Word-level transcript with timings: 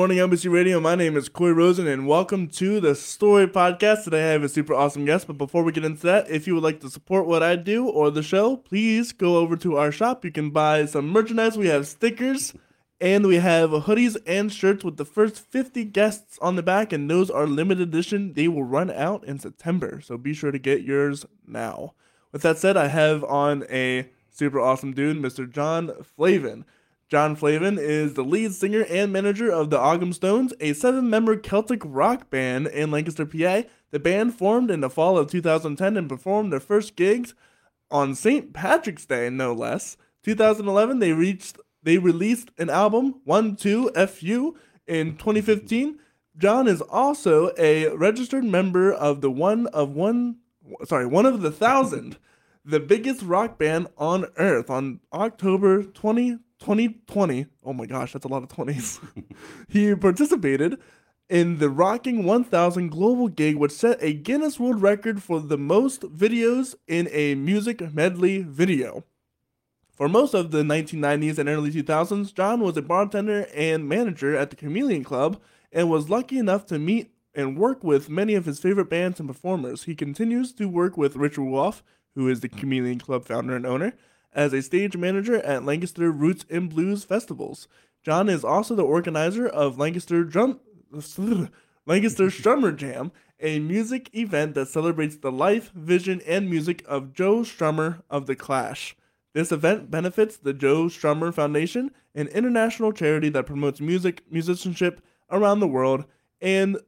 Morning 0.00 0.16
NBC 0.16 0.50
Radio. 0.50 0.80
My 0.80 0.94
name 0.94 1.14
is 1.14 1.28
Corey 1.28 1.52
Rosen, 1.52 1.86
and 1.86 2.08
welcome 2.08 2.48
to 2.52 2.80
the 2.80 2.94
Story 2.94 3.46
Podcast. 3.46 4.04
Today 4.04 4.30
I 4.30 4.32
have 4.32 4.42
a 4.42 4.48
super 4.48 4.72
awesome 4.72 5.04
guest. 5.04 5.26
But 5.26 5.36
before 5.36 5.62
we 5.62 5.72
get 5.72 5.84
into 5.84 6.06
that, 6.06 6.30
if 6.30 6.46
you 6.46 6.54
would 6.54 6.64
like 6.64 6.80
to 6.80 6.88
support 6.88 7.26
what 7.26 7.42
I 7.42 7.54
do 7.54 7.86
or 7.86 8.10
the 8.10 8.22
show, 8.22 8.56
please 8.56 9.12
go 9.12 9.36
over 9.36 9.56
to 9.56 9.76
our 9.76 9.92
shop. 9.92 10.24
You 10.24 10.32
can 10.32 10.52
buy 10.52 10.86
some 10.86 11.10
merchandise. 11.10 11.58
We 11.58 11.66
have 11.66 11.86
stickers, 11.86 12.54
and 12.98 13.26
we 13.26 13.36
have 13.36 13.68
hoodies 13.72 14.16
and 14.26 14.50
shirts 14.50 14.84
with 14.84 14.96
the 14.96 15.04
first 15.04 15.38
50 15.38 15.84
guests 15.84 16.38
on 16.40 16.56
the 16.56 16.62
back, 16.62 16.94
and 16.94 17.10
those 17.10 17.28
are 17.28 17.46
limited 17.46 17.86
edition. 17.86 18.32
They 18.32 18.48
will 18.48 18.64
run 18.64 18.90
out 18.90 19.22
in 19.26 19.38
September, 19.38 20.00
so 20.00 20.16
be 20.16 20.32
sure 20.32 20.50
to 20.50 20.58
get 20.58 20.80
yours 20.80 21.26
now. 21.46 21.92
With 22.32 22.40
that 22.40 22.56
said, 22.56 22.78
I 22.78 22.86
have 22.86 23.22
on 23.24 23.64
a 23.68 24.08
super 24.30 24.60
awesome 24.60 24.94
dude, 24.94 25.18
Mr. 25.18 25.46
John 25.46 25.92
Flavin. 26.16 26.64
John 27.10 27.34
Flavin 27.34 27.76
is 27.76 28.14
the 28.14 28.22
lead 28.22 28.54
singer 28.54 28.86
and 28.88 29.12
manager 29.12 29.50
of 29.50 29.68
the 29.68 29.80
Ogham 29.80 30.12
Stones, 30.12 30.54
a 30.60 30.74
seven 30.74 31.10
member 31.10 31.36
Celtic 31.36 31.82
rock 31.84 32.30
band 32.30 32.68
in 32.68 32.92
Lancaster, 32.92 33.26
PA. 33.26 33.62
The 33.90 33.98
band 33.98 34.36
formed 34.36 34.70
in 34.70 34.80
the 34.80 34.88
fall 34.88 35.18
of 35.18 35.28
2010 35.28 35.96
and 35.96 36.08
performed 36.08 36.52
their 36.52 36.60
first 36.60 36.94
gigs 36.94 37.34
on 37.90 38.14
St. 38.14 38.52
Patrick's 38.52 39.06
Day, 39.06 39.28
no 39.28 39.52
less. 39.52 39.96
2011, 40.22 41.00
they 41.00 41.12
reached 41.12 41.58
they 41.82 41.98
released 41.98 42.52
an 42.58 42.70
album, 42.70 43.16
1 43.24 43.56
2 43.56 43.90
FU, 44.06 44.56
in 44.86 45.16
2015. 45.16 45.98
John 46.38 46.68
is 46.68 46.80
also 46.80 47.50
a 47.58 47.88
registered 47.88 48.44
member 48.44 48.92
of 48.92 49.20
the 49.20 49.32
one 49.32 49.66
of 49.68 49.90
one 49.96 50.36
sorry, 50.84 51.06
one 51.06 51.26
of 51.26 51.42
the 51.42 51.50
thousand, 51.50 52.18
the 52.64 52.78
biggest 52.78 53.22
rock 53.22 53.58
band 53.58 53.88
on 53.98 54.26
earth 54.36 54.70
on 54.70 55.00
October 55.12 55.82
20 55.82 56.38
2020, 56.60 57.46
oh 57.64 57.72
my 57.72 57.86
gosh, 57.86 58.12
that's 58.12 58.24
a 58.24 58.28
lot 58.28 58.42
of 58.42 58.48
20s. 58.48 59.00
he 59.68 59.94
participated 59.94 60.78
in 61.28 61.58
the 61.58 61.70
Rocking 61.70 62.24
1000 62.24 62.88
global 62.88 63.28
gig, 63.28 63.56
which 63.56 63.72
set 63.72 63.98
a 64.02 64.12
Guinness 64.12 64.58
World 64.58 64.82
Record 64.82 65.22
for 65.22 65.40
the 65.40 65.58
most 65.58 66.02
videos 66.02 66.74
in 66.86 67.08
a 67.12 67.34
music 67.34 67.94
medley 67.94 68.42
video. 68.42 69.04
For 69.92 70.08
most 70.08 70.34
of 70.34 70.50
the 70.50 70.62
1990s 70.62 71.38
and 71.38 71.48
early 71.48 71.70
2000s, 71.70 72.34
John 72.34 72.60
was 72.60 72.76
a 72.76 72.82
bartender 72.82 73.46
and 73.54 73.88
manager 73.88 74.34
at 74.34 74.50
the 74.50 74.56
Chameleon 74.56 75.04
Club 75.04 75.40
and 75.72 75.90
was 75.90 76.10
lucky 76.10 76.38
enough 76.38 76.66
to 76.66 76.78
meet 76.78 77.12
and 77.34 77.58
work 77.58 77.84
with 77.84 78.10
many 78.10 78.34
of 78.34 78.44
his 78.44 78.58
favorite 78.58 78.90
bands 78.90 79.20
and 79.20 79.28
performers. 79.28 79.84
He 79.84 79.94
continues 79.94 80.52
to 80.54 80.68
work 80.68 80.96
with 80.96 81.16
Rich 81.16 81.36
Ruoff, 81.36 81.82
who 82.14 82.28
is 82.28 82.40
the 82.40 82.48
Chameleon 82.48 82.98
Club 82.98 83.24
founder 83.24 83.54
and 83.54 83.66
owner, 83.66 83.92
as 84.32 84.52
a 84.52 84.62
stage 84.62 84.96
manager 84.96 85.36
at 85.36 85.64
Lancaster 85.64 86.10
Roots 86.10 86.44
and 86.48 86.70
Blues 86.70 87.04
festivals. 87.04 87.68
John 88.02 88.28
is 88.28 88.44
also 88.44 88.74
the 88.74 88.84
organizer 88.84 89.46
of 89.46 89.78
Lancaster 89.78 90.24
Drum 90.24 90.60
Lancaster 91.86 92.24
Strummer 92.26 92.76
Jam, 92.76 93.12
a 93.40 93.58
music 93.58 94.10
event 94.14 94.54
that 94.54 94.68
celebrates 94.68 95.16
the 95.16 95.32
life, 95.32 95.72
vision, 95.72 96.20
and 96.26 96.48
music 96.48 96.84
of 96.86 97.12
Joe 97.12 97.40
Strummer 97.40 98.02
of 98.10 98.26
The 98.26 98.36
Clash. 98.36 98.96
This 99.32 99.52
event 99.52 99.90
benefits 99.90 100.36
the 100.36 100.52
Joe 100.52 100.86
Strummer 100.86 101.32
Foundation, 101.32 101.90
an 102.14 102.28
international 102.28 102.92
charity 102.92 103.28
that 103.30 103.46
promotes 103.46 103.80
music, 103.80 104.22
musicianship 104.30 105.00
around 105.30 105.60
the 105.60 105.68
world, 105.68 106.04
and 106.40 106.78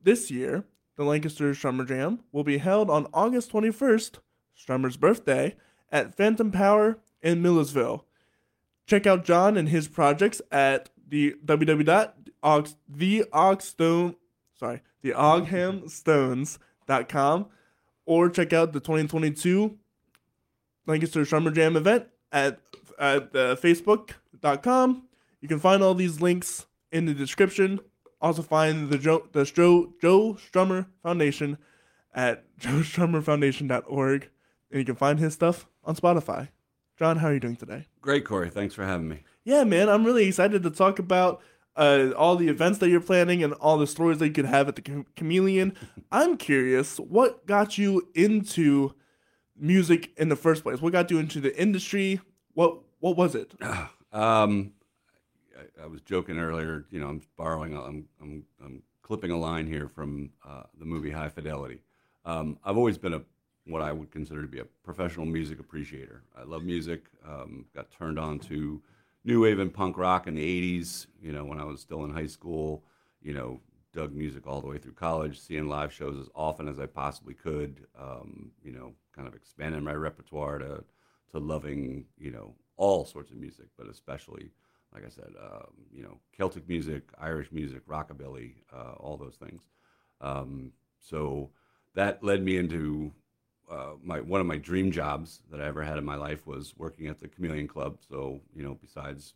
this 0.00 0.30
year, 0.30 0.64
the 0.96 1.04
Lancaster 1.04 1.52
Strummer 1.52 1.86
Jam 1.86 2.20
will 2.32 2.44
be 2.44 2.58
held 2.58 2.90
on 2.90 3.06
August 3.14 3.52
21st, 3.52 4.18
Strummer's 4.56 4.96
birthday, 4.96 5.56
at 5.92 6.16
Phantom 6.16 6.50
Power 6.50 6.98
in 7.22 7.42
Millersville. 7.42 8.06
Check 8.86 9.06
out 9.06 9.24
John 9.24 9.56
and 9.56 9.68
his 9.68 9.86
projects 9.86 10.42
at 10.50 10.90
the 11.06 11.36
www.theogstone 11.44 14.16
sorry, 14.62 14.80
theoghamstones.com 15.04 17.46
or 18.06 18.30
check 18.30 18.52
out 18.52 18.72
the 18.72 18.78
2022 18.78 19.76
Lancaster 20.86 21.22
Strummer 21.22 21.52
Jam 21.52 21.76
event 21.76 22.06
at 22.30 22.60
at 22.98 23.34
uh, 23.34 23.56
facebook.com. 23.56 25.08
You 25.40 25.48
can 25.48 25.58
find 25.58 25.82
all 25.82 25.94
these 25.94 26.20
links 26.20 26.66
in 26.92 27.06
the 27.06 27.14
description. 27.14 27.80
Also 28.20 28.42
find 28.42 28.90
the 28.90 28.98
Joe 28.98 29.26
the 29.32 29.44
Joe, 29.44 29.92
Joe 30.00 30.34
Strummer 30.34 30.86
Foundation 31.02 31.58
at 32.14 32.44
joestrummerfoundation.org 32.60 34.28
and 34.70 34.78
you 34.78 34.84
can 34.84 34.94
find 34.94 35.18
his 35.18 35.34
stuff 35.34 35.66
on 35.84 35.96
Spotify. 35.96 36.48
John, 36.98 37.18
how 37.18 37.28
are 37.28 37.34
you 37.34 37.40
doing 37.40 37.56
today? 37.56 37.86
Great, 38.00 38.24
Corey. 38.24 38.50
Thanks 38.50 38.74
for 38.74 38.84
having 38.84 39.08
me. 39.08 39.24
Yeah, 39.44 39.64
man, 39.64 39.88
I'm 39.88 40.04
really 40.04 40.28
excited 40.28 40.62
to 40.62 40.70
talk 40.70 40.98
about 40.98 41.40
uh, 41.74 42.10
all 42.16 42.36
the 42.36 42.48
events 42.48 42.78
that 42.78 42.90
you're 42.90 43.00
planning 43.00 43.42
and 43.42 43.54
all 43.54 43.78
the 43.78 43.86
stories 43.86 44.18
that 44.18 44.26
you 44.26 44.32
could 44.32 44.44
have 44.44 44.68
at 44.68 44.76
the 44.76 45.04
Chameleon. 45.16 45.74
I'm 46.12 46.36
curious, 46.36 46.98
what 46.98 47.46
got 47.46 47.78
you 47.78 48.08
into 48.14 48.94
music 49.56 50.12
in 50.16 50.28
the 50.28 50.36
first 50.36 50.62
place? 50.62 50.80
What 50.80 50.92
got 50.92 51.10
you 51.10 51.18
into 51.18 51.40
the 51.40 51.58
industry? 51.60 52.20
What 52.54 52.78
what 53.00 53.16
was 53.16 53.34
it? 53.34 53.52
Um, 54.12 54.74
I, 55.58 55.84
I, 55.84 55.86
was 55.86 56.02
joking 56.02 56.38
earlier. 56.38 56.84
You 56.90 57.00
know, 57.00 57.08
I'm 57.08 57.22
borrowing. 57.38 57.74
I'm 57.74 58.04
I'm, 58.20 58.44
I'm 58.62 58.82
clipping 59.00 59.30
a 59.30 59.38
line 59.38 59.66
here 59.66 59.88
from 59.88 60.32
uh, 60.46 60.64
the 60.78 60.84
movie 60.84 61.10
High 61.10 61.30
Fidelity. 61.30 61.80
Um, 62.26 62.58
I've 62.62 62.76
always 62.76 62.98
been 62.98 63.14
a 63.14 63.22
what 63.66 63.82
I 63.82 63.92
would 63.92 64.10
consider 64.10 64.42
to 64.42 64.48
be 64.48 64.58
a 64.58 64.64
professional 64.84 65.26
music 65.26 65.60
appreciator. 65.60 66.22
I 66.36 66.42
love 66.42 66.64
music. 66.64 67.04
Um, 67.26 67.66
got 67.74 67.90
turned 67.90 68.18
on 68.18 68.38
to 68.40 68.82
new 69.24 69.42
wave 69.42 69.58
and 69.58 69.72
punk 69.72 69.96
rock 69.96 70.26
in 70.26 70.34
the 70.34 70.42
'80s. 70.42 71.06
You 71.20 71.32
know, 71.32 71.44
when 71.44 71.60
I 71.60 71.64
was 71.64 71.80
still 71.80 72.04
in 72.04 72.10
high 72.12 72.26
school. 72.26 72.84
You 73.20 73.34
know, 73.34 73.60
dug 73.92 74.12
music 74.12 74.48
all 74.48 74.60
the 74.60 74.66
way 74.66 74.78
through 74.78 74.94
college, 74.94 75.38
seeing 75.38 75.68
live 75.68 75.92
shows 75.92 76.18
as 76.18 76.28
often 76.34 76.66
as 76.66 76.80
I 76.80 76.86
possibly 76.86 77.34
could. 77.34 77.86
Um, 77.96 78.50
you 78.64 78.72
know, 78.72 78.94
kind 79.14 79.28
of 79.28 79.34
expanding 79.34 79.84
my 79.84 79.94
repertoire 79.94 80.58
to 80.58 80.84
to 81.30 81.38
loving 81.38 82.06
you 82.18 82.30
know 82.30 82.54
all 82.76 83.04
sorts 83.04 83.30
of 83.30 83.36
music, 83.36 83.66
but 83.78 83.88
especially 83.88 84.50
like 84.94 85.06
I 85.06 85.08
said, 85.08 85.32
um, 85.42 85.72
you 85.90 86.02
know, 86.02 86.18
Celtic 86.36 86.68
music, 86.68 87.04
Irish 87.18 87.50
music, 87.50 87.86
rockabilly, 87.86 88.56
uh, 88.72 88.92
all 88.98 89.16
those 89.16 89.36
things. 89.36 89.62
Um, 90.20 90.72
so 90.98 91.50
that 91.94 92.22
led 92.22 92.42
me 92.42 92.58
into 92.58 93.12
uh, 93.72 93.94
my 94.02 94.20
one 94.20 94.40
of 94.40 94.46
my 94.46 94.58
dream 94.58 94.92
jobs 94.92 95.40
that 95.50 95.60
I 95.60 95.66
ever 95.66 95.82
had 95.82 95.96
in 95.96 96.04
my 96.04 96.16
life 96.16 96.46
was 96.46 96.74
working 96.76 97.06
at 97.06 97.18
the 97.18 97.28
Chameleon 97.28 97.66
Club. 97.66 97.98
So 98.06 98.40
you 98.54 98.62
know, 98.62 98.76
besides 98.80 99.34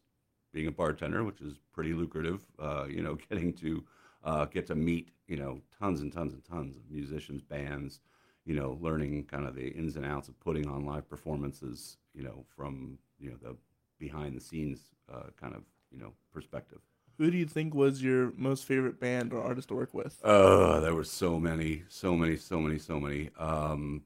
being 0.53 0.67
a 0.67 0.73
bartender, 0.73 1.25
which 1.25 1.41
is 1.41 1.55
pretty 1.73 1.95
lucrative, 1.95 2.43
uh, 2.59 2.85
you 2.89 3.03
know, 3.03 3.15
getting 3.29 3.53
to 3.55 3.85
uh, 4.25 4.45
get 4.47 4.67
to 4.67 4.75
meet 4.75 5.09
you 5.27 5.37
know 5.37 5.61
tons 5.79 6.01
and 6.01 6.13
tons 6.13 6.35
and 6.35 6.45
tons 6.45 6.77
of 6.77 6.83
musicians, 6.91 7.43
bands, 7.43 8.01
you 8.45 8.55
know, 8.55 8.79
learning 8.81 9.25
kind 9.25 9.47
of 9.47 9.55
the 9.55 9.69
ins 9.69 9.97
and 9.97 10.05
outs 10.05 10.29
of 10.29 10.39
putting 10.41 10.69
on 10.69 10.85
live 10.85 11.09
performances, 11.09 11.97
you 12.15 12.23
know, 12.23 12.45
from 12.55 12.99
you 13.19 13.31
know 13.31 13.37
the 13.43 13.57
behind 13.99 14.37
the 14.37 14.41
scenes 14.41 14.81
uh, 15.13 15.31
kind 15.41 15.55
of 15.55 15.63
you 15.91 15.99
know 15.99 16.13
perspective. 16.33 16.81
Who 17.19 17.31
do 17.31 17.39
you 17.39 17.47
think 17.47 17.75
was 17.75 18.03
your 18.03 18.33
most 18.37 18.67
favorite 18.67 19.01
band 19.01 19.33
or 19.33 19.43
artist 19.43 19.69
to 19.69 19.75
work 19.75 19.95
with? 19.95 20.23
Uh, 20.23 20.81
there 20.81 20.95
were 20.95 21.05
so 21.05 21.41
many, 21.41 21.85
so 21.89 22.15
many, 22.15 22.37
so 22.37 22.61
many, 22.61 22.79
so 22.79 23.01
many. 23.01 23.31
Um, 23.39 24.03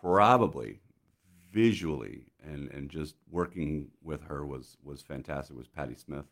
probably 0.00 0.80
visually 1.52 2.26
and, 2.44 2.70
and 2.70 2.90
just 2.90 3.14
working 3.30 3.88
with 4.02 4.22
her 4.22 4.44
was, 4.44 4.76
was 4.82 5.02
fantastic 5.02 5.56
was 5.56 5.68
Patti 5.68 5.96
Smith. 5.96 6.26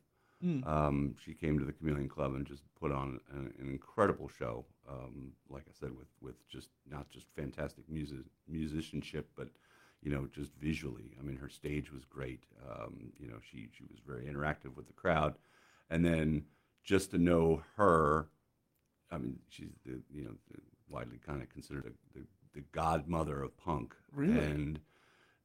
Mm. 0.44 0.66
Um, 0.66 1.14
she 1.24 1.32
came 1.32 1.58
to 1.58 1.64
the 1.64 1.72
Chameleon 1.72 2.08
Club 2.08 2.34
and 2.34 2.46
just 2.46 2.62
put 2.78 2.92
on 2.92 3.20
an, 3.32 3.52
an 3.58 3.70
incredible 3.70 4.28
show. 4.28 4.66
Um, 4.88 5.32
like 5.48 5.64
I 5.66 5.72
said, 5.72 5.96
with, 5.96 6.08
with 6.20 6.34
just 6.48 6.68
not 6.88 7.08
just 7.10 7.26
fantastic 7.34 7.88
music, 7.88 8.18
musicianship, 8.46 9.28
but 9.36 9.48
you 10.02 10.10
know, 10.10 10.28
just 10.32 10.52
visually. 10.60 11.16
I 11.18 11.22
mean, 11.22 11.36
her 11.36 11.48
stage 11.48 11.90
was 11.90 12.04
great. 12.04 12.44
Um, 12.70 13.12
you 13.18 13.28
know, 13.28 13.38
she 13.50 13.68
she 13.72 13.84
was 13.90 13.98
very 14.06 14.26
interactive 14.26 14.76
with 14.76 14.86
the 14.86 14.92
crowd, 14.92 15.34
and 15.90 16.04
then 16.04 16.44
just 16.84 17.10
to 17.12 17.18
know 17.18 17.62
her, 17.76 18.28
I 19.10 19.18
mean, 19.18 19.38
she's 19.48 19.72
the 19.84 20.00
you 20.14 20.22
know 20.22 20.34
widely 20.88 21.18
kind 21.26 21.42
of 21.42 21.48
considered 21.48 21.86
a, 21.86 22.18
the 22.18 22.24
the 22.56 22.64
godmother 22.72 23.42
of 23.42 23.56
punk. 23.58 23.94
Really? 24.12 24.38
And 24.38 24.80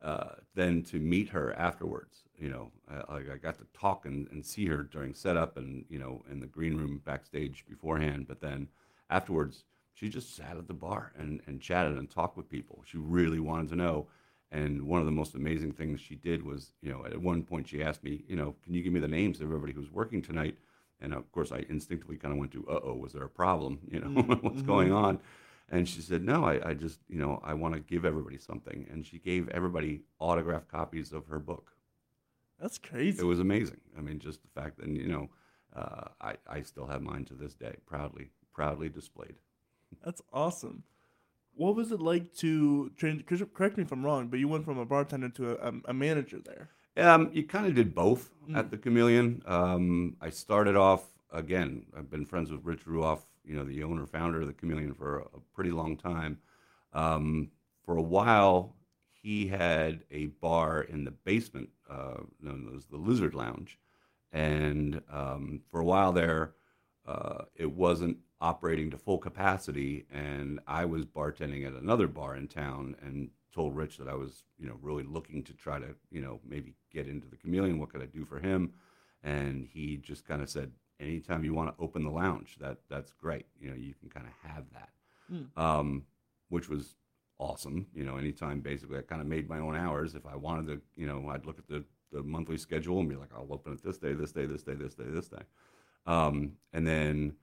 uh, 0.02 0.36
then 0.56 0.82
to 0.84 0.98
meet 0.98 1.30
her 1.30 1.54
afterwards, 1.54 2.24
you 2.40 2.50
know, 2.50 2.72
I, 2.90 3.18
I 3.18 3.38
got 3.38 3.60
to 3.60 3.66
talk 3.80 4.06
and, 4.06 4.28
and 4.32 4.44
see 4.44 4.66
her 4.66 4.82
during 4.82 5.14
setup 5.14 5.58
and, 5.58 5.86
you 5.90 6.00
know, 6.00 6.24
in 6.32 6.40
the 6.40 6.48
green 6.48 6.76
room 6.76 7.02
backstage 7.06 7.66
beforehand. 7.70 8.28
But 8.28 8.42
then 8.42 8.68
afterwards, 9.12 9.66
she 9.94 10.10
just 10.10 10.36
sat 10.36 10.58
at 10.58 10.68
the 10.68 10.74
bar 10.74 11.12
and, 11.18 11.42
and 11.46 11.62
chatted 11.62 11.98
and 11.98 12.10
talked 12.10 12.38
with 12.38 12.50
people. 12.50 12.82
She 12.88 12.98
really 12.98 13.40
wanted 13.40 13.70
to 13.70 13.76
know. 13.76 14.08
And 14.52 14.84
one 14.84 15.00
of 15.00 15.06
the 15.06 15.12
most 15.12 15.36
amazing 15.36 15.74
things 15.74 16.02
she 16.02 16.16
did 16.16 16.44
was, 16.44 16.74
you 16.82 16.92
know, 16.92 17.06
at 17.06 17.22
one 17.22 17.44
point 17.44 17.68
she 17.68 17.84
asked 17.84 18.04
me, 18.04 18.24
you 18.28 18.36
know, 18.36 18.56
can 18.64 18.74
you 18.74 18.82
give 18.82 18.92
me 18.92 19.00
the 19.00 19.08
names 19.08 19.40
of 19.40 19.48
everybody 19.48 19.74
who's 19.74 19.92
working 19.92 20.22
tonight? 20.22 20.58
And 21.00 21.14
of 21.14 21.32
course, 21.32 21.52
I 21.52 21.66
instinctively 21.70 22.18
kind 22.18 22.34
of 22.34 22.40
went 22.40 22.52
to, 22.54 22.68
uh 22.68 22.80
oh, 22.84 22.96
was 22.96 23.14
there 23.14 23.24
a 23.24 23.30
problem? 23.30 23.80
You 23.90 24.00
know, 24.00 24.08
mm-hmm. 24.22 24.46
what's 24.46 24.62
going 24.62 24.92
on? 24.92 25.20
And 25.72 25.88
she 25.90 26.02
said, 26.02 26.24
No, 26.24 26.44
I, 26.46 26.70
I 26.70 26.74
just, 26.76 27.00
you 27.10 27.18
know, 27.18 27.42
I 27.44 27.54
want 27.54 27.74
to 27.74 27.80
give 27.80 28.06
everybody 28.06 28.38
something. 28.38 28.86
And 28.92 29.06
she 29.06 29.18
gave 29.18 29.48
everybody 29.50 30.02
autographed 30.20 30.68
copies 30.70 31.12
of 31.14 31.26
her 31.28 31.40
book. 31.40 31.72
That's 32.60 32.78
crazy. 32.78 33.20
It 33.20 33.26
was 33.26 33.40
amazing. 33.40 33.80
I 33.98 34.02
mean, 34.02 34.20
just 34.20 34.42
the 34.44 34.62
fact 34.62 34.78
that, 34.78 34.88
you 34.88 35.08
know, 35.08 35.30
uh, 35.76 36.10
I, 36.22 36.36
I 36.48 36.62
still 36.62 36.86
have 36.86 37.02
mine 37.02 37.26
to 37.26 37.34
this 37.34 37.56
day, 37.56 37.76
proudly, 37.88 38.30
proudly 38.54 38.90
displayed. 38.90 39.36
That's 40.06 40.22
awesome. 40.32 40.84
What 41.56 41.76
was 41.76 41.92
it 41.92 42.00
like 42.02 42.34
to 42.38 42.90
train? 42.98 43.24
Correct 43.54 43.78
me 43.78 43.84
if 43.84 43.92
I'm 43.92 44.06
wrong, 44.06 44.28
but 44.28 44.40
you 44.40 44.48
went 44.48 44.66
from 44.66 44.78
a 44.78 44.86
bartender 44.86 45.30
to 45.30 45.52
a, 45.68 45.74
a 45.86 45.94
manager 45.94 46.40
there. 46.40 46.70
Um, 46.98 47.30
you 47.34 47.44
kind 47.44 47.66
of 47.66 47.74
did 47.76 47.96
both 47.96 48.30
Mm. 48.50 48.58
at 48.58 48.72
the 48.72 48.78
Chameleon. 48.78 49.44
Um, 49.46 50.18
I 50.20 50.32
started 50.32 50.76
off 50.76 51.04
again. 51.32 51.86
I've 51.96 52.10
been 52.10 52.26
friends 52.26 52.52
with 52.52 52.66
Rich 52.66 52.86
Ruoff, 52.86 53.20
you 53.44 53.56
know, 53.56 53.64
the 53.64 53.84
owner 53.84 54.06
founder 54.06 54.42
of 54.42 54.48
the 54.48 54.54
Chameleon 54.54 54.94
for 54.94 55.20
a, 55.20 55.40
pretty 55.54 55.72
long 55.72 55.98
time. 55.98 56.38
Um, 56.94 57.50
for 57.86 57.98
a 57.98 58.02
while, 58.02 58.76
he 59.12 59.48
had 59.48 60.02
a 60.12 60.28
bar 60.28 60.82
in 60.82 61.04
the 61.04 61.12
basement 61.12 61.70
uh, 61.90 62.22
known 62.40 62.74
as 62.76 62.86
the 62.86 62.98
Lizard 62.98 63.34
Lounge, 63.34 63.78
and 64.32 65.02
um, 65.12 65.62
for 65.70 65.80
a 65.80 65.86
while 65.86 66.12
there, 66.12 66.54
uh, 67.08 67.44
it 67.56 67.72
wasn't 67.72 68.18
operating 68.40 68.90
to 68.92 68.98
full 68.98 69.18
capacity, 69.18 70.06
and 70.12 70.60
I 70.68 70.86
was 70.86 71.06
bartending 71.06 71.66
at 71.66 71.74
another 71.74 72.08
bar 72.08 72.36
in 72.36 72.48
town, 72.48 72.96
and 73.02 73.30
told 73.54 73.76
Rich 73.76 73.98
that 73.98 74.08
I 74.08 74.16
was, 74.16 74.44
you 74.58 74.68
know, 74.68 74.78
really 74.82 75.04
looking 75.04 75.44
to 75.44 75.54
try 75.54 75.80
to, 75.80 75.96
you 76.10 76.22
know, 76.22 76.40
maybe 76.48 76.74
get 76.92 77.08
into 77.08 77.28
the 77.28 77.36
Chameleon. 77.36 77.80
What 77.80 77.90
could 77.90 78.02
I 78.02 78.06
do 78.06 78.26
for 78.26 78.40
him? 78.40 78.74
And 79.24 79.68
he 79.72 79.98
just 79.98 80.26
kind 80.26 80.42
of 80.42 80.50
said, 80.50 80.72
anytime 81.02 81.44
you 81.44 81.54
want 81.54 81.76
to 81.76 81.84
open 81.84 82.04
the 82.04 82.10
lounge, 82.12 82.58
that 82.60 82.78
that's 82.90 83.12
great. 83.14 83.46
You 83.60 83.70
know, 83.70 83.76
you 83.76 83.94
can 84.00 84.10
kind 84.10 84.28
of 84.28 84.50
have 84.50 84.66
that, 84.74 84.90
Mm. 85.32 85.58
um, 85.58 86.06
which 86.50 86.70
was 86.70 86.96
awesome. 87.40 87.88
You 87.94 88.04
know, 88.06 88.18
anytime 88.18 88.60
basically 88.62 88.98
I 89.00 89.02
kind 89.02 89.22
of 89.22 89.28
made 89.28 89.50
my 89.50 89.60
own 89.60 89.76
hours. 89.76 90.16
If 90.16 90.26
I 90.26 90.36
wanted 90.36 90.68
to, 90.68 90.82
you 90.96 91.08
know, 91.08 91.30
I'd 91.30 91.46
look 91.46 91.58
at 91.60 91.68
the 91.68 91.84
the 92.12 92.22
monthly 92.24 92.58
schedule 92.58 93.00
and 93.00 93.08
be 93.08 93.16
like, 93.16 93.30
I'll 93.34 93.48
open 93.54 93.72
it 93.74 93.82
this 93.82 93.98
day, 93.98 94.12
this 94.14 94.34
day, 94.34 94.46
this 94.46 94.64
day, 94.64 94.74
this 94.74 94.94
day, 94.96 95.06
this 95.08 95.30
day, 95.30 95.44
um, 96.06 96.58
and 96.74 96.86
then 96.86 97.38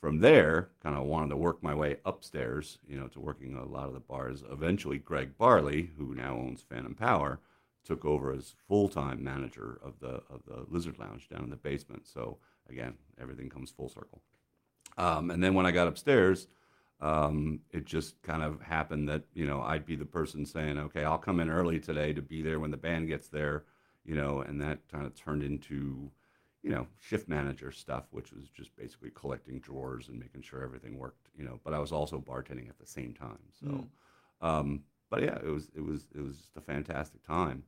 from 0.00 0.18
there, 0.20 0.70
kind 0.82 0.96
of 0.96 1.04
wanted 1.04 1.28
to 1.30 1.36
work 1.36 1.62
my 1.62 1.74
way 1.74 1.96
upstairs, 2.06 2.78
you 2.86 2.98
know, 2.98 3.08
to 3.08 3.20
working 3.20 3.54
a 3.54 3.64
lot 3.64 3.86
of 3.86 3.94
the 3.94 4.00
bars. 4.00 4.42
Eventually, 4.50 4.98
Greg 4.98 5.36
Barley, 5.38 5.90
who 5.98 6.14
now 6.14 6.34
owns 6.36 6.62
Phantom 6.62 6.94
Power, 6.94 7.40
took 7.84 8.04
over 8.04 8.32
as 8.32 8.54
full-time 8.66 9.22
manager 9.22 9.78
of 9.82 10.00
the 10.00 10.22
of 10.30 10.42
the 10.46 10.64
Lizard 10.68 10.98
Lounge 10.98 11.28
down 11.28 11.44
in 11.44 11.50
the 11.50 11.56
basement. 11.56 12.06
So 12.06 12.38
again, 12.68 12.94
everything 13.20 13.48
comes 13.48 13.70
full 13.70 13.88
circle. 13.88 14.22
Um, 14.96 15.30
and 15.30 15.42
then 15.42 15.54
when 15.54 15.66
I 15.66 15.70
got 15.72 15.88
upstairs, 15.88 16.46
um, 17.00 17.60
it 17.72 17.84
just 17.84 18.22
kind 18.22 18.42
of 18.42 18.60
happened 18.62 19.08
that 19.08 19.24
you 19.34 19.46
know 19.46 19.60
I'd 19.62 19.86
be 19.86 19.96
the 19.96 20.04
person 20.04 20.46
saying, 20.46 20.78
"Okay, 20.78 21.04
I'll 21.04 21.18
come 21.18 21.40
in 21.40 21.50
early 21.50 21.80
today 21.80 22.12
to 22.12 22.22
be 22.22 22.42
there 22.42 22.60
when 22.60 22.70
the 22.70 22.76
band 22.76 23.08
gets 23.08 23.28
there," 23.28 23.64
you 24.04 24.14
know, 24.14 24.40
and 24.42 24.60
that 24.60 24.86
kind 24.88 25.04
of 25.06 25.14
turned 25.14 25.42
into 25.42 26.10
you 26.62 26.70
know, 26.70 26.86
shift 26.98 27.28
manager 27.28 27.70
stuff, 27.70 28.04
which 28.10 28.32
was 28.32 28.48
just 28.48 28.74
basically 28.74 29.10
collecting 29.10 29.60
drawers 29.60 30.08
and 30.08 30.18
making 30.18 30.40
sure 30.40 30.62
everything 30.62 30.98
worked, 30.98 31.28
you 31.36 31.44
know, 31.44 31.60
but 31.62 31.74
I 31.74 31.78
was 31.78 31.92
also 31.92 32.18
bartending 32.18 32.70
at 32.70 32.78
the 32.78 32.86
same 32.86 33.12
time. 33.12 33.38
So, 33.52 33.66
Mm. 33.66 33.88
um, 34.40 34.84
but 35.10 35.22
yeah, 35.22 35.36
it 35.36 35.44
was, 35.50 35.70
it 35.74 35.82
was, 35.82 36.08
it 36.14 36.22
was 36.22 36.38
just 36.38 36.56
a 36.56 36.62
fantastic 36.62 37.22
time, 37.22 37.64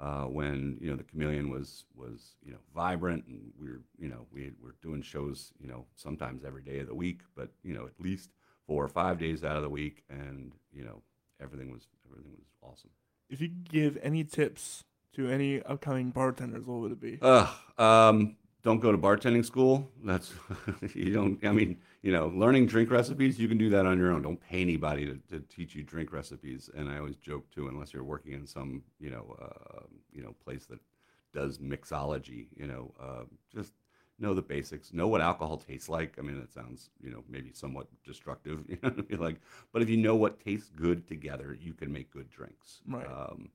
uh, 0.00 0.24
when, 0.24 0.78
you 0.80 0.90
know, 0.90 0.96
the 0.96 1.04
chameleon 1.04 1.50
was, 1.50 1.84
was, 1.94 2.36
you 2.42 2.52
know, 2.52 2.58
vibrant 2.74 3.24
and 3.26 3.52
we 3.60 3.68
were, 3.68 3.82
you 3.98 4.08
know, 4.08 4.26
we 4.32 4.50
were 4.62 4.74
doing 4.82 5.02
shows, 5.02 5.52
you 5.60 5.68
know, 5.68 5.84
sometimes 5.94 6.42
every 6.44 6.62
day 6.62 6.78
of 6.80 6.86
the 6.86 6.94
week, 6.94 7.20
but, 7.36 7.50
you 7.62 7.74
know, 7.74 7.84
at 7.86 7.92
least 8.00 8.30
four 8.66 8.82
or 8.82 8.88
five 8.88 9.18
days 9.18 9.44
out 9.44 9.56
of 9.56 9.62
the 9.62 9.68
week. 9.68 10.02
And, 10.08 10.52
you 10.72 10.84
know, 10.84 11.02
everything 11.42 11.70
was, 11.70 11.86
everything 12.10 12.32
was 12.32 12.46
awesome. 12.62 12.90
If 13.28 13.40
you 13.40 13.48
could 13.48 13.68
give 13.68 13.98
any 14.02 14.24
tips 14.24 14.84
to 15.16 15.28
any 15.28 15.62
upcoming 15.62 16.10
bartenders, 16.10 16.66
what 16.66 16.80
would 16.80 16.92
it 16.92 17.00
be? 17.00 17.18
Ugh, 17.20 17.48
um, 17.78 18.36
don't 18.62 18.80
go 18.80 18.92
to 18.92 18.98
bartending 18.98 19.44
school. 19.44 19.90
That's 20.04 20.32
you 20.94 21.12
don't. 21.12 21.44
I 21.44 21.52
mean, 21.52 21.78
you 22.02 22.12
know, 22.12 22.28
learning 22.28 22.66
drink 22.66 22.90
recipes, 22.90 23.38
you 23.38 23.48
can 23.48 23.58
do 23.58 23.70
that 23.70 23.86
on 23.86 23.98
your 23.98 24.12
own. 24.12 24.22
Don't 24.22 24.40
pay 24.40 24.60
anybody 24.60 25.06
to, 25.06 25.18
to 25.30 25.40
teach 25.48 25.74
you 25.74 25.82
drink 25.82 26.12
recipes. 26.12 26.68
And 26.74 26.88
I 26.88 26.98
always 26.98 27.16
joke 27.16 27.50
too, 27.50 27.68
unless 27.68 27.92
you're 27.92 28.04
working 28.04 28.32
in 28.32 28.46
some, 28.46 28.82
you 28.98 29.10
know, 29.10 29.36
uh, 29.40 29.84
you 30.12 30.22
know, 30.22 30.34
place 30.44 30.66
that 30.66 30.80
does 31.32 31.58
mixology. 31.58 32.48
You 32.56 32.66
know, 32.66 32.94
uh, 33.00 33.24
just 33.54 33.72
know 34.18 34.34
the 34.34 34.42
basics. 34.42 34.92
Know 34.92 35.08
what 35.08 35.22
alcohol 35.22 35.56
tastes 35.56 35.88
like. 35.88 36.16
I 36.18 36.22
mean, 36.22 36.38
it 36.38 36.52
sounds, 36.52 36.90
you 37.02 37.10
know, 37.10 37.24
maybe 37.28 37.52
somewhat 37.52 37.86
destructive. 38.04 38.64
You 38.68 38.78
know, 38.82 38.90
what 38.90 38.98
I 38.98 39.12
mean? 39.12 39.20
like, 39.20 39.40
but 39.72 39.82
if 39.82 39.88
you 39.88 39.96
know 39.96 40.16
what 40.16 40.40
tastes 40.40 40.70
good 40.76 41.08
together, 41.08 41.56
you 41.58 41.72
can 41.72 41.92
make 41.92 42.10
good 42.10 42.30
drinks. 42.30 42.82
Right. 42.86 43.06
Um, 43.06 43.48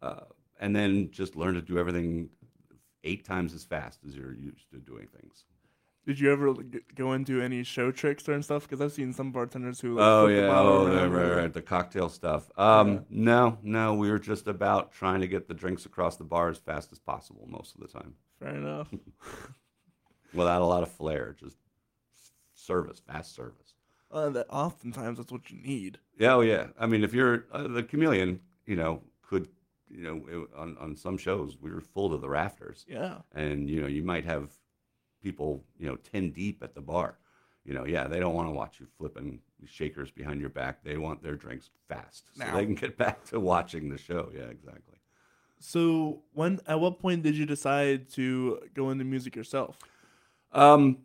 uh, 0.00 0.24
and 0.60 0.74
then 0.74 1.10
just 1.10 1.36
learn 1.36 1.54
to 1.54 1.62
do 1.62 1.78
everything 1.78 2.30
eight 3.06 3.24
times 3.24 3.54
as 3.54 3.64
fast 3.64 4.00
as 4.06 4.16
you're 4.16 4.34
used 4.34 4.70
to 4.72 4.78
doing 4.78 5.06
things. 5.06 5.44
Did 6.06 6.20
you 6.20 6.30
ever 6.30 6.54
go 6.94 7.14
into 7.14 7.40
any 7.40 7.64
show 7.64 7.90
tricks 7.90 8.28
or 8.28 8.40
stuff? 8.40 8.62
Because 8.62 8.80
I've 8.80 8.92
seen 8.92 9.12
some 9.12 9.32
bartenders 9.32 9.80
who. 9.80 9.96
Like, 9.96 10.04
Oh 10.04 10.26
yeah, 10.28 10.48
oh 10.50 10.86
right, 10.86 11.06
right, 11.06 11.36
right, 11.36 11.52
the 11.52 11.62
cocktail 11.62 12.08
stuff. 12.08 12.48
Um, 12.56 12.92
Yeah. 12.92 13.00
No, 13.10 13.58
no, 13.62 13.94
we 13.94 14.08
were 14.08 14.20
just 14.20 14.46
about 14.46 14.92
trying 14.92 15.20
to 15.20 15.26
get 15.26 15.48
the 15.48 15.54
drinks 15.54 15.84
across 15.84 16.16
the 16.16 16.24
bar 16.24 16.48
as 16.48 16.58
fast 16.58 16.92
as 16.92 17.00
possible 17.00 17.48
most 17.48 17.74
of 17.74 17.80
the 17.80 17.88
time, 17.88 18.14
Fair 18.38 18.54
enough. 18.54 18.88
without 20.32 20.62
a 20.62 20.64
lot 20.66 20.84
of 20.84 20.92
flair, 20.92 21.34
just 21.40 21.56
service, 22.54 23.00
fast 23.00 23.34
service. 23.34 23.74
Uh, 24.12 24.28
that 24.30 24.46
oftentimes 24.48 25.18
that's 25.18 25.32
what 25.32 25.50
you 25.50 25.60
need. 25.60 25.98
Yeah, 26.18 26.34
oh 26.34 26.40
yeah. 26.40 26.68
I 26.78 26.86
mean, 26.86 27.02
if 27.02 27.12
you're 27.12 27.46
uh, 27.52 27.66
the 27.66 27.82
chameleon, 27.82 28.40
you 28.64 28.76
know, 28.76 29.02
could 29.28 29.48
you 29.90 30.02
know 30.02 30.22
it, 30.28 30.48
on 30.56 30.76
on 30.78 30.96
some 30.96 31.16
shows 31.18 31.56
we 31.60 31.70
were 31.70 31.80
full 31.80 32.10
to 32.10 32.16
the 32.18 32.28
rafters. 32.28 32.84
Yeah. 32.88 33.18
and 33.34 33.68
you 33.70 33.80
know 33.80 33.86
you 33.86 34.02
might 34.02 34.24
have 34.24 34.50
people 35.22 35.64
you 35.78 35.86
know 35.86 35.96
10 35.96 36.30
deep 36.30 36.62
at 36.62 36.74
the 36.74 36.80
bar 36.80 37.18
you 37.64 37.74
know 37.74 37.84
yeah 37.84 38.06
they 38.06 38.20
don't 38.20 38.34
want 38.34 38.48
to 38.48 38.52
watch 38.52 38.78
you 38.80 38.86
flipping 38.98 39.40
shakers 39.66 40.10
behind 40.10 40.40
your 40.40 40.50
back 40.50 40.84
they 40.84 40.96
want 40.96 41.22
their 41.22 41.34
drinks 41.34 41.70
fast 41.88 42.24
so 42.36 42.44
Now. 42.44 42.54
they 42.56 42.64
can 42.64 42.74
get 42.74 42.96
back 42.96 43.24
to 43.26 43.40
watching 43.40 43.88
the 43.88 43.98
show 43.98 44.30
yeah 44.34 44.42
exactly 44.44 44.98
So 45.58 46.22
when 46.32 46.60
at 46.66 46.78
what 46.80 46.98
point 47.00 47.22
did 47.22 47.34
you 47.36 47.46
decide 47.46 48.08
to 48.10 48.60
go 48.74 48.90
into 48.90 49.04
music 49.04 49.34
yourself? 49.34 49.78
um 50.52 50.98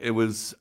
it 0.00 0.10
was 0.10 0.54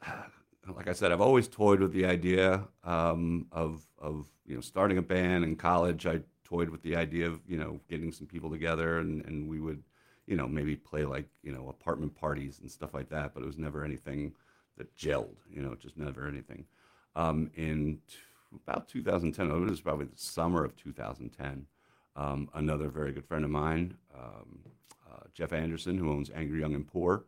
like 0.75 0.87
i 0.87 0.93
said 0.93 1.11
i've 1.11 1.21
always 1.21 1.47
toyed 1.47 1.79
with 1.81 1.91
the 1.93 2.05
idea 2.05 2.63
um, 2.83 3.47
of 3.51 3.85
of 3.99 4.27
you 4.45 4.55
know 4.55 4.61
starting 4.61 4.97
a 4.97 5.01
band 5.01 5.43
in 5.43 5.55
college 5.55 6.05
i 6.05 6.19
toyed 6.47 6.69
with 6.69 6.81
the 6.81 6.95
idea 6.95 7.27
of 7.27 7.41
you 7.47 7.57
know 7.57 7.79
getting 7.89 8.11
some 8.11 8.25
people 8.25 8.49
together 8.49 8.99
and 8.99 9.25
and 9.25 9.49
we 9.49 9.59
would 9.59 9.83
you 10.27 10.35
know 10.35 10.47
maybe 10.47 10.75
play 10.75 11.03
like 11.03 11.27
you 11.43 11.51
know 11.51 11.67
apartment 11.69 12.15
parties 12.15 12.59
and 12.61 12.71
stuff 12.71 12.93
like 12.93 13.09
that 13.09 13.33
but 13.33 13.43
it 13.43 13.45
was 13.45 13.57
never 13.57 13.83
anything 13.83 14.31
that 14.77 14.95
gelled 14.95 15.35
you 15.51 15.61
know 15.61 15.75
just 15.75 15.97
never 15.97 16.27
anything. 16.27 16.63
Um, 17.15 17.49
in 17.55 17.99
t- 18.07 18.17
about 18.65 18.87
2010 18.87 19.49
it 19.49 19.69
was 19.69 19.81
probably 19.81 20.05
the 20.05 20.11
summer 20.15 20.63
of 20.63 20.75
2010 20.77 21.65
um, 22.15 22.49
another 22.53 22.87
very 22.89 23.11
good 23.11 23.25
friend 23.25 23.43
of 23.43 23.51
mine 23.51 23.95
um, 24.15 24.59
uh, 25.11 25.23
jeff 25.33 25.51
anderson 25.51 25.97
who 25.97 26.11
owns 26.11 26.31
angry 26.33 26.61
young 26.61 26.75
and 26.75 26.87
poor 26.87 27.23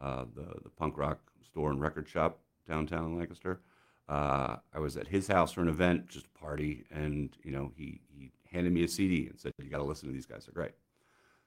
uh, 0.00 0.24
the, 0.34 0.46
the 0.62 0.70
punk 0.70 0.96
rock 0.96 1.20
store 1.44 1.70
and 1.70 1.80
record 1.80 2.08
shop 2.08 2.38
downtown 2.66 3.04
in 3.04 3.18
lancaster 3.18 3.60
uh, 4.08 4.56
i 4.74 4.78
was 4.78 4.96
at 4.96 5.08
his 5.08 5.26
house 5.28 5.52
for 5.52 5.62
an 5.62 5.68
event 5.68 6.08
just 6.08 6.26
a 6.26 6.38
party 6.38 6.84
and 6.90 7.36
you 7.42 7.52
know 7.52 7.72
he, 7.76 8.00
he 8.16 8.30
handed 8.50 8.72
me 8.72 8.84
a 8.84 8.88
cd 8.88 9.26
and 9.28 9.38
said 9.38 9.52
you 9.62 9.70
got 9.70 9.78
to 9.78 9.84
listen 9.84 10.08
to 10.08 10.14
these 10.14 10.26
guys 10.26 10.46
they're 10.46 10.54
great 10.54 10.74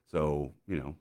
so, 0.09 0.51
you 0.67 0.77
know, 0.77 0.95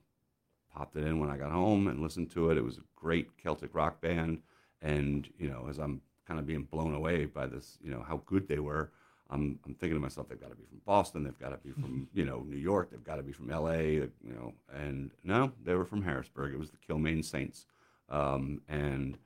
popped 0.73 0.95
it 0.95 1.05
in 1.05 1.19
when 1.19 1.29
I 1.29 1.37
got 1.37 1.51
home 1.51 1.87
and 1.87 2.01
listened 2.01 2.31
to 2.31 2.51
it. 2.51 2.57
It 2.57 2.63
was 2.63 2.77
a 2.77 2.83
great 2.95 3.37
Celtic 3.37 3.73
rock 3.73 4.01
band. 4.01 4.41
And, 4.81 5.27
you 5.39 5.49
know, 5.49 5.67
as 5.69 5.79
I'm 5.79 6.01
kind 6.27 6.39
of 6.39 6.45
being 6.45 6.63
blown 6.63 6.93
away 6.93 7.25
by 7.25 7.47
this, 7.47 7.77
you 7.81 7.89
know, 7.89 8.03
how 8.07 8.21
good 8.25 8.47
they 8.47 8.59
were, 8.59 8.91
I'm, 9.29 9.59
I'm 9.65 9.73
thinking 9.75 9.97
to 9.97 10.01
myself, 10.01 10.29
they've 10.29 10.39
got 10.39 10.51
to 10.51 10.55
be 10.55 10.65
from 10.65 10.81
Boston. 10.85 11.23
They've 11.23 11.39
got 11.39 11.49
to 11.49 11.57
be 11.57 11.71
from, 11.71 12.07
you 12.13 12.25
know, 12.25 12.45
New 12.47 12.57
York. 12.57 12.91
They've 12.91 13.03
got 13.03 13.15
to 13.15 13.23
be 13.23 13.33
from 13.33 13.49
LA, 13.49 13.73
you 13.73 14.11
know. 14.23 14.53
And 14.73 15.11
no, 15.23 15.51
they 15.63 15.73
were 15.73 15.85
from 15.85 16.03
Harrisburg. 16.03 16.53
It 16.53 16.59
was 16.59 16.69
the 16.69 16.77
Kilmaine 16.77 17.23
Saints. 17.23 17.65
Um, 18.09 18.61
and 18.69 19.17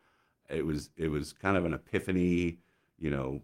it 0.50 0.66
was, 0.66 0.90
it 0.98 1.10
was 1.10 1.34
kind 1.34 1.58
of 1.58 1.66
an 1.66 1.74
epiphany, 1.74 2.58
you 3.00 3.10
know, 3.10 3.42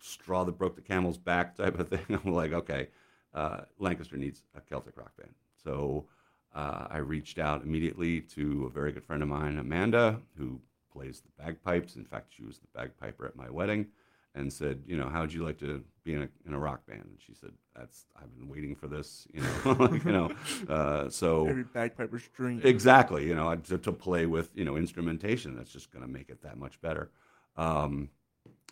straw 0.00 0.44
that 0.44 0.58
broke 0.58 0.76
the 0.76 0.82
camel's 0.82 1.18
back 1.18 1.56
type 1.56 1.78
of 1.78 1.88
thing. 1.90 2.04
I'm 2.08 2.32
like, 2.32 2.52
okay, 2.52 2.88
uh, 3.32 3.62
Lancaster 3.78 4.16
needs 4.16 4.42
a 4.56 4.60
Celtic 4.60 4.96
rock 4.96 5.16
band. 5.16 5.34
So 5.62 6.06
uh, 6.54 6.86
I 6.90 6.98
reached 6.98 7.38
out 7.38 7.62
immediately 7.62 8.20
to 8.20 8.66
a 8.66 8.70
very 8.70 8.92
good 8.92 9.04
friend 9.04 9.22
of 9.22 9.28
mine, 9.28 9.58
Amanda, 9.58 10.20
who 10.38 10.60
plays 10.92 11.20
the 11.20 11.42
bagpipes. 11.42 11.96
In 11.96 12.04
fact, 12.04 12.32
she 12.36 12.44
was 12.44 12.58
the 12.58 12.68
bagpiper 12.74 13.26
at 13.26 13.36
my 13.36 13.50
wedding, 13.50 13.86
and 14.34 14.52
said, 14.52 14.82
you 14.86 14.96
know, 14.96 15.08
how'd 15.08 15.32
you 15.32 15.44
like 15.44 15.58
to 15.58 15.84
be 16.04 16.14
in 16.14 16.22
a, 16.22 16.28
in 16.46 16.54
a 16.54 16.58
rock 16.58 16.86
band? 16.86 17.02
And 17.04 17.18
she 17.24 17.34
said, 17.34 17.50
that's 17.76 18.06
I've 18.16 18.34
been 18.36 18.48
waiting 18.48 18.74
for 18.74 18.88
this, 18.88 19.26
you 19.32 19.42
know, 19.42 19.72
like, 19.80 20.04
you 20.04 20.12
know. 20.12 20.30
Uh, 20.68 21.08
so 21.08 21.46
Every 21.46 21.64
bagpiper's 21.64 22.28
dream. 22.28 22.60
Exactly. 22.64 23.26
You 23.26 23.34
know, 23.34 23.54
to, 23.56 23.78
to 23.78 23.92
play 23.92 24.26
with, 24.26 24.50
you 24.54 24.64
know, 24.64 24.76
instrumentation 24.76 25.56
that's 25.56 25.70
just 25.72 25.92
going 25.92 26.04
to 26.04 26.10
make 26.10 26.30
it 26.30 26.42
that 26.42 26.58
much 26.58 26.80
better. 26.80 27.10
Um, 27.56 28.10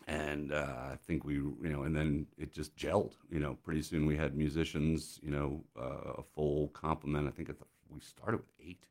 and 0.09 0.53
uh, 0.53 0.67
I 0.93 0.97
think 1.07 1.25
we, 1.25 1.35
you 1.35 1.57
know, 1.63 1.83
and 1.85 1.95
then 1.95 2.27
it 2.39 2.53
just 2.53 2.77
gelled. 2.77 3.13
You 3.31 3.41
know, 3.41 3.55
pretty 3.63 3.83
soon 3.83 4.07
we 4.07 4.17
had 4.17 4.37
musicians, 4.37 5.21
you 5.23 5.31
know, 5.31 5.65
uh, 5.81 6.15
a 6.19 6.23
full 6.35 6.69
complement. 6.69 7.29
I 7.29 7.31
think 7.31 7.49
the, 7.49 7.57
we 7.89 8.01
started 8.01 8.39
with 8.39 8.51
eight. 8.67 8.87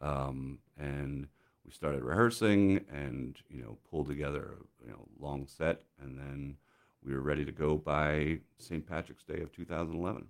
um, 0.00 0.58
and 0.78 1.28
we 1.64 1.70
started 1.70 2.02
rehearsing 2.02 2.84
and 2.92 3.36
you 3.48 3.62
know 3.62 3.78
pulled 3.90 4.06
together 4.06 4.54
a 4.58 4.86
you 4.86 4.90
know 4.90 5.06
long 5.18 5.46
set, 5.46 5.82
and 6.02 6.18
then 6.18 6.56
we 7.04 7.12
were 7.12 7.20
ready 7.20 7.44
to 7.44 7.52
go 7.52 7.76
by 7.76 8.38
St. 8.58 8.86
Patrick's 8.86 9.24
Day 9.24 9.40
of 9.40 9.52
2011, 9.52 10.26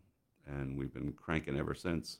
and 0.46 0.76
we've 0.76 0.92
been 0.92 1.12
cranking 1.12 1.58
ever 1.58 1.74
since. 1.74 2.18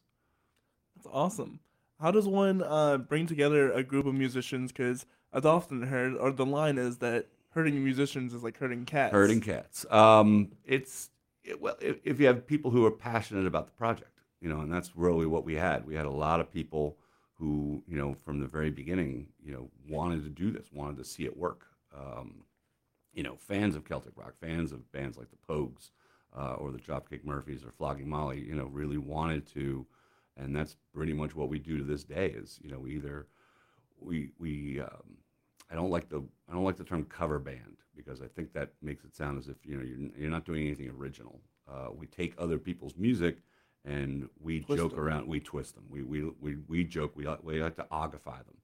That's 0.97 1.09
awesome. 1.13 1.61
How 2.01 2.11
does 2.11 2.27
one 2.27 2.63
uh, 2.63 2.99
bring 2.99 3.27
together 3.27 3.73
a 3.73 3.83
group 3.83 4.07
of 4.07 4.15
musicians? 4.15 4.73
Because 4.73 5.07
I've 5.33 5.47
often 5.47 5.83
heard, 5.83 6.17
or 6.17 6.33
the 6.33 6.47
line 6.47 6.79
is 6.79 6.99
that 6.99 7.27
hurting 7.51 7.83
musicians 7.83 8.35
is 8.35 8.43
like 8.43 8.59
hurting 8.59 8.85
cats. 8.85 9.13
Hurting 9.13 9.41
cats. 9.41 9.87
Um, 9.91 10.53
it's 10.65 11.11
it, 11.45 11.61
well, 11.61 11.77
if, 11.81 11.99
if 12.05 12.21
you 12.21 12.27
have 12.27 12.47
people 12.47 12.71
who 12.71 12.85
are 12.85 12.91
passionate 12.91 13.47
about 13.47 13.67
the 13.67 13.73
project, 13.73 14.21
you 14.41 14.49
know, 14.49 14.61
and 14.61 14.73
that's 14.73 14.97
really 14.97 15.27
what 15.27 15.45
we 15.45 15.55
had. 15.55 15.87
We 15.87 15.95
had 15.95 16.07
a 16.07 16.11
lot 16.11 16.41
of 16.41 16.53
people 16.53 16.97
who, 17.39 17.83
you 17.87 17.97
know, 17.97 18.15
from 18.25 18.41
the 18.41 18.47
very 18.47 18.71
beginning, 18.71 19.27
you 19.45 19.53
know, 19.53 19.69
wanted 19.89 20.23
to 20.23 20.31
do 20.31 20.51
this, 20.51 20.67
wanted 20.73 20.97
to 20.97 21.05
see 21.05 21.25
it 21.25 21.37
work. 21.37 21.67
Um, 21.97 22.45
you 23.13 23.23
know, 23.23 23.37
fans 23.37 23.77
of 23.77 23.85
Celtic 23.85 24.13
rock, 24.17 24.35
fans 24.41 24.73
of 24.73 24.91
bands 24.93 25.17
like 25.17 25.29
the 25.31 25.53
Pogues 25.53 25.91
uh, 26.37 26.55
or 26.55 26.73
the 26.73 26.79
Dropkick 26.79 27.25
Murphys 27.25 27.65
or 27.65 27.71
Flogging 27.71 28.09
Molly, 28.09 28.41
you 28.41 28.55
know, 28.55 28.67
really 28.67 28.99
wanted 28.99 29.47
to, 29.55 29.87
and 30.37 30.55
that's 30.55 30.77
pretty 30.93 31.13
much 31.13 31.35
what 31.35 31.49
we 31.49 31.59
do 31.59 31.79
to 31.79 31.85
this 31.85 32.03
day. 32.05 32.27
Is 32.27 32.59
you 32.63 32.71
know, 32.71 32.79
we 32.81 32.97
either 32.97 33.27
we 34.01 34.31
we 34.39 34.81
um, 34.81 35.19
I 35.71 35.75
don't 35.75 35.91
like 35.91 36.09
the 36.09 36.23
I 36.49 36.53
don't 36.53 36.65
like 36.65 36.77
the 36.77 36.85
term 36.85 37.05
cover 37.05 37.39
band 37.39 37.79
because 37.97 38.21
I 38.21 38.27
think 38.27 38.53
that 38.53 38.71
makes 38.83 39.05
it 39.05 39.15
sound 39.15 39.39
as 39.39 39.49
if 39.49 39.57
you 39.65 39.77
know 39.77 39.85
you're, 39.85 40.11
you're 40.19 40.31
not 40.31 40.45
doing 40.45 40.67
anything 40.67 40.91
original. 40.91 41.41
Uh, 41.69 41.89
we 41.97 42.07
take 42.07 42.35
other 42.37 42.59
people's 42.59 42.95
music 42.97 43.39
and 43.85 44.29
we 44.41 44.61
Twist 44.61 44.83
joke 44.83 44.91
them. 44.93 45.01
around, 45.01 45.29
we 45.29 45.41
twist 45.41 45.75
them, 45.75 45.85
we 45.91 46.03
we 46.03 46.31
we, 46.41 46.57
we 46.69 46.85
joke, 46.85 47.13
we 47.17 47.27
like, 47.27 47.43
we 47.43 47.63
like 47.63 47.77
to 47.77 47.87
ogify 47.93 48.39
them. 48.39 48.57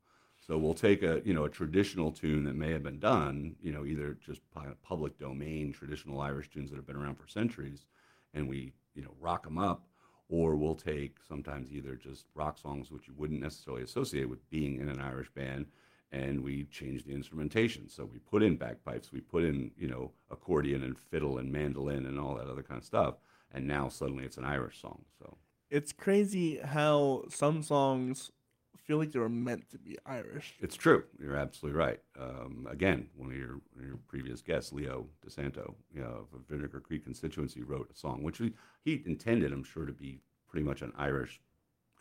So 0.47 0.57
we'll 0.59 0.75
take 0.75 1.03
a 1.03 1.23
you 1.25 1.35
know 1.35 1.45
a 1.45 1.51
traditional 1.51 2.11
tune 2.11 2.45
that 2.45 2.57
may 2.57 2.73
have 2.73 2.83
been 2.83 2.99
done, 2.99 3.57
you 3.63 3.73
know, 3.73 3.85
either 3.85 4.17
just 4.25 4.41
public 4.83 5.19
domain 5.19 5.73
traditional 5.73 6.21
Irish 6.21 6.49
tunes 6.51 6.71
that 6.71 6.77
have 6.77 6.87
been 6.87 6.97
around 6.97 7.17
for 7.17 7.29
centuries, 7.29 7.87
and 8.35 8.49
we 8.49 8.73
you 8.95 9.03
know 9.03 9.15
rock 9.21 9.45
them 9.45 9.59
up, 9.59 9.85
or 10.29 10.57
we'll 10.57 10.75
take 10.75 11.19
sometimes 11.29 11.71
either 11.71 11.95
just 11.95 12.27
rock 12.35 12.59
songs 12.59 12.91
which 12.91 13.07
you 13.07 13.15
wouldn't 13.17 13.41
necessarily 13.41 13.83
associate 13.83 14.29
with 14.29 14.49
being 14.51 14.81
in 14.81 14.89
an 14.89 15.01
Irish 15.01 15.31
band, 15.35 15.67
and 16.11 16.43
we 16.43 16.65
change 16.65 17.05
the 17.05 17.13
instrumentation. 17.13 17.89
So 17.89 18.05
we 18.05 18.19
put 18.19 18.43
in 18.43 18.57
bagpipes, 18.57 19.13
we 19.13 19.21
put 19.21 19.45
in 19.45 19.71
you 19.77 19.89
know 19.89 20.13
accordion 20.31 20.83
and 20.83 20.99
fiddle 20.99 21.39
and 21.39 21.53
mandolin 21.53 22.07
and 22.07 22.19
all 22.19 22.35
that 22.37 22.49
other 22.49 22.63
kind 22.63 22.79
of 22.79 22.85
stuff, 22.85 23.17
and 23.53 23.67
now 23.67 23.89
suddenly 23.89 24.25
it's 24.25 24.37
an 24.37 24.45
Irish 24.45 24.81
song. 24.81 25.05
So 25.19 25.37
It's 25.71 25.93
crazy 25.93 26.59
how 26.59 27.25
some 27.29 27.63
songs 27.63 28.31
feel 28.77 28.99
like 28.99 29.13
they 29.13 29.19
were 29.21 29.29
meant 29.29 29.71
to 29.71 29.79
be 29.79 29.97
Irish. 30.07 30.55
it's 30.61 30.77
true. 30.77 31.05
You're 31.21 31.37
absolutely 31.37 31.79
right. 31.79 32.01
Um, 32.19 32.67
again, 32.71 33.09
one 33.17 33.31
of 33.31 33.37
your, 33.37 33.61
your 33.81 33.99
previous 34.09 34.41
guests, 34.43 34.73
Leo 34.73 35.07
DeSanto, 35.25 35.75
you 35.95 36.01
know, 36.01 36.27
of 36.33 36.41
Vinegar 36.49 36.81
Creek 36.81 37.05
constituency, 37.05 37.63
wrote 37.63 37.89
a 37.95 37.97
song 37.97 38.23
which 38.23 38.39
he, 38.39 38.53
he 38.85 39.03
intended, 39.07 39.53
I'm 39.53 39.63
sure, 39.65 39.87
to 39.87 39.93
be 39.93 40.21
pretty 40.49 40.67
much 40.67 40.83
an 40.83 40.93
Irish 40.97 41.41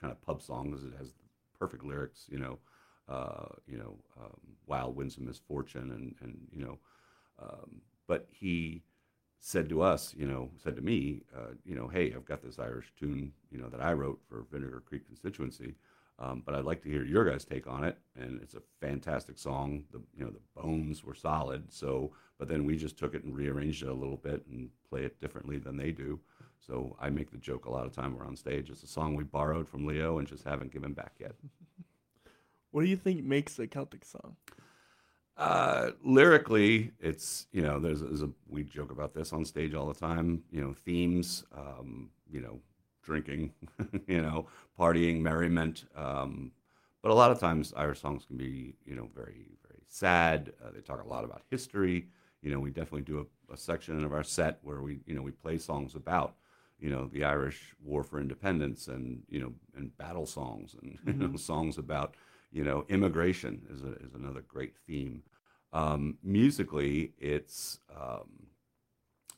kind 0.02 0.12
of 0.12 0.22
pub 0.22 0.42
song 0.42 0.72
because 0.72 0.84
it 0.86 0.94
has 0.98 1.14
perfect 1.60 1.84
lyrics. 1.84 2.26
You 2.30 2.40
know, 2.40 2.60
uh, 3.08 3.50
you 3.68 3.78
know, 3.78 3.98
um, 4.20 4.40
wild 4.66 4.96
winds 4.96 5.18
of 5.18 5.24
misfortune, 5.24 5.92
and 5.92 6.16
and 6.22 6.48
you 6.52 6.64
know, 6.66 6.80
um, 7.42 7.82
but 8.08 8.28
he 8.32 8.82
said 9.40 9.70
to 9.70 9.82
us, 9.82 10.14
you 10.18 10.28
know, 10.28 10.50
said 10.62 10.76
to 10.76 10.82
me, 10.82 11.24
uh, 11.36 11.54
you 11.66 11.76
know, 11.76 11.88
hey, 11.88 12.14
I've 12.14 12.26
got 12.26 12.42
this 12.42 12.60
Irish 12.60 12.92
tune, 13.00 13.32
you 13.52 13.58
know, 13.58 13.70
that 13.70 13.82
I 13.82 13.94
wrote 13.94 14.20
for 14.28 14.46
Vinegar 14.52 14.84
Creek 14.86 15.06
constituency, 15.06 15.76
um, 16.20 16.44
but 16.46 16.54
I'd 16.54 16.66
like 16.66 16.82
to 16.84 16.90
hear 16.90 17.06
your 17.06 17.24
guys' 17.24 17.46
take 17.46 17.66
on 17.66 17.84
it. 17.84 17.98
And 18.20 18.42
it's 18.42 18.56
a 18.56 18.62
fantastic 18.82 19.38
song. 19.38 19.86
The 19.92 20.02
you 20.18 20.26
know 20.26 20.32
the 20.32 20.62
bones 20.62 21.04
were 21.04 21.16
solid. 21.16 21.72
So, 21.72 22.12
but 22.38 22.48
then 22.50 22.66
we 22.66 22.76
just 22.76 22.98
took 22.98 23.16
it 23.16 23.24
and 23.24 23.36
rearranged 23.36 23.84
it 23.84 23.90
a 23.90 23.94
little 23.94 24.18
bit 24.18 24.46
and 24.52 24.70
play 24.90 25.04
it 25.04 25.20
differently 25.22 25.58
than 25.58 25.78
they 25.78 25.92
do. 25.92 26.20
So 26.60 26.98
I 27.00 27.10
make 27.10 27.32
the 27.32 27.38
joke 27.38 27.66
a 27.66 27.72
lot 27.72 27.86
of 27.86 27.94
time 27.94 28.16
we're 28.18 28.26
on 28.26 28.36
stage. 28.36 28.70
It's 28.70 28.84
a 28.84 28.88
song 28.88 29.16
we 29.16 29.24
borrowed 29.24 29.70
from 29.70 29.86
Leo 29.86 30.20
and 30.20 30.28
just 30.28 30.44
haven't 30.44 30.74
given 30.74 30.94
back 30.94 31.14
yet. 31.20 31.34
What 32.72 32.84
do 32.84 32.88
you 32.88 32.98
think 32.98 33.24
makes 33.24 33.58
a 33.58 33.66
Celtic 33.66 34.06
song? 34.06 34.36
Uh, 35.40 35.92
lyrically, 36.04 36.92
it's 37.00 37.48
you 37.54 37.62
know 37.62 37.80
there's, 37.80 38.02
there's 38.02 38.22
a 38.24 38.30
we 38.50 38.62
joke 38.62 38.92
about 38.92 39.14
this 39.14 39.32
on 39.32 39.46
stage 39.46 39.74
all 39.74 39.88
the 39.88 39.98
time. 39.98 40.44
You 40.52 40.60
know 40.62 40.74
themes, 40.74 41.46
um, 41.58 42.10
you 42.30 42.42
know 42.42 42.60
drinking, 43.04 43.54
you 44.08 44.22
know 44.22 44.48
partying, 44.78 45.22
merriment. 45.22 45.86
Um, 45.96 46.52
but 47.02 47.12
a 47.12 47.14
lot 47.14 47.32
of 47.32 47.40
times 47.40 47.74
Irish 47.78 48.02
songs 48.02 48.26
can 48.26 48.36
be 48.36 48.76
you 48.86 48.96
know 48.96 49.10
very 49.16 49.48
very 49.66 49.82
sad. 49.88 50.52
Uh, 50.62 50.72
they 50.74 50.82
talk 50.82 51.02
a 51.02 51.08
lot 51.08 51.24
about 51.24 51.44
history. 51.50 52.10
You 52.42 52.52
know 52.52 52.60
we 52.60 52.70
definitely 52.72 53.04
do 53.04 53.26
a, 53.50 53.54
a 53.54 53.58
section 53.58 54.04
of 54.04 54.12
our 54.12 54.24
set 54.24 54.60
where 54.62 54.82
we 54.82 55.00
you 55.06 55.16
know 55.16 55.22
we 55.22 55.32
play 55.32 55.58
songs 55.58 55.96
about 55.96 56.36
you 56.82 56.90
know 56.90 57.08
the 57.08 57.24
Irish 57.24 57.74
War 57.82 58.04
for 58.04 58.20
Independence 58.20 58.90
and 58.90 59.24
you 59.30 59.40
know 59.40 59.54
and 59.78 59.98
battle 59.98 60.26
songs 60.26 60.76
and 60.82 60.98
you 61.06 61.14
know 61.14 61.38
songs 61.38 61.78
about 61.78 62.16
you 62.52 62.64
know 62.64 62.86
immigration 62.90 63.62
is 63.70 63.84
a, 63.84 63.94
is 64.06 64.14
another 64.14 64.42
great 64.48 64.76
theme. 64.88 65.24
Um, 65.72 66.18
musically, 66.24 67.14
it's 67.20 67.80
um, 67.96 68.48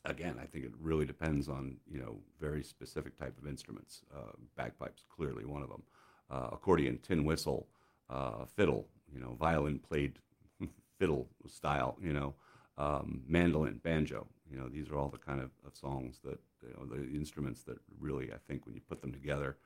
again 0.04 0.36
I 0.40 0.46
think 0.46 0.64
it 0.64 0.72
really 0.80 1.04
depends 1.04 1.48
on 1.48 1.76
you 1.90 1.98
know 1.98 2.18
very 2.40 2.62
specific 2.62 3.18
type 3.18 3.36
of 3.38 3.46
instruments. 3.46 4.02
Uh, 4.14 4.32
bagpipes 4.56 5.04
clearly 5.08 5.44
one 5.44 5.62
of 5.62 5.68
them. 5.68 5.82
Uh, 6.30 6.48
accordion, 6.52 6.98
tin 7.02 7.24
whistle, 7.24 7.68
uh, 8.08 8.46
fiddle, 8.56 8.88
you 9.12 9.20
know, 9.20 9.36
violin 9.38 9.78
played 9.78 10.18
fiddle 10.98 11.28
style, 11.46 11.98
you 12.00 12.12
know, 12.12 12.34
um, 12.78 13.22
mandolin, 13.28 13.78
banjo. 13.82 14.26
You 14.50 14.58
know, 14.58 14.68
these 14.68 14.88
are 14.88 14.96
all 14.96 15.08
the 15.08 15.18
kind 15.18 15.40
of, 15.40 15.50
of 15.66 15.76
songs 15.76 16.20
that 16.24 16.38
you 16.62 16.74
know, 16.74 16.86
the 16.86 17.02
instruments 17.14 17.62
that 17.64 17.78
really 17.98 18.32
I 18.32 18.36
think 18.48 18.64
when 18.64 18.74
you 18.74 18.80
put 18.80 19.00
them 19.00 19.12
together 19.12 19.56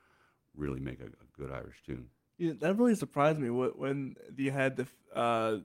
really 0.57 0.81
make 0.81 1.01
a, 1.01 1.07
a 1.07 1.41
good 1.41 1.53
Irish 1.53 1.83
tune. 1.85 2.07
Yeah, 2.39 2.53
that 2.61 2.77
really 2.77 2.95
surprised 2.95 3.39
me 3.39 3.49
when 3.51 4.17
you 4.37 4.51
had 4.51 4.77
the 4.77 4.87
uh, 5.15 5.59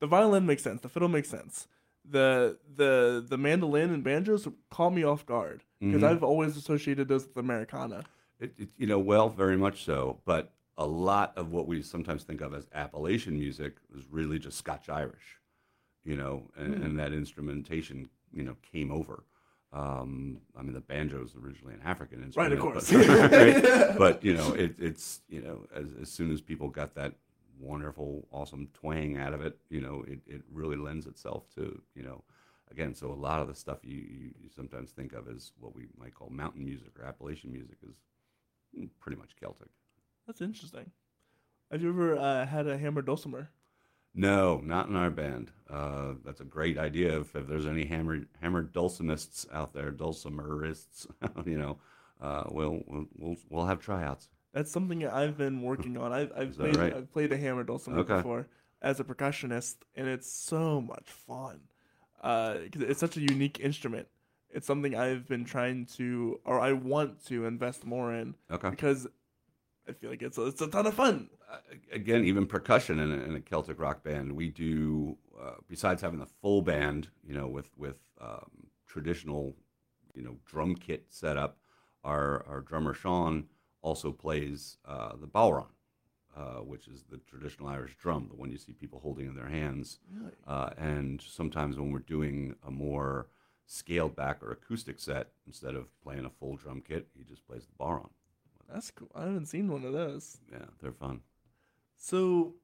the 0.00 0.06
violin 0.06 0.46
makes 0.46 0.62
sense, 0.62 0.80
the 0.80 0.88
fiddle 0.88 1.08
makes 1.08 1.28
sense, 1.28 1.68
the 2.04 2.58
the 2.76 3.24
the 3.26 3.38
mandolin 3.38 3.90
and 3.92 4.02
banjos 4.02 4.48
caught 4.70 4.90
me 4.92 5.04
off 5.04 5.24
guard 5.26 5.62
because 5.80 6.02
Mhm. 6.02 6.08
I've 6.10 6.22
always 6.24 6.56
associated 6.56 7.08
those 7.08 7.26
with 7.28 7.36
Americana. 7.36 8.04
It, 8.40 8.54
it, 8.58 8.68
you 8.76 8.86
know, 8.86 8.98
well, 8.98 9.28
very 9.28 9.56
much 9.56 9.84
so. 9.84 10.20
But 10.24 10.52
a 10.76 10.86
lot 10.86 11.32
of 11.36 11.52
what 11.52 11.66
we 11.66 11.82
sometimes 11.82 12.24
think 12.24 12.40
of 12.40 12.54
as 12.54 12.66
Appalachian 12.72 13.38
music 13.38 13.76
was 13.94 14.04
really 14.10 14.38
just 14.38 14.56
Scotch 14.58 14.88
Irish, 14.88 15.38
you 16.04 16.16
know, 16.16 16.50
and, 16.56 16.74
Hmm. 16.74 16.82
and 16.82 16.98
that 16.98 17.12
instrumentation, 17.12 18.08
you 18.32 18.42
know, 18.42 18.56
came 18.62 18.90
over. 18.90 19.24
Um, 19.72 20.38
I 20.58 20.62
mean, 20.62 20.72
the 20.72 20.80
banjo 20.80 21.22
is 21.24 21.36
originally 21.36 21.74
an 21.74 21.82
African 21.84 22.24
instrument, 22.24 22.50
Right, 22.50 22.52
of 22.52 22.60
course. 22.60 22.90
But, 22.90 23.30
right? 23.32 23.96
But, 23.98 24.24
you 24.24 24.34
know, 24.34 24.52
it, 24.52 24.74
it's 24.78 25.20
you 25.28 25.40
know, 25.42 25.66
as, 25.74 25.86
as 26.02 26.10
soon 26.10 26.32
as 26.32 26.40
people 26.40 26.68
got 26.68 26.94
that 26.96 27.14
wonderful, 27.60 28.26
awesome 28.32 28.68
twang 28.74 29.16
out 29.16 29.32
of 29.32 29.42
it, 29.42 29.56
you 29.68 29.80
know, 29.80 30.04
it, 30.08 30.18
it 30.26 30.42
really 30.52 30.76
lends 30.76 31.06
itself 31.06 31.44
to 31.54 31.80
you 31.94 32.02
know, 32.02 32.24
again. 32.70 32.94
So 32.94 33.12
a 33.12 33.14
lot 33.14 33.40
of 33.42 33.48
the 33.48 33.54
stuff 33.54 33.78
you, 33.82 33.98
you, 33.98 34.30
you 34.42 34.48
sometimes 34.54 34.90
think 34.90 35.12
of 35.12 35.28
as 35.28 35.52
what 35.60 35.74
we 35.74 35.86
might 35.98 36.14
call 36.14 36.30
mountain 36.30 36.64
music 36.64 36.98
or 36.98 37.04
Appalachian 37.04 37.52
music 37.52 37.76
is 37.88 37.94
pretty 38.98 39.18
much 39.18 39.36
Celtic. 39.40 39.68
That's 40.26 40.40
interesting. 40.40 40.90
Have 41.70 41.82
you 41.82 41.90
ever 41.90 42.18
uh, 42.18 42.46
had 42.46 42.66
a 42.66 42.76
hammer 42.76 43.02
dulcimer? 43.02 43.50
No, 44.14 44.60
not 44.64 44.88
in 44.88 44.96
our 44.96 45.10
band. 45.10 45.52
Uh, 45.68 46.14
that's 46.24 46.40
a 46.40 46.44
great 46.44 46.78
idea. 46.78 47.20
If, 47.20 47.36
if 47.36 47.46
there's 47.46 47.66
any 47.66 47.84
hammered 47.84 48.26
hammered 48.40 48.72
dulcimists 48.72 49.46
out 49.52 49.72
there, 49.72 49.92
dulcimerists, 49.92 51.06
you 51.46 51.56
know, 51.58 51.78
uh, 52.20 52.44
we'll, 52.50 52.82
we'll 52.86 53.06
we'll 53.16 53.36
we'll 53.48 53.66
have 53.66 53.80
tryouts. 53.80 54.28
That's 54.52 54.72
something 54.72 55.06
I've 55.06 55.38
been 55.38 55.62
working 55.62 55.96
on. 55.96 56.12
I've 56.12 56.32
I've 56.36 56.56
played 56.56 56.76
right? 56.76 56.94
I've 56.94 57.12
played 57.12 57.32
a 57.32 57.36
hammered 57.36 57.68
dulcimer 57.68 58.00
Okay. 58.00 58.16
before 58.16 58.48
as 58.82 58.98
a 58.98 59.04
percussionist, 59.04 59.76
and 59.94 60.08
it's 60.08 60.30
so 60.30 60.80
much 60.80 61.08
fun. 61.08 61.60
Uh, 62.20 62.56
it's 62.74 63.00
such 63.00 63.16
a 63.16 63.20
unique 63.20 63.60
instrument. 63.60 64.08
It's 64.50 64.66
something 64.66 64.96
I've 64.96 65.28
been 65.28 65.44
trying 65.44 65.86
to, 65.96 66.40
or 66.44 66.58
I 66.58 66.72
want 66.72 67.24
to 67.26 67.46
invest 67.46 67.86
more 67.86 68.12
in 68.12 68.34
Okay. 68.50 68.70
because 68.70 69.06
I 69.88 69.92
feel 69.92 70.10
like 70.10 70.22
it's 70.22 70.36
a, 70.36 70.46
it's 70.46 70.60
a 70.60 70.66
ton 70.66 70.86
of 70.86 70.94
fun. 70.94 71.30
Again, 71.92 72.24
even 72.24 72.46
percussion 72.46 72.98
in 72.98 73.10
a, 73.10 73.24
in 73.24 73.34
a 73.34 73.40
Celtic 73.40 73.80
rock 73.80 74.02
band, 74.04 74.32
we 74.32 74.48
do 74.50 75.16
uh, 75.40 75.54
besides 75.68 76.02
having 76.02 76.20
the 76.20 76.26
full 76.26 76.62
band, 76.62 77.08
you 77.26 77.34
know, 77.34 77.48
with 77.48 77.70
with 77.76 77.98
um, 78.20 78.68
traditional, 78.86 79.56
you 80.14 80.22
know, 80.22 80.36
drum 80.46 80.74
kit 80.74 81.06
setup. 81.08 81.58
Our 82.04 82.44
our 82.48 82.60
drummer 82.60 82.94
Sean 82.94 83.46
also 83.82 84.12
plays 84.12 84.78
uh, 84.86 85.12
the 85.20 85.26
bodhrán, 85.26 85.66
uh, 86.36 86.62
which 86.62 86.86
is 86.88 87.04
the 87.10 87.18
traditional 87.28 87.68
Irish 87.68 87.96
drum, 87.96 88.28
the 88.30 88.36
one 88.36 88.50
you 88.50 88.58
see 88.58 88.72
people 88.72 89.00
holding 89.00 89.26
in 89.26 89.34
their 89.34 89.48
hands. 89.48 89.98
Really? 90.12 90.32
Uh, 90.46 90.70
and 90.78 91.20
sometimes 91.20 91.76
when 91.76 91.90
we're 91.90 91.98
doing 92.00 92.54
a 92.66 92.70
more 92.70 93.28
scaled 93.66 94.14
back 94.16 94.42
or 94.42 94.52
acoustic 94.52 95.00
set, 95.00 95.28
instead 95.46 95.74
of 95.74 95.86
playing 96.02 96.24
a 96.24 96.30
full 96.30 96.56
drum 96.56 96.82
kit, 96.86 97.08
he 97.16 97.24
just 97.24 97.46
plays 97.46 97.66
the 97.66 97.84
bodhrán. 97.84 98.10
That's 98.72 98.90
cool. 98.90 99.10
I 99.14 99.22
haven't 99.22 99.46
seen 99.46 99.68
one 99.68 99.84
of 99.84 99.92
those. 99.92 100.38
Yeah, 100.50 100.66
they're 100.80 100.92
fun. 100.92 101.20
So, 102.02 102.54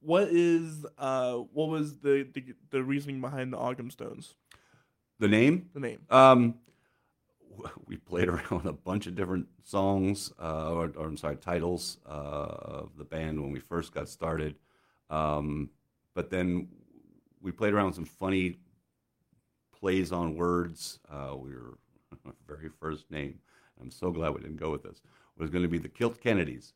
what 0.00 0.28
is 0.30 0.86
uh 0.96 1.34
what 1.34 1.68
was 1.68 1.98
the 1.98 2.26
the, 2.32 2.54
the 2.70 2.82
reasoning 2.82 3.20
behind 3.20 3.52
the 3.52 3.58
Ogham 3.58 3.90
Stones? 3.90 4.34
The 5.18 5.28
name? 5.28 5.68
The 5.74 5.80
name. 5.80 6.00
Um, 6.08 6.54
we 7.86 7.98
played 7.98 8.28
around 8.28 8.50
with 8.50 8.64
a 8.64 8.72
bunch 8.72 9.06
of 9.06 9.14
different 9.14 9.46
songs, 9.62 10.32
uh, 10.40 10.72
or, 10.72 10.90
or 10.96 11.06
I'm 11.06 11.18
sorry, 11.18 11.36
titles 11.36 11.98
uh, 12.08 12.08
of 12.08 12.96
the 12.96 13.04
band 13.04 13.40
when 13.40 13.52
we 13.52 13.60
first 13.60 13.92
got 13.92 14.08
started. 14.08 14.56
Um, 15.10 15.68
but 16.14 16.30
then 16.30 16.68
we 17.42 17.52
played 17.52 17.74
around 17.74 17.86
with 17.86 17.94
some 17.96 18.06
funny 18.06 18.56
plays 19.78 20.12
on 20.12 20.34
words. 20.34 20.98
Uh, 21.10 21.36
we 21.36 21.50
were 21.50 21.76
our 22.24 22.32
very 22.48 22.70
first 22.80 23.10
name. 23.10 23.38
I'm 23.80 23.90
so 23.90 24.10
glad 24.10 24.30
we 24.30 24.40
didn't 24.40 24.56
go 24.56 24.70
with 24.70 24.82
this. 24.82 25.02
Was 25.36 25.50
going 25.50 25.62
to 25.62 25.68
be 25.68 25.78
the 25.78 25.88
Kilt 25.88 26.20
Kennedys. 26.22 26.72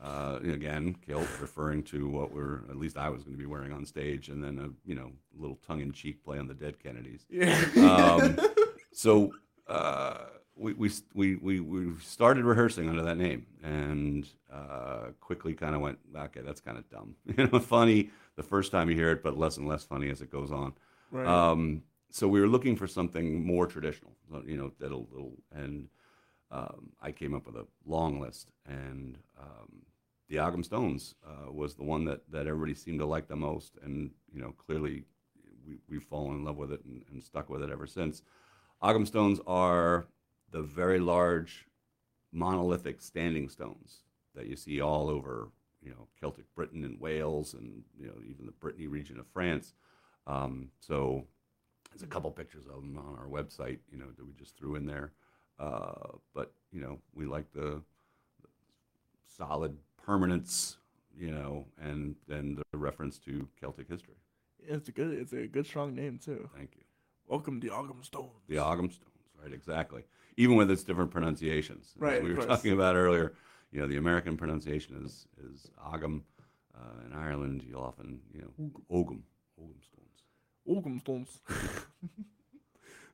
Uh, 0.00 0.38
again, 0.44 0.94
kilt 1.04 1.26
referring 1.40 1.82
to 1.82 2.08
what 2.08 2.32
we're 2.32 2.58
at 2.70 2.76
least 2.76 2.96
I 2.96 3.08
was 3.08 3.24
going 3.24 3.36
to 3.36 3.38
be 3.38 3.46
wearing 3.46 3.72
on 3.72 3.84
stage, 3.84 4.28
and 4.28 4.42
then 4.42 4.58
a 4.58 4.88
you 4.88 4.94
know 4.94 5.10
little 5.36 5.58
tongue-in-cheek 5.66 6.24
play 6.24 6.38
on 6.38 6.46
the 6.46 6.54
dead 6.54 6.78
Kennedys. 6.82 7.26
Yeah. 7.30 7.58
Um, 7.76 8.38
so 8.92 9.34
uh, 9.66 10.18
we, 10.54 10.72
we 11.14 11.36
we 11.36 11.60
we 11.60 11.94
started 12.00 12.44
rehearsing 12.44 12.88
under 12.88 13.02
that 13.02 13.16
name, 13.16 13.46
and 13.62 14.28
uh, 14.52 15.08
quickly 15.20 15.54
kind 15.54 15.74
of 15.74 15.80
went, 15.80 15.98
okay, 16.16 16.40
that's 16.44 16.60
kind 16.60 16.78
of 16.78 16.88
dumb. 16.90 17.14
You 17.36 17.48
know, 17.48 17.58
funny 17.58 18.10
the 18.36 18.42
first 18.42 18.70
time 18.70 18.88
you 18.88 18.94
hear 18.96 19.10
it, 19.10 19.22
but 19.22 19.36
less 19.36 19.56
and 19.56 19.66
less 19.66 19.84
funny 19.84 20.10
as 20.10 20.20
it 20.22 20.30
goes 20.30 20.52
on. 20.52 20.74
right. 21.10 21.26
Um, 21.26 21.82
so 22.10 22.26
we 22.26 22.40
were 22.40 22.48
looking 22.48 22.74
for 22.76 22.86
something 22.86 23.44
more 23.44 23.66
traditional, 23.66 24.12
you 24.46 24.56
know, 24.56 24.72
that'll, 24.80 25.06
that'll 25.12 25.34
and 25.52 25.88
um, 26.50 26.90
I 27.00 27.12
came 27.12 27.34
up 27.34 27.46
with 27.46 27.56
a 27.56 27.66
long 27.84 28.20
list, 28.20 28.48
and 28.66 29.18
um, 29.38 29.82
the 30.28 30.38
Ogham 30.38 30.62
Stones 30.62 31.14
uh, 31.26 31.52
was 31.52 31.74
the 31.74 31.84
one 31.84 32.04
that, 32.06 32.20
that 32.30 32.46
everybody 32.46 32.74
seemed 32.74 33.00
to 33.00 33.06
like 33.06 33.28
the 33.28 33.36
most, 33.36 33.78
and 33.82 34.10
you 34.32 34.40
know, 34.40 34.54
clearly 34.66 35.04
we, 35.66 35.76
we've 35.88 36.02
fallen 36.04 36.36
in 36.36 36.44
love 36.44 36.56
with 36.56 36.72
it 36.72 36.84
and, 36.84 37.02
and 37.10 37.22
stuck 37.22 37.48
with 37.50 37.62
it 37.62 37.70
ever 37.70 37.86
since. 37.86 38.22
Ogham 38.82 39.06
Stones 39.06 39.40
are 39.46 40.06
the 40.50 40.62
very 40.62 40.98
large 40.98 41.66
monolithic 42.32 43.00
standing 43.00 43.48
stones 43.48 44.02
that 44.34 44.46
you 44.46 44.56
see 44.56 44.80
all 44.80 45.08
over, 45.08 45.50
you 45.82 45.90
know, 45.90 46.06
Celtic 46.20 46.44
Britain 46.54 46.84
and 46.84 47.00
Wales, 47.00 47.54
and 47.54 47.82
you 47.98 48.06
know, 48.06 48.14
even 48.28 48.46
the 48.46 48.52
Brittany 48.52 48.86
region 48.86 49.18
of 49.18 49.26
France. 49.26 49.74
Um, 50.26 50.68
so 50.80 51.24
there's 51.90 52.02
a 52.02 52.06
couple 52.06 52.30
pictures 52.30 52.66
of 52.66 52.76
them 52.76 52.98
on 52.98 53.16
our 53.18 53.26
website, 53.26 53.78
you 53.90 53.98
know, 53.98 54.06
that 54.16 54.26
we 54.26 54.32
just 54.38 54.56
threw 54.56 54.74
in 54.74 54.86
there. 54.86 55.12
Uh, 55.58 56.16
but 56.34 56.52
you 56.72 56.80
know, 56.80 56.98
we 57.14 57.26
like 57.26 57.50
the, 57.52 57.82
the 58.42 58.48
solid 59.36 59.76
permanence, 60.04 60.76
you 61.16 61.30
know, 61.30 61.66
and 61.80 62.14
then 62.26 62.56
the 62.72 62.78
reference 62.78 63.18
to 63.18 63.48
Celtic 63.60 63.88
history. 63.88 64.14
it's 64.62 64.88
a 64.88 64.92
good 64.92 65.12
it's 65.18 65.32
a 65.32 65.46
good 65.46 65.66
strong 65.66 65.94
name 65.94 66.18
too. 66.22 66.48
Thank 66.56 66.70
you. 66.76 66.82
Welcome 67.26 67.60
to 67.60 67.66
the 67.68 67.74
Ogham 67.74 68.02
Stones. 68.04 68.30
The 68.48 68.56
Ogham 68.58 68.90
Stones, 68.90 69.26
right? 69.42 69.52
Exactly. 69.52 70.02
Even 70.36 70.56
with 70.56 70.70
its 70.70 70.82
different 70.84 71.10
pronunciations, 71.10 71.92
As 71.96 72.00
Right, 72.00 72.22
We 72.22 72.30
were 72.30 72.36
course. 72.36 72.46
talking 72.46 72.72
about 72.72 72.94
earlier. 72.96 73.34
You 73.72 73.80
know, 73.80 73.86
the 73.88 73.96
American 73.96 74.36
pronunciation 74.36 75.02
is 75.04 75.26
is 75.52 75.70
Ogham. 75.84 76.22
Uh, 76.74 77.06
in 77.06 77.12
Ireland, 77.12 77.64
you'll 77.68 77.82
often, 77.82 78.20
you 78.32 78.40
know, 78.42 78.70
Ogham, 78.88 79.24
Ogham 79.60 79.82
Stones. 79.82 80.22
Ogham 80.68 81.00
Stones. 81.00 81.40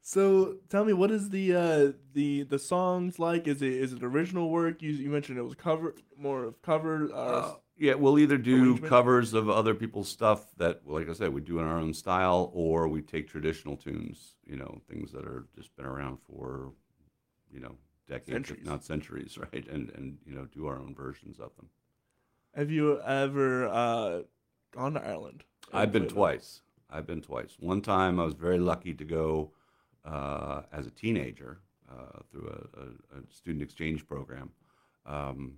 so 0.07 0.57
tell 0.69 0.85
me, 0.85 0.93
what 0.93 1.11
is 1.11 1.31
the 1.31 1.55
uh 1.55 1.93
the 2.13 2.43
the 2.45 2.59
songs 2.59 3.19
like? 3.19 3.49
Is 3.49 3.63
it 3.63 3.73
is 3.73 3.93
it 3.95 4.03
original 4.05 4.51
work? 4.51 4.83
You 4.83 4.91
you 4.91 5.09
mentioned 5.09 5.39
it 5.39 5.43
was 5.43 5.55
cover 5.55 5.95
more 6.19 6.45
of 6.45 6.61
cover. 6.63 7.11
Uh, 7.13 7.17
Uh, 7.17 7.55
yeah, 7.77 7.95
we'll 7.95 8.19
either 8.21 8.37
do 8.39 8.79
covers 8.79 9.33
of 9.35 9.49
other 9.49 9.75
people's 9.75 10.09
stuff 10.09 10.55
that, 10.59 10.87
like 10.87 11.09
I 11.09 11.13
said, 11.13 11.33
we 11.33 11.41
do 11.41 11.59
in 11.59 11.65
our 11.65 11.79
own 11.79 11.93
style, 11.95 12.51
or 12.55 12.87
we 12.87 13.03
take 13.03 13.27
traditional 13.29 13.77
tunes, 13.77 14.37
you 14.45 14.57
know, 14.57 14.81
things 14.89 15.11
that 15.13 15.25
are 15.25 15.47
just 15.57 15.75
been 15.77 15.87
around 15.87 16.19
for, 16.23 16.73
you 17.51 17.59
know, 17.61 17.77
decades, 18.07 18.31
Centuries. 18.31 18.61
if 18.61 18.67
not 18.67 18.85
centuries, 18.85 19.39
right? 19.53 19.67
And 19.69 19.91
and 19.97 20.19
you 20.27 20.35
know, 20.35 20.45
do 20.45 20.67
our 20.67 20.79
own 20.79 20.95
versions 20.95 21.41
of 21.41 21.57
them. 21.57 21.69
have 22.55 22.71
you 22.71 23.01
ever 23.03 23.67
uh 23.69 24.23
gone 24.73 24.95
to 24.95 25.03
Ireland? 25.05 25.45
I've 25.73 25.91
been 25.93 26.03
played 26.03 26.11
them? 26.11 26.17
twice. 26.17 26.61
I've 26.91 27.07
been 27.07 27.23
twice. 27.23 27.57
One 27.59 27.81
time 27.81 28.21
I 28.21 28.25
was 28.25 28.35
very 28.35 28.59
lucky 28.61 28.95
to 28.95 29.05
go 29.05 29.53
uh, 30.05 30.63
as 30.73 30.87
a 30.87 30.91
teenager 30.91 31.59
uh, 31.91 32.21
through 32.31 32.49
a, 32.49 32.81
a, 32.81 33.19
a 33.19 33.23
student 33.31 33.63
exchange 33.63 34.07
program, 34.07 34.51
um, 35.07 35.55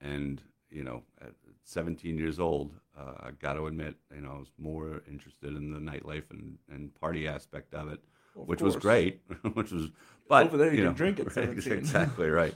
and 0.00 0.42
you 0.70 0.84
know, 0.84 1.02
at 1.20 1.32
17 1.64 2.18
years 2.18 2.38
old, 2.38 2.74
uh, 2.98 3.14
I 3.20 3.30
got 3.30 3.54
to 3.54 3.66
admit, 3.66 3.94
you 4.14 4.20
know, 4.20 4.32
I 4.32 4.38
was 4.38 4.50
more 4.58 5.02
interested 5.10 5.56
in 5.56 5.72
the 5.72 5.78
nightlife 5.78 6.30
and, 6.30 6.58
and 6.70 6.94
party 6.94 7.26
aspect 7.26 7.74
of 7.74 7.90
it, 7.90 8.00
Of 8.36 8.48
which 8.48 8.60
was 8.60 8.76
great. 8.76 9.20
which 9.54 9.70
was, 9.70 9.90
but 10.28 10.46
Over 10.46 10.56
there 10.58 10.70
you 10.70 10.76
can 10.76 10.84
know, 10.86 10.92
drink 10.92 11.20
at 11.20 11.34
right, 11.36 11.48
exactly 11.48 12.28
right. 12.28 12.54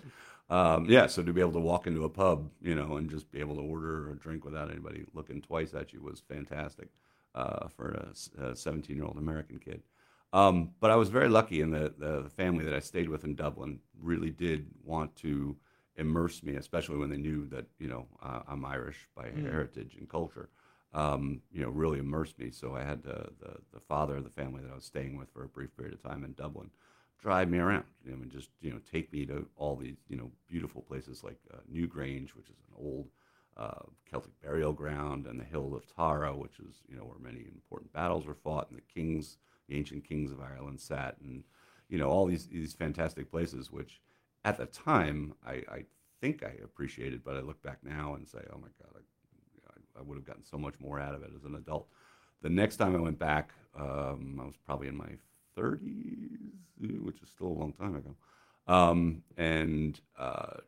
Um, 0.51 0.85
yeah, 0.87 1.07
so 1.07 1.23
to 1.23 1.33
be 1.33 1.41
able 1.41 1.53
to 1.53 1.61
walk 1.61 1.87
into 1.87 2.05
a 2.05 2.09
pub, 2.11 2.51
you 2.61 2.75
know, 2.75 2.97
and 2.97 3.09
just 3.09 3.31
be 3.31 3.41
able 3.41 3.55
to 3.57 3.63
order 3.63 4.11
a 4.11 4.17
drink 4.17 4.45
without 4.45 4.71
anybody 4.71 5.05
looking 5.15 5.41
twice 5.41 5.73
at 5.73 5.93
you 5.95 6.03
was 6.03 6.21
fantastic 6.21 6.89
uh, 7.35 7.69
for 7.69 8.13
a 8.39 8.55
17 8.55 8.95
year 8.95 9.07
old 9.07 9.17
American 9.17 9.59
kid. 9.59 9.83
Um, 10.33 10.71
but 10.81 10.91
I 10.91 10.97
was 10.97 11.11
very 11.11 11.29
lucky 11.29 11.61
in 11.61 11.71
the, 11.71 11.93
the, 11.99 12.23
the 12.23 12.31
family 12.31 12.65
that 12.65 12.75
I 12.75 12.81
stayed 12.81 13.09
with 13.09 13.25
in 13.25 13.35
Dublin 13.35 13.81
really 14.01 14.31
did 14.31 14.67
want 14.83 15.15
to 15.17 15.57
immerse 15.97 16.43
me, 16.43 16.55
especially 16.57 16.97
when 16.97 17.11
they 17.11 17.19
knew 17.19 17.47
that, 17.49 17.67
you 17.79 17.89
know, 17.89 18.07
uh, 18.23 18.41
I'm 18.49 18.65
Irish 18.65 19.09
by 19.15 19.29
Mm. 19.29 19.43
heritage 19.43 19.97
and 19.99 20.09
culture. 20.09 20.49
Um, 20.95 21.41
you 21.53 21.63
know, 21.63 21.71
really 21.71 21.99
immersed 21.99 22.39
me. 22.39 22.51
So 22.51 22.75
I 22.77 22.83
had 22.83 23.03
the, 23.03 23.29
the, 23.41 23.57
the 23.73 23.81
father 23.81 24.17
of 24.17 24.25
the 24.25 24.31
family 24.31 24.63
that 24.63 24.71
I 24.73 24.75
was 24.75 24.85
staying 24.85 25.17
with 25.17 25.31
for 25.31 25.45
a 25.45 25.49
brief 25.49 25.75
period 25.77 25.95
of 25.95 26.03
time 26.03 26.25
in 26.25 26.33
Dublin 26.35 26.71
drive 27.21 27.49
me 27.49 27.59
around, 27.59 27.85
you 28.05 28.11
know, 28.13 28.21
and 28.23 28.31
just 28.31 28.51
you 28.61 28.71
know 28.73 28.81
take 28.91 29.13
me 29.13 29.25
to 29.27 29.47
all 29.57 29.77
these 29.77 29.97
you 30.09 30.17
know 30.17 30.31
beautiful 30.49 30.83
places 30.83 31.23
like 31.23 31.39
uh, 31.55 31.59
Newgrange, 31.73 32.31
which 32.31 32.49
is 32.51 32.57
an 32.69 32.75
old 32.85 33.09
uh, 33.57 33.83
Celtic 34.11 34.33
burial 34.43 34.73
ground, 34.73 35.27
and 35.27 35.39
the 35.39 35.45
Hill 35.45 35.75
of 35.75 35.85
Tara, 35.95 36.37
which 36.37 36.59
is 36.59 36.77
you 36.89 36.97
know 36.97 37.05
where 37.05 37.19
many 37.19 37.47
important 37.55 37.93
battles 37.93 38.27
were 38.27 38.35
fought, 38.35 38.69
and 38.71 38.79
the 38.79 38.93
kings, 38.93 39.39
the 39.69 39.77
ancient 39.77 40.05
kings 40.09 40.33
of 40.33 40.41
Ireland 40.41 40.81
sat, 40.81 41.17
and 41.23 41.45
you 41.89 41.99
know 41.99 42.09
all 42.09 42.27
these 42.27 42.47
these 42.47 42.75
fantastic 42.75 43.31
places, 43.31 43.71
which 43.71 44.01
at 44.45 44.59
the 44.59 44.67
time 44.67 45.35
I, 45.47 45.63
I 45.71 45.85
think 46.21 46.43
I 46.43 46.53
appreciated, 46.63 47.25
but 47.25 47.37
I 47.37 47.41
look 47.41 47.63
back 47.63 47.79
now 47.83 48.15
and 48.15 48.29
say, 48.29 48.39
oh 48.53 48.59
my 48.59 48.69
God, 48.81 49.03
I, 49.69 49.99
I 49.99 50.03
would 50.03 50.17
have 50.17 50.25
gotten 50.25 50.45
so 50.45 50.57
much 50.57 50.75
more 50.81 51.01
out 51.01 51.15
of 51.15 51.23
it 51.23 51.31
as 51.37 51.45
an 51.45 51.55
adult. 51.55 51.89
The 52.43 52.51
next 52.51 52.77
time 52.77 52.97
I 52.97 53.01
went 53.01 53.19
back, 53.19 53.53
um, 53.79 54.39
I 54.41 54.47
was 54.47 54.57
probably 54.57 54.89
in 54.89 54.97
my 54.97 55.11
30s, 55.57 57.03
which 57.03 57.23
is 57.23 57.29
still 57.29 57.49
a 57.49 57.59
long 57.59 57.73
time 57.73 57.97
ago, 57.97 58.15
um, 58.67 59.23
and 59.37 60.01
uh, 60.19 60.59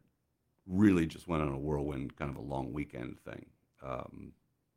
really 0.66 1.06
just 1.06 1.28
went 1.28 1.42
on 1.42 1.48
a 1.48 1.58
whirlwind, 1.58 2.16
kind 2.16 2.30
of 2.30 2.36
a 2.36 2.42
long 2.42 2.72
weekend 2.72 3.18
thing, 3.20 3.46
um, 3.82 4.32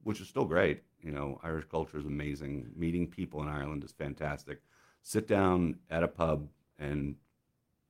which 0.07 0.21
is 0.21 0.29
still 0.29 0.45
great. 0.45 0.83
You 1.01 1.11
know, 1.11 1.37
Irish 1.43 1.65
culture 1.65 1.97
is 1.97 2.05
amazing. 2.05 2.69
Meeting 2.73 3.07
people 3.07 3.41
in 3.41 3.49
Ireland 3.49 3.83
is 3.83 3.91
fantastic. 3.91 4.61
Sit 5.01 5.27
down 5.27 5.79
at 5.89 6.01
a 6.01 6.07
pub 6.07 6.47
and 6.79 7.15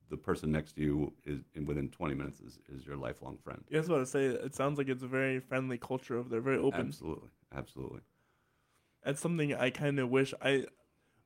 the 0.09 0.17
person 0.17 0.51
next 0.51 0.73
to 0.77 0.81
you 0.81 1.13
is 1.25 1.41
in 1.53 1.67
within 1.67 1.89
20 1.89 2.15
minutes 2.15 2.39
is, 2.39 2.57
is 2.73 2.87
your 2.87 2.97
lifelong 2.97 3.37
friend. 3.43 3.63
Yeah, 3.69 3.77
that's 3.77 3.89
what 3.89 4.01
I 4.01 4.05
say. 4.05 4.25
It 4.25 4.55
sounds 4.55 4.79
like 4.79 4.87
it's 4.87 5.03
a 5.03 5.07
very 5.07 5.39
friendly 5.39 5.77
culture 5.77 6.17
over 6.17 6.27
there, 6.27 6.41
very 6.41 6.57
open. 6.57 6.87
Absolutely, 6.87 7.29
absolutely. 7.55 8.01
That's 9.03 9.21
something 9.21 9.53
I 9.53 9.69
kind 9.69 9.99
of 9.99 10.09
wish 10.09 10.33
I. 10.41 10.65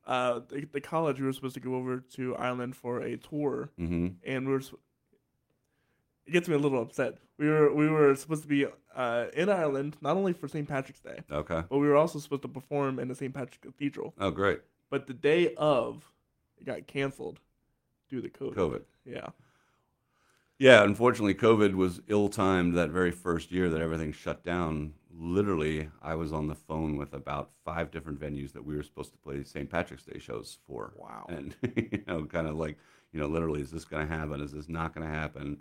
Uh, 0.06 0.42
the, 0.50 0.68
the 0.74 0.82
college 0.82 1.20
we 1.22 1.26
were 1.26 1.32
supposed 1.32 1.54
to 1.54 1.62
go 1.62 1.76
over 1.76 2.00
to 2.16 2.36
Ireland 2.36 2.76
for 2.76 3.00
a 3.02 3.16
tour, 3.16 3.72
hmm 3.78 4.08
and 4.26 4.46
we 4.46 4.52
were. 4.54 4.62
It 6.26 6.32
gets 6.32 6.48
me 6.48 6.56
a 6.56 6.60
little 6.60 6.82
upset. 6.82 7.18
We 7.38 7.48
were 7.50 7.74
we 7.74 7.88
were 7.90 8.16
supposed 8.16 8.44
to 8.44 8.48
be 8.48 8.66
uh, 8.96 9.26
in 9.34 9.50
Ireland 9.50 9.98
not 10.02 10.16
only 10.18 10.34
for 10.34 10.48
St. 10.48 10.68
Patrick's 10.68 11.00
Day, 11.02 11.22
Okay. 11.32 11.64
but 11.70 11.78
we 11.80 11.88
were 11.88 11.96
also 11.96 12.20
supposed 12.20 12.44
to 12.44 12.48
perform 12.48 13.00
in 13.00 13.08
the 13.08 13.16
St. 13.16 13.34
Patrick's 13.34 13.58
Cathedral. 13.58 14.14
Oh, 14.20 14.32
great. 14.32 14.60
But 14.90 15.08
the 15.08 15.14
day 15.14 15.54
of, 15.56 16.12
it 16.58 16.66
got 16.66 16.86
canceled 16.88 17.40
due 18.10 18.22
to 18.22 18.30
COVID. 18.30 18.54
COVID. 18.54 18.82
Yeah. 19.06 19.28
Yeah, 20.60 20.84
unfortunately, 20.84 21.34
COVID 21.34 21.74
was 21.74 22.02
ill 22.08 22.30
timed 22.30 22.76
that 22.78 22.92
very 22.92 23.10
first 23.10 23.52
year 23.52 23.68
that 23.70 23.82
everything 23.82 24.12
shut 24.12 24.44
down. 24.44 24.94
Literally, 25.12 25.90
I 26.04 26.14
was 26.14 26.32
on 26.32 26.46
the 26.48 26.54
phone 26.56 26.98
with 26.98 27.14
about 27.14 27.50
five 27.66 27.90
different 27.90 28.20
venues 28.20 28.54
that 28.54 28.64
we 28.64 28.76
were 28.76 28.84
supposed 28.84 29.12
to 29.14 29.18
play 29.18 29.44
St. 29.44 29.68
Patrick's 29.70 30.04
Day 30.04 30.20
shows 30.20 30.60
for. 30.68 30.94
Wow. 30.98 31.26
And, 31.30 31.56
you 31.76 32.04
know, 32.06 32.26
kind 32.26 32.46
of 32.48 32.58
like, 32.58 32.78
you 33.12 33.20
know, 33.20 33.26
literally, 33.28 33.62
is 33.62 33.72
this 33.72 33.86
going 33.86 34.08
to 34.08 34.14
happen? 34.16 34.40
Is 34.40 34.52
this 34.52 34.70
not 34.70 34.94
going 34.94 35.08
to 35.08 35.12
happen? 35.12 35.58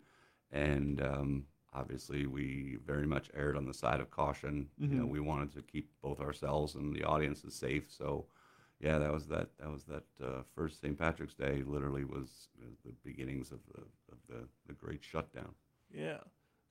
And 0.52 1.00
um, 1.02 1.44
obviously, 1.72 2.26
we 2.26 2.78
very 2.84 3.06
much 3.06 3.30
erred 3.34 3.56
on 3.56 3.66
the 3.66 3.74
side 3.74 4.00
of 4.00 4.10
caution. 4.10 4.68
You 4.78 4.88
know, 4.88 5.04
Mhm. 5.06 5.10
we 5.10 5.20
wanted 5.20 5.52
to 5.52 5.62
keep 5.62 5.90
both 6.02 6.20
ourselves 6.20 6.74
and 6.74 6.94
the 6.94 7.04
audiences 7.04 7.54
safe. 7.54 7.90
So, 7.90 8.26
yeah, 8.80 8.98
that 8.98 9.12
was 9.12 9.26
that. 9.28 9.48
That 9.58 9.70
was 9.70 9.84
that 9.84 10.04
uh, 10.22 10.42
first 10.54 10.80
St. 10.80 10.98
Patrick's 10.98 11.34
Day. 11.34 11.62
Literally 11.66 12.04
was 12.04 12.48
the 12.84 12.92
beginnings 13.04 13.52
of 13.52 13.60
the 13.72 13.82
of 14.12 14.18
the, 14.28 14.48
the 14.66 14.72
great 14.72 15.04
shutdown. 15.04 15.54
Yeah. 15.92 16.18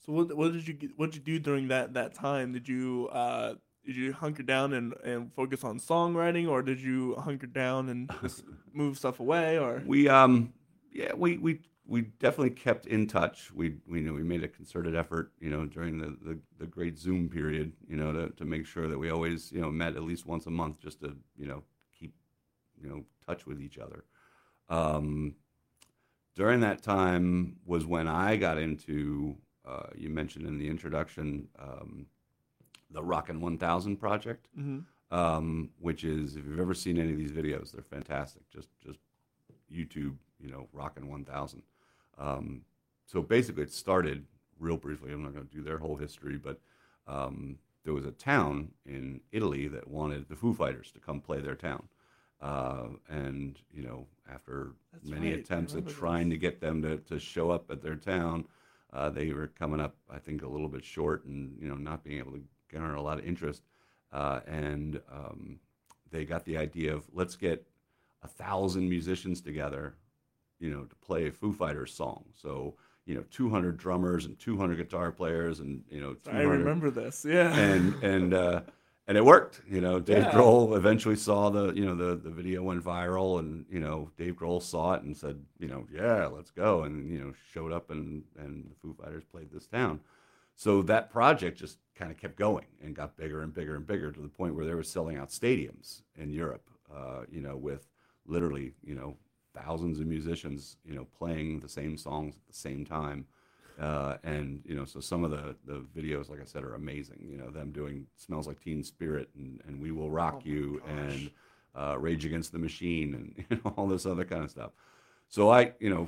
So 0.05 0.13
what 0.13 0.35
what 0.35 0.53
did 0.53 0.67
you 0.67 0.77
what 0.95 1.11
did 1.11 1.27
you 1.27 1.33
do 1.33 1.39
during 1.39 1.67
that 1.69 1.93
that 1.93 2.13
time? 2.13 2.51
Did 2.53 2.67
you 2.67 3.09
uh 3.11 3.55
did 3.85 3.95
you 3.95 4.11
hunker 4.13 4.43
down 4.43 4.73
and, 4.73 4.93
and 5.03 5.33
focus 5.33 5.63
on 5.63 5.79
songwriting, 5.79 6.47
or 6.49 6.61
did 6.61 6.81
you 6.81 7.15
hunker 7.15 7.47
down 7.47 7.89
and 7.89 8.11
move 8.73 8.97
stuff 8.97 9.19
away? 9.19 9.57
Or 9.57 9.81
We 9.85 10.09
um 10.09 10.53
yeah 10.91 11.13
we 11.13 11.37
we 11.37 11.59
we 11.89 12.02
definitely 12.02 12.52
kept 12.52 12.86
in 12.86 13.08
touch. 13.08 13.52
We 13.52 13.78
we 13.88 13.99
knew 14.02 14.13
we 14.13 14.23
made 14.23 14.43
a 14.43 14.47
concerted 14.47 14.95
effort, 14.95 15.32
you 15.39 15.49
know, 15.49 15.65
during 15.65 15.97
the, 15.97 16.15
the, 16.21 16.39
the 16.60 16.65
great 16.67 16.97
Zoom 16.97 17.30
period, 17.30 17.73
you 17.88 17.97
know, 17.97 18.12
to, 18.13 18.30
to 18.30 18.45
make 18.45 18.65
sure 18.65 18.88
that 18.88 18.97
we 18.99 19.10
always 19.10 19.52
you 19.52 19.62
know 19.62 19.71
met 19.71 19.95
at 19.95 20.04
least 20.04 20.25
once 20.25 20.45
a 20.45 20.52
month 20.52 20.80
just 20.80 20.99
to 21.02 21.17
you 21.36 21.47
know 21.47 21.63
keep 21.97 22.13
you 22.82 22.88
know 22.89 23.04
touch 23.28 23.45
with 23.47 23.60
each 23.62 23.78
other. 23.78 24.04
Um, 24.69 25.36
during 26.36 26.60
that 26.62 26.84
time 26.84 27.58
was 27.65 27.86
when 27.86 28.08
I 28.08 28.38
got 28.38 28.58
into 28.58 29.36
uh, 29.67 29.88
you 29.95 30.10
mentioned 30.10 30.45
in 30.47 30.58
the 30.60 30.67
introduction 30.69 31.47
um, 31.58 32.06
the 32.91 33.04
Rockin' 33.04 33.41
1000 33.41 33.97
project 33.97 34.47
Mhm. 34.58 34.86
um, 35.12 35.71
which 35.80 36.04
is 36.04 36.36
if 36.36 36.45
you've 36.45 36.60
ever 36.60 36.73
seen 36.75 36.97
any 36.99 37.12
of 37.12 37.17
these 37.17 37.32
videos, 37.32 37.71
they're 37.71 37.82
fantastic. 37.97 38.47
Just 38.52 38.69
just 38.80 38.99
YouTube, 39.71 40.17
you 40.39 40.49
know, 40.52 40.67
rockin' 40.71 41.08
1000. 41.08 41.63
Um, 42.19 42.62
so 43.05 43.21
basically, 43.21 43.63
it 43.63 43.71
started 43.71 44.25
real 44.60 44.77
briefly. 44.77 45.12
I'm 45.12 45.23
not 45.23 45.34
going 45.34 45.47
to 45.47 45.55
do 45.55 45.63
their 45.63 45.79
whole 45.79 45.95
history, 45.95 46.38
but 46.38 46.60
um, 47.08 47.58
there 47.84 47.93
was 47.93 48.05
a 48.05 48.12
town 48.12 48.69
in 48.86 49.21
Italy 49.32 49.67
that 49.69 49.88
wanted 49.88 50.27
the 50.29 50.36
Foo 50.36 50.53
Fighters 50.53 50.91
to 50.91 50.99
come 50.99 51.21
play 51.21 51.39
their 51.39 51.55
town. 51.55 51.88
Uh, 52.41 52.88
and 53.10 53.60
you 53.73 53.84
know, 53.84 54.05
after 54.32 54.73
That's 54.93 55.10
many 55.10 55.32
right, 55.32 55.39
attempts 55.39 55.75
at 55.75 55.88
trying 55.88 56.29
to 56.29 56.38
get 56.38 56.62
them 56.62 56.82
to, 56.84 56.97
to 56.97 57.19
show 57.19 57.51
up 57.51 57.69
at 57.71 57.82
their 57.82 57.95
town, 57.95 58.45
uh, 58.93 59.10
they 59.10 59.34
were 59.34 59.47
coming 59.47 59.79
up, 59.79 59.95
I 60.10 60.19
think, 60.19 60.43
a 60.43 60.47
little 60.47 60.69
bit 60.69 60.86
short, 60.86 61.25
and 61.25 61.58
you 61.60 61.67
know, 61.67 61.75
not 61.75 62.03
being 62.03 62.19
able 62.19 62.34
to 62.34 62.43
garner 62.71 62.95
a 62.95 63.01
lot 63.01 63.19
of 63.19 63.25
interest. 63.25 63.63
Uh, 64.12 64.39
and 64.47 65.01
um, 65.12 65.60
they 66.12 66.25
got 66.25 66.45
the 66.45 66.58
idea 66.58 66.93
of 66.93 67.05
let's 67.13 67.36
get 67.36 67.67
a 68.23 68.27
thousand 68.27 68.89
musicians 68.89 69.41
together, 69.41 69.95
you 70.59 70.69
know, 70.69 70.83
to 70.83 70.95
play 70.97 71.27
a 71.27 71.31
Foo 71.31 71.53
Fighters 71.53 71.93
song. 71.93 72.25
So 72.33 72.75
you 73.05 73.15
know, 73.15 73.23
200 73.31 73.77
drummers 73.77 74.25
and 74.25 74.37
200 74.37 74.75
guitar 74.75 75.11
players, 75.11 75.61
and 75.61 75.83
you 75.89 75.99
know, 75.99 76.15
I 76.31 76.41
remember 76.41 76.91
this. 76.91 77.25
Yeah. 77.27 77.55
and 77.57 77.95
and 78.03 78.33
uh, 78.35 78.61
and 79.07 79.17
it 79.17 79.25
worked. 79.25 79.61
You 79.67 79.81
know, 79.81 79.99
Dave 79.99 80.23
Yeah. 80.25 80.31
Grohl 80.31 80.77
eventually 80.77 81.15
saw 81.15 81.49
the 81.49 81.73
you 81.73 81.85
know 81.85 81.95
the 81.95 82.15
the 82.15 82.29
video 82.29 82.61
went 82.61 82.83
viral, 82.83 83.39
and 83.39 83.65
you 83.69 83.79
know 83.79 84.11
Dave 84.17 84.35
Grohl 84.35 84.61
saw 84.61 84.93
it 84.93 85.01
and 85.01 85.17
said, 85.17 85.41
you 85.57 85.67
know, 85.67 85.87
yeah, 85.91 86.27
let's 86.27 86.51
go, 86.51 86.83
and 86.83 87.09
you 87.09 87.19
know 87.19 87.33
showed 87.51 87.71
up 87.71 87.89
and 87.89 88.23
and 88.37 88.69
the 88.69 88.75
Foo 88.75 88.93
Fighters 88.93 89.23
played 89.23 89.51
this 89.51 89.65
town. 89.65 90.01
So 90.55 90.81
that 90.83 91.09
project 91.09 91.57
just 91.57 91.79
kind 91.95 92.11
of 92.11 92.17
kept 92.17 92.35
going 92.35 92.65
and 92.83 92.93
got 92.95 93.17
bigger 93.17 93.41
and 93.41 93.53
bigger 93.53 93.75
and 93.75 93.87
bigger 93.87 94.11
to 94.11 94.21
the 94.21 94.27
point 94.27 94.53
where 94.53 94.65
they 94.65 94.75
were 94.75 94.83
selling 94.83 95.17
out 95.17 95.29
stadiums 95.29 96.01
in 96.15 96.29
Europe. 96.31 96.69
Uh, 96.93 97.21
you 97.31 97.41
know, 97.41 97.57
with 97.57 97.87
literally 98.27 98.73
you 98.83 98.93
know 98.93 99.15
thousands 99.53 99.99
of 99.99 100.07
musicians 100.07 100.77
you 100.85 100.93
know 100.95 101.05
playing 101.17 101.59
the 101.59 101.69
same 101.69 101.97
songs 101.97 102.35
at 102.35 102.45
the 102.47 102.53
same 102.53 102.85
time 102.85 103.25
uh, 103.79 104.17
and 104.23 104.62
you 104.65 104.75
know 104.75 104.85
so 104.85 104.99
some 104.99 105.23
of 105.23 105.31
the 105.31 105.55
the 105.65 105.79
videos 105.97 106.29
like 106.29 106.41
i 106.41 106.45
said 106.45 106.63
are 106.63 106.75
amazing 106.75 107.17
you 107.29 107.38
know 107.38 107.49
them 107.49 107.71
doing 107.71 108.05
smells 108.15 108.47
like 108.47 108.59
teen 108.59 108.83
spirit 108.83 109.29
and, 109.35 109.62
and 109.67 109.79
we 109.81 109.91
will 109.91 110.12
rock 110.12 110.35
Oh 110.45 110.49
you 110.49 110.81
gosh. 110.85 110.89
and 111.12 111.31
uh, 111.75 111.97
rage 111.97 112.25
against 112.25 112.51
the 112.51 112.59
machine 112.59 113.13
and 113.15 113.45
you 113.49 113.62
know 113.63 113.73
all 113.77 113.88
this 113.88 114.05
other 114.05 114.25
kind 114.25 114.43
of 114.43 114.51
stuff 114.51 114.71
so 115.27 115.49
i 115.49 115.73
you 115.79 115.89
know 115.89 116.07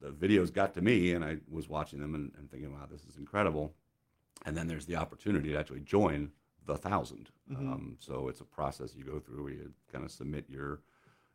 the 0.00 0.10
videos 0.10 0.52
got 0.52 0.74
to 0.74 0.80
me 0.80 1.12
and 1.12 1.24
i 1.24 1.36
was 1.50 1.68
watching 1.68 2.00
them 2.00 2.14
and, 2.14 2.32
and 2.38 2.50
thinking 2.50 2.72
wow 2.72 2.86
this 2.90 3.04
is 3.04 3.16
incredible 3.18 3.72
and 4.46 4.56
then 4.56 4.66
there's 4.68 4.86
the 4.86 4.96
opportunity 4.96 5.50
to 5.50 5.58
actually 5.58 5.80
join 5.80 6.30
the 6.66 6.74
1000 6.74 7.30
Mhm. 7.50 7.56
um, 7.56 7.96
so 7.98 8.28
it's 8.28 8.40
a 8.40 8.44
process 8.44 8.94
you 8.94 9.02
go 9.04 9.18
through 9.18 9.42
where 9.44 9.52
you 9.52 9.72
kind 9.90 10.04
of 10.04 10.10
submit 10.10 10.44
your 10.48 10.80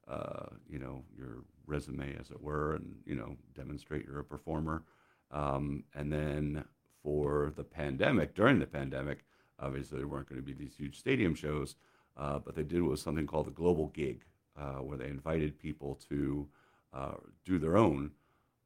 uh, 0.07 0.47
you 0.69 0.79
know 0.79 1.03
your 1.17 1.43
resume 1.65 2.15
as 2.19 2.29
it 2.29 2.41
were 2.41 2.75
and 2.75 2.95
you 3.05 3.15
know 3.15 3.35
demonstrate 3.55 4.05
you're 4.05 4.19
a 4.19 4.23
performer. 4.23 4.83
Um, 5.31 5.83
and 5.95 6.11
then 6.11 6.63
for 7.01 7.51
the 7.55 7.63
pandemic 7.63 8.35
during 8.35 8.59
the 8.59 8.67
pandemic 8.67 9.25
obviously 9.59 9.97
there 9.97 10.07
weren't 10.07 10.29
going 10.29 10.39
to 10.39 10.45
be 10.45 10.53
these 10.53 10.75
huge 10.75 10.99
stadium 10.99 11.33
shows 11.33 11.75
uh, 12.17 12.39
but 12.39 12.55
they 12.55 12.63
did 12.63 12.81
was 12.81 13.01
something 13.01 13.25
called 13.25 13.47
the 13.47 13.51
global 13.51 13.87
gig 13.87 14.23
uh, 14.57 14.75
where 14.75 14.97
they 14.97 15.07
invited 15.07 15.57
people 15.57 15.99
to 16.09 16.47
uh, 16.93 17.15
do 17.43 17.57
their 17.57 17.77
own 17.77 18.11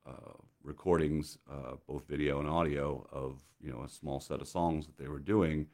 uh, 0.05 0.33
recordings, 0.63 1.37
uh, 1.49 1.75
both 1.87 2.07
video 2.07 2.39
and 2.39 2.49
audio, 2.49 3.05
of 3.11 3.41
you 3.61 3.71
know 3.71 3.83
a 3.83 3.89
small 3.89 4.19
set 4.19 4.41
of 4.41 4.47
songs 4.47 4.85
that 4.85 4.97
they 4.97 5.07
were 5.07 5.19
doing, 5.19 5.65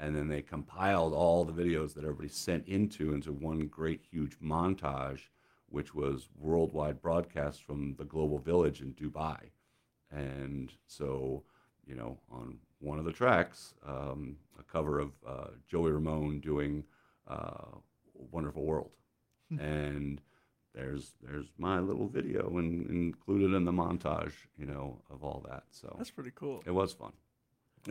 and 0.00 0.16
then 0.16 0.28
they 0.28 0.42
compiled 0.42 1.12
all 1.12 1.44
the 1.44 1.52
videos 1.52 1.94
that 1.94 2.04
everybody 2.04 2.28
sent 2.28 2.66
into 2.66 3.12
into 3.14 3.32
one 3.32 3.66
great 3.68 4.00
huge 4.10 4.38
montage, 4.40 5.20
which 5.68 5.94
was 5.94 6.28
worldwide 6.36 7.00
broadcast 7.00 7.62
from 7.64 7.94
the 7.98 8.04
Global 8.04 8.38
Village 8.38 8.80
in 8.80 8.92
Dubai, 8.94 9.38
and 10.10 10.72
so 10.86 11.42
you 11.86 11.94
know 11.94 12.18
on 12.30 12.58
one 12.80 12.98
of 12.98 13.04
the 13.04 13.12
tracks, 13.12 13.74
um, 13.86 14.36
a 14.58 14.62
cover 14.64 14.98
of 14.98 15.12
uh, 15.26 15.48
Joey 15.68 15.92
Ramone 15.92 16.40
doing 16.40 16.84
uh, 17.28 17.76
"Wonderful 18.14 18.64
World," 18.64 18.90
and 19.58 20.20
there's 20.74 21.12
there's 21.22 21.46
my 21.58 21.78
little 21.80 22.08
video 22.08 22.58
in, 22.58 22.86
included 22.88 23.54
in 23.54 23.64
the 23.64 23.72
montage, 23.72 24.32
you 24.58 24.66
know, 24.66 25.00
of 25.10 25.22
all 25.22 25.44
that. 25.48 25.64
So 25.70 25.94
That's 25.98 26.10
pretty 26.10 26.32
cool. 26.34 26.62
it 26.66 26.70
was 26.70 26.92
fun. 26.92 27.12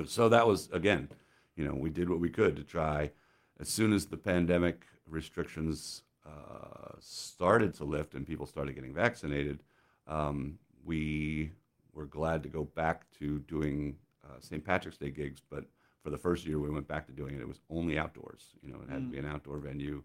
So 0.05 0.29
that 0.29 0.47
was 0.47 0.69
again, 0.71 1.09
you 1.55 1.65
know, 1.65 1.75
we 1.75 1.89
did 1.89 2.09
what 2.09 2.19
we 2.19 2.29
could 2.29 2.55
to 2.55 2.63
try. 2.63 3.11
As 3.59 3.69
soon 3.69 3.93
as 3.93 4.05
the 4.05 4.17
pandemic 4.17 4.85
restrictions 5.07 6.03
uh, 6.25 6.95
started 6.99 7.73
to 7.75 7.83
lift 7.83 8.15
and 8.15 8.25
people 8.25 8.45
started 8.45 8.73
getting 8.73 8.93
vaccinated, 8.93 9.63
um, 10.07 10.57
we 10.83 11.51
were 11.93 12.05
glad 12.05 12.43
to 12.43 12.49
go 12.49 12.63
back 12.63 13.09
to 13.19 13.39
doing 13.39 13.97
uh, 14.23 14.39
St. 14.39 14.63
Patrick's 14.63 14.97
Day 14.97 15.09
gigs. 15.11 15.41
But 15.49 15.65
for 16.03 16.09
the 16.09 16.17
first 16.17 16.45
year 16.45 16.59
we 16.59 16.69
went 16.69 16.87
back 16.87 17.05
to 17.07 17.11
doing 17.11 17.35
it, 17.35 17.41
it 17.41 17.47
was 17.47 17.59
only 17.69 17.97
outdoors. 17.97 18.55
You 18.63 18.71
know, 18.71 18.79
it 18.81 18.89
had 18.89 19.03
to 19.03 19.11
be 19.11 19.19
an 19.19 19.25
outdoor 19.25 19.57
venue. 19.59 20.01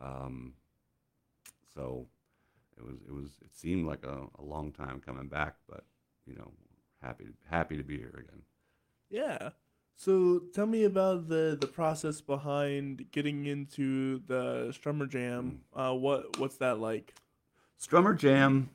Um, 0.00 0.54
so 1.74 2.06
it 2.76 2.84
was 2.84 2.96
it 3.06 3.12
was 3.12 3.30
it 3.42 3.54
seemed 3.54 3.86
like 3.86 4.04
a, 4.04 4.26
a 4.38 4.42
long 4.42 4.72
time 4.72 5.00
coming 5.04 5.28
back, 5.28 5.56
but 5.68 5.84
you 6.26 6.34
know, 6.34 6.50
happy 7.02 7.26
happy 7.48 7.76
to 7.76 7.84
be 7.84 7.98
here 7.98 8.14
again. 8.26 8.42
Yeah. 9.10 9.50
So 9.96 10.42
tell 10.52 10.66
me 10.66 10.84
about 10.84 11.28
the 11.28 11.56
the 11.58 11.66
process 11.66 12.20
behind 12.20 13.10
getting 13.10 13.46
into 13.46 14.20
the 14.26 14.74
Strummer 14.78 15.08
Jam. 15.08 15.60
Mm. 15.74 15.90
Uh, 15.90 15.94
what 15.94 16.38
what's 16.38 16.58
that 16.58 16.78
like? 16.78 17.14
Strummer 17.80 18.16
Jam, 18.16 18.70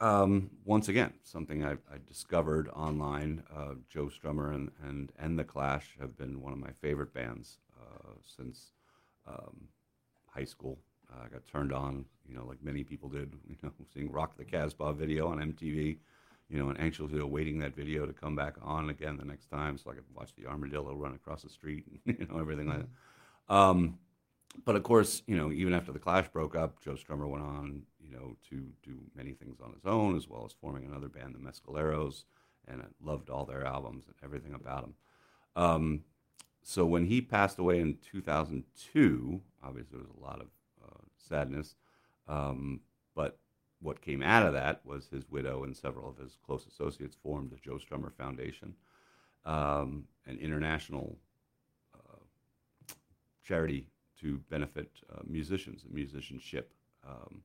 um, 0.00 0.50
once 0.64 0.88
again, 0.88 1.12
something 1.22 1.64
I, 1.64 1.72
I 1.72 1.98
discovered 2.06 2.68
online. 2.70 3.42
Uh, 3.54 3.74
Joe 3.88 4.06
Strummer 4.06 4.54
and, 4.54 4.70
and 4.82 5.12
and 5.18 5.38
the 5.38 5.44
Clash 5.44 5.96
have 6.00 6.16
been 6.16 6.42
one 6.42 6.52
of 6.52 6.58
my 6.58 6.70
favorite 6.80 7.14
bands 7.14 7.58
uh, 7.80 8.10
since 8.36 8.72
um, 9.28 9.68
high 10.26 10.44
school. 10.44 10.78
Uh, 11.10 11.24
I 11.26 11.28
got 11.28 11.46
turned 11.46 11.72
on, 11.72 12.04
you 12.26 12.34
know, 12.34 12.44
like 12.46 12.62
many 12.62 12.82
people 12.82 13.08
did, 13.08 13.32
you 13.48 13.56
know, 13.62 13.70
seeing 13.92 14.10
Rock 14.10 14.36
the 14.36 14.44
Casbah 14.44 14.94
video 14.94 15.28
on 15.28 15.38
MTV, 15.38 15.98
you 16.48 16.58
know, 16.58 16.68
and 16.68 16.80
anxiously 16.80 17.20
awaiting 17.20 17.58
that 17.58 17.74
video 17.74 18.06
to 18.06 18.12
come 18.12 18.36
back 18.36 18.54
on 18.62 18.90
again 18.90 19.16
the 19.16 19.24
next 19.24 19.46
time 19.50 19.78
so 19.78 19.90
I 19.90 19.94
could 19.94 20.04
watch 20.14 20.30
the 20.36 20.46
armadillo 20.46 20.94
run 20.94 21.14
across 21.14 21.42
the 21.42 21.48
street, 21.48 21.84
and, 22.06 22.16
you 22.18 22.26
know, 22.26 22.40
everything 22.40 22.68
like 22.68 22.80
that. 22.80 23.54
Um, 23.54 23.98
but 24.64 24.76
of 24.76 24.82
course, 24.82 25.22
you 25.26 25.36
know, 25.36 25.50
even 25.50 25.74
after 25.74 25.92
the 25.92 25.98
Clash 25.98 26.28
broke 26.28 26.54
up, 26.54 26.80
Joe 26.82 26.92
Strummer 26.94 27.28
went 27.28 27.42
on, 27.42 27.82
you 28.00 28.10
know, 28.12 28.36
to 28.50 28.68
do 28.82 28.98
many 29.16 29.32
things 29.32 29.58
on 29.60 29.72
his 29.72 29.84
own, 29.84 30.16
as 30.16 30.28
well 30.28 30.44
as 30.44 30.52
forming 30.52 30.84
another 30.84 31.08
band, 31.08 31.34
the 31.34 31.38
Mescaleros, 31.38 32.24
and 32.68 32.82
I 32.82 32.86
loved 33.02 33.30
all 33.30 33.44
their 33.44 33.66
albums 33.66 34.04
and 34.06 34.14
everything 34.22 34.54
about 34.54 34.82
them. 34.82 34.94
Um, 35.56 36.00
so 36.62 36.86
when 36.86 37.06
he 37.06 37.20
passed 37.20 37.58
away 37.58 37.80
in 37.80 37.98
2002, 38.10 39.40
obviously 39.62 39.98
there 39.98 40.06
was 40.06 40.16
a 40.16 40.24
lot 40.24 40.40
of 40.40 40.46
uh, 40.82 41.02
sadness, 41.18 41.74
um, 42.28 42.80
but 43.14 43.38
what 43.84 44.00
came 44.00 44.22
out 44.22 44.46
of 44.46 44.54
that 44.54 44.80
was 44.84 45.08
his 45.08 45.30
widow 45.30 45.62
and 45.64 45.76
several 45.76 46.08
of 46.08 46.16
his 46.16 46.38
close 46.44 46.66
associates 46.66 47.16
formed 47.22 47.50
the 47.50 47.56
Joe 47.56 47.78
Strummer 47.78 48.12
Foundation, 48.14 48.74
um, 49.44 50.04
an 50.26 50.38
international 50.38 51.16
uh, 51.94 52.94
charity 53.46 53.86
to 54.20 54.38
benefit 54.48 54.90
uh, 55.12 55.20
musicians 55.26 55.84
and 55.84 55.92
musicianship. 55.92 56.72
Um, 57.06 57.42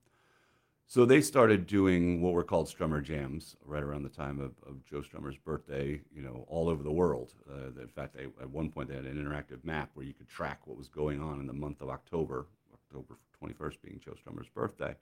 so 0.87 1.05
they 1.05 1.19
started 1.19 1.67
doing 1.67 2.21
what 2.21 2.33
were 2.33 2.43
called 2.43 2.67
Strummer 2.67 3.03
Jams 3.03 3.57
right 3.65 3.83
around 3.83 4.03
the 4.03 4.09
time 4.09 4.39
of, 4.39 4.53
of 4.65 4.83
Joe 4.85 5.01
Strummer's 5.01 5.37
birthday, 5.37 5.99
you 6.15 6.21
know, 6.21 6.45
all 6.47 6.69
over 6.69 6.81
the 6.81 6.91
world. 6.91 7.33
Uh, 7.51 7.79
in 7.81 7.89
fact, 7.89 8.15
they, 8.15 8.23
at 8.41 8.49
one 8.49 8.69
point 8.69 8.87
they 8.87 8.95
had 8.95 9.05
an 9.05 9.17
interactive 9.17 9.63
map 9.65 9.91
where 9.93 10.05
you 10.05 10.13
could 10.13 10.29
track 10.29 10.61
what 10.65 10.77
was 10.77 10.87
going 10.87 11.21
on 11.21 11.41
in 11.41 11.47
the 11.47 11.53
month 11.53 11.81
of 11.81 11.89
October, 11.89 12.47
October 12.73 13.17
21st 13.43 13.75
being 13.83 14.01
Joe 14.03 14.13
Strummer's 14.13 14.47
birthday. 14.47 14.95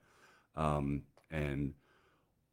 Um, 0.56 1.02
and 1.30 1.74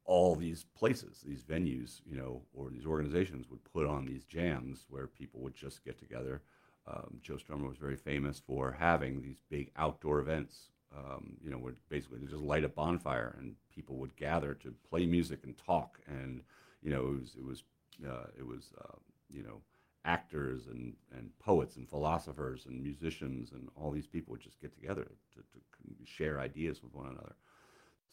all 0.05 0.35
these 0.35 0.65
places, 0.77 1.23
these 1.25 1.43
venues, 1.43 2.01
you 2.05 2.15
know, 2.15 2.41
or 2.53 2.69
these 2.69 2.85
organizations 2.85 3.49
would 3.49 3.63
put 3.63 3.87
on 3.87 4.05
these 4.05 4.23
jams 4.23 4.85
where 4.89 5.07
people 5.07 5.41
would 5.41 5.55
just 5.55 5.83
get 5.83 5.97
together. 5.97 6.41
Um, 6.87 7.17
Joe 7.21 7.35
Strummer 7.35 7.67
was 7.67 7.77
very 7.77 7.95
famous 7.95 8.39
for 8.39 8.71
having 8.71 9.21
these 9.21 9.39
big 9.49 9.71
outdoor 9.75 10.19
events, 10.19 10.69
um, 10.95 11.37
you 11.43 11.49
know, 11.49 11.57
where 11.57 11.73
basically 11.89 12.19
they 12.19 12.27
just 12.27 12.43
light 12.43 12.63
a 12.63 12.69
bonfire 12.69 13.35
and 13.39 13.55
people 13.73 13.95
would 13.97 14.15
gather 14.15 14.53
to 14.53 14.73
play 14.87 15.07
music 15.07 15.39
and 15.43 15.57
talk. 15.57 15.99
And, 16.07 16.41
you 16.83 16.91
know, 16.91 17.07
it 17.07 17.19
was, 17.19 17.35
it 17.35 17.43
was, 17.43 17.63
uh, 18.07 18.27
it 18.37 18.45
was 18.45 18.71
uh, 18.79 18.97
you 19.29 19.41
know, 19.41 19.61
actors 20.05 20.67
and, 20.67 20.93
and 21.17 21.31
poets 21.39 21.77
and 21.77 21.89
philosophers 21.89 22.67
and 22.67 22.83
musicians 22.83 23.51
and 23.53 23.69
all 23.75 23.89
these 23.89 24.05
people 24.05 24.31
would 24.31 24.41
just 24.41 24.61
get 24.61 24.73
together 24.75 25.07
to, 25.33 25.39
to 25.39 26.05
share 26.05 26.39
ideas 26.39 26.83
with 26.83 26.93
one 26.93 27.07
another. 27.07 27.35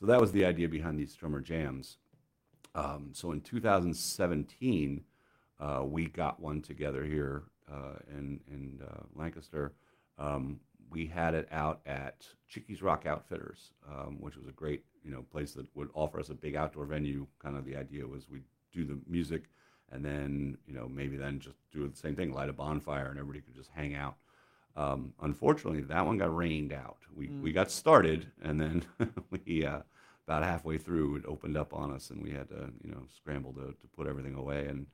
So 0.02 0.08
that 0.08 0.20
was 0.20 0.32
the 0.32 0.44
idea 0.44 0.68
behind 0.68 0.98
these 0.98 1.16
Strummer 1.16 1.40
Jams. 1.40 1.98
Um, 2.74 3.10
so 3.12 3.30
in 3.30 3.40
2017, 3.40 5.04
uh, 5.60 5.82
we 5.84 6.06
got 6.06 6.40
one 6.40 6.60
together 6.60 7.04
here 7.04 7.44
uh, 7.72 8.00
in, 8.10 8.40
in 8.50 8.80
uh, 8.84 9.02
Lancaster. 9.14 9.74
Um, 10.18 10.58
we 10.90 11.06
had 11.06 11.34
it 11.34 11.46
out 11.52 11.82
at 11.86 12.26
Chickies 12.48 12.82
Rock 12.82 13.06
Outfitters, 13.06 13.70
um, 13.88 14.16
which 14.20 14.36
was 14.36 14.48
a 14.48 14.52
great 14.52 14.82
you 15.04 15.12
know 15.12 15.22
place 15.30 15.52
that 15.52 15.66
would 15.76 15.90
offer 15.94 16.18
us 16.18 16.30
a 16.30 16.34
big 16.34 16.56
outdoor 16.56 16.84
venue. 16.84 17.24
Kind 17.40 17.56
of 17.56 17.64
the 17.64 17.76
idea 17.76 18.04
was 18.04 18.28
we'd 18.28 18.42
do 18.72 18.84
the 18.84 18.98
music 19.06 19.44
and 19.92 20.04
then 20.04 20.58
you 20.66 20.74
know 20.74 20.88
maybe 20.88 21.16
then 21.16 21.38
just 21.38 21.58
do 21.70 21.86
the 21.86 21.96
same 21.96 22.16
thing, 22.16 22.32
light 22.32 22.48
a 22.48 22.52
bonfire, 22.52 23.06
and 23.06 23.20
everybody 23.20 23.40
could 23.40 23.54
just 23.54 23.70
hang 23.72 23.94
out. 23.94 24.16
Um, 24.74 25.12
unfortunately, 25.22 25.82
that 25.82 26.04
one 26.04 26.18
got 26.18 26.34
rained 26.34 26.72
out. 26.72 26.98
We 27.14 27.28
mm. 27.28 27.40
we 27.40 27.52
got 27.52 27.70
started, 27.70 28.26
and 28.42 28.60
then 28.60 28.84
we 29.30 29.64
uh, 29.64 29.82
about 30.26 30.44
halfway 30.44 30.78
through 30.78 31.16
it 31.16 31.24
opened 31.26 31.56
up 31.56 31.74
on 31.74 31.92
us, 31.92 32.10
and 32.10 32.22
we 32.22 32.30
had 32.30 32.48
to 32.48 32.70
you 32.82 32.90
know 32.90 33.02
scramble 33.14 33.52
to 33.54 33.74
to 33.80 33.86
put 33.96 34.06
everything 34.06 34.34
away. 34.34 34.66
And 34.66 34.86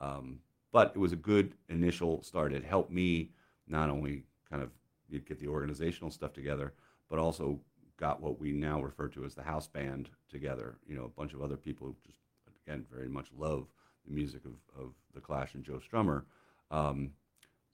um, 0.00 0.40
but 0.72 0.92
it 0.94 0.98
was 0.98 1.12
a 1.12 1.16
good 1.16 1.54
initial 1.68 2.22
start. 2.22 2.52
It 2.52 2.64
helped 2.64 2.90
me 2.90 3.30
not 3.66 3.90
only 3.90 4.24
kind 4.48 4.62
of 4.62 4.70
get 5.10 5.40
the 5.40 5.48
organizational 5.48 6.10
stuff 6.10 6.32
together, 6.32 6.72
but 7.08 7.18
also 7.18 7.60
got 7.96 8.22
what 8.22 8.40
we 8.40 8.52
now 8.52 8.80
refer 8.80 9.08
to 9.08 9.24
as 9.24 9.34
the 9.34 9.42
house 9.42 9.66
band 9.66 10.08
together. 10.30 10.76
You 10.88 10.96
know, 10.96 11.04
a 11.04 11.08
bunch 11.08 11.34
of 11.34 11.42
other 11.42 11.56
people 11.56 11.86
who 11.86 11.96
just 12.06 12.18
again 12.66 12.86
very 12.90 13.08
much 13.08 13.28
love 13.36 13.66
the 14.06 14.14
music 14.14 14.42
of, 14.44 14.52
of 14.80 14.92
The 15.14 15.20
Clash 15.20 15.54
and 15.54 15.64
Joe 15.64 15.80
Strummer. 15.80 16.24
Um, 16.70 17.10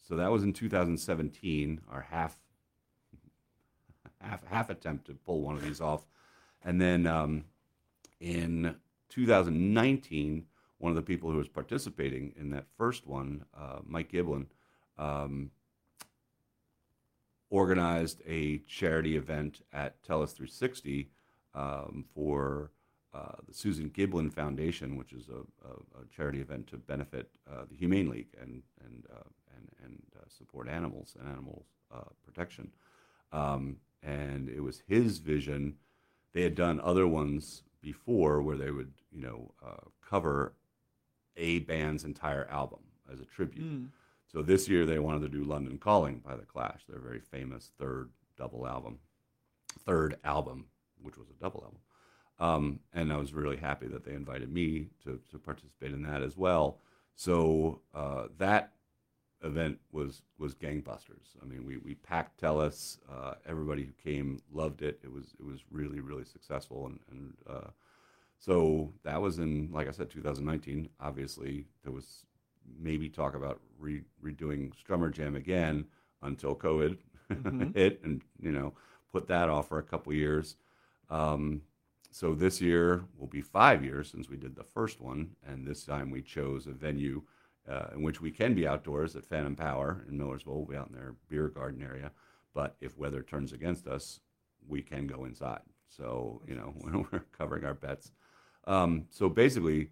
so 0.09 0.17
that 0.17 0.31
was 0.31 0.43
in 0.43 0.53
2017, 0.53 1.81
our 1.91 2.01
half, 2.01 2.37
half, 4.21 4.47
half 4.47 4.71
attempt 4.71 5.07
to 5.07 5.15
pull 5.15 5.43
one 5.43 5.57
of 5.57 5.63
these 5.63 5.81
off. 5.81 6.07
And 6.65 6.81
then 6.81 7.07
um, 7.07 7.45
in 8.21 8.75
2019, 9.09 10.47
one 10.79 10.91
of 10.91 10.97
the 10.97 11.03
people 11.03 11.31
who 11.31 11.39
was 11.39 11.49
participating 11.49 12.33
in 12.37 12.51
that 12.51 12.67
first 12.77 13.07
one, 13.07 13.45
uh, 13.57 13.79
Mike 13.85 14.13
Giblin, 14.13 14.47
um, 14.99 15.51
organized 17.51 18.23
a 18.27 18.59
charity 18.67 19.17
event 19.17 19.63
at 19.73 20.03
Tellus 20.03 20.33
360 20.33 21.09
um, 21.55 22.05
for 22.15 22.71
uh, 23.15 23.37
the 23.47 23.55
Susan 23.55 23.89
Giblin 23.91 24.31
Foundation, 24.31 24.97
which 24.97 25.13
is 25.13 25.29
a, 25.29 25.39
a, 25.67 26.03
a 26.03 26.07
charity 26.15 26.41
event 26.41 26.67
to 26.67 26.77
benefit 26.77 27.31
uh, 27.51 27.65
the 27.71 27.77
Humane 27.77 28.11
League 28.11 28.29
and 28.41 28.63
and 28.85 29.07
uh, 29.11 29.29
and, 29.57 29.71
and 29.83 30.03
uh, 30.17 30.25
support 30.29 30.69
animals 30.69 31.17
and 31.19 31.29
animal 31.29 31.65
uh, 31.95 32.11
protection. 32.25 32.71
Um, 33.33 33.77
and 34.03 34.49
it 34.49 34.61
was 34.61 34.83
his 34.87 35.19
vision. 35.19 35.77
They 36.37 36.43
had 36.43 36.55
done 36.55 36.83
other 36.85 37.07
ones 37.07 37.63
before 37.81 38.43
where 38.43 38.59
they 38.59 38.71
would, 38.71 38.93
you 39.11 39.23
know, 39.23 39.55
cover 40.07 40.53
a 41.35 41.61
band's 41.61 42.05
entire 42.05 42.47
album 42.51 42.81
as 43.11 43.21
a 43.21 43.25
tribute. 43.25 43.65
Mm. 43.65 43.89
So 44.31 44.43
this 44.43 44.69
year 44.69 44.85
they 44.85 44.99
wanted 44.99 45.23
to 45.23 45.31
do 45.31 45.45
London 45.45 45.79
Calling 45.79 46.19
by 46.19 46.37
The 46.37 46.45
Clash, 46.45 46.83
their 46.87 46.99
very 46.99 47.21
famous 47.21 47.71
third 47.79 48.11
double 48.37 48.67
album, 48.67 48.99
third 49.87 50.19
album, 50.25 50.67
which 51.01 51.17
was 51.17 51.31
a 51.31 51.43
double 51.43 51.65
album. 51.65 51.81
Um, 52.39 52.81
and 52.93 53.15
I 53.15 53.17
was 53.17 53.33
really 53.33 53.57
happy 53.57 53.87
that 53.87 54.05
they 54.05 54.13
invited 54.13 54.53
me 54.53 54.89
to, 55.05 55.19
to 55.31 55.39
participate 55.39 55.95
in 55.95 56.03
that 56.03 56.21
as 56.23 56.37
well. 56.37 56.81
So 57.15 57.81
uh, 57.95 58.25
that 58.37 58.73
event 59.43 59.79
was 59.93 60.23
was 60.39 60.55
gangbusters. 60.55 61.37
I 61.43 61.47
mean, 61.47 61.65
we, 61.67 61.79
we 61.79 61.95
packed 61.95 62.41
Tellus. 62.41 62.99
Uh, 63.11 63.35
everybody 63.47 63.85
who 63.85 63.93
came 63.93 64.41
loved 64.53 64.83
it. 64.83 64.99
It 65.03 65.13
was 65.13 65.35
it 65.39 65.45
was 65.45 65.61
really 65.71 66.01
really 66.01 66.25
successful, 66.25 66.87
and 66.87 67.01
and 67.11 67.35
uh, 67.49 67.71
so 68.39 68.93
that 69.05 69.21
was 69.21 69.39
in 69.39 69.71
like 69.73 69.89
I 69.89 69.93
said, 69.93 70.11
2019. 70.11 70.89
Obviously, 71.01 71.67
there 71.83 71.93
was 71.93 72.25
maybe 72.79 73.09
talk 73.09 73.35
about 73.35 73.61
re- 73.79 74.05
redoing 74.23 74.73
Strummer 74.75 75.13
Jam 75.13 75.37
again 75.37 75.87
until 76.23 76.55
COVID 76.55 76.99
mm-hmm. 77.31 77.71
hit, 77.75 78.01
and 78.05 78.23
you 78.41 78.53
know 78.53 78.73
put 79.13 79.29
that 79.29 79.49
off 79.49 79.69
for 79.69 79.79
a 79.79 79.83
couple 79.83 80.13
years. 80.13 80.57
Um, 81.11 81.63
so 82.11 82.35
this 82.35 82.61
year 82.61 83.05
will 83.19 83.27
be 83.27 83.43
five 83.43 83.85
years 83.85 84.11
since 84.11 84.29
we 84.29 84.37
did 84.37 84.57
the 84.57 84.65
first 84.65 85.01
one, 85.01 85.37
and 85.47 85.67
this 85.67 85.85
time 85.85 86.11
we 86.11 86.23
chose 86.23 86.67
a 86.67 86.73
venue 86.73 87.23
uh, 87.69 87.89
in 87.95 88.03
which 88.03 88.21
we 88.21 88.31
can 88.31 88.55
be 88.55 88.67
outdoors 88.67 89.17
at 89.17 89.27
Phantom 89.27 89.57
Power 89.57 90.05
in 90.09 90.17
Millersville. 90.17 90.57
We'll 90.57 90.67
be 90.67 90.77
out 90.77 90.89
in 90.89 90.95
their 90.95 91.15
beer 91.29 91.49
garden 91.49 91.83
area, 91.83 92.11
but 92.55 92.77
if 92.81 92.97
weather 92.97 93.23
turns 93.23 93.53
against 93.53 93.87
us, 93.87 94.21
we 94.69 94.83
can 94.83 95.07
go 95.07 95.25
inside. 95.25 95.61
So 95.89 96.43
you 96.47 96.55
know 96.55 96.75
we're 97.13 97.25
covering 97.37 97.65
our 97.65 97.75
bets. 97.75 98.13
Um, 98.67 99.07
so 99.11 99.29
basically, 99.29 99.91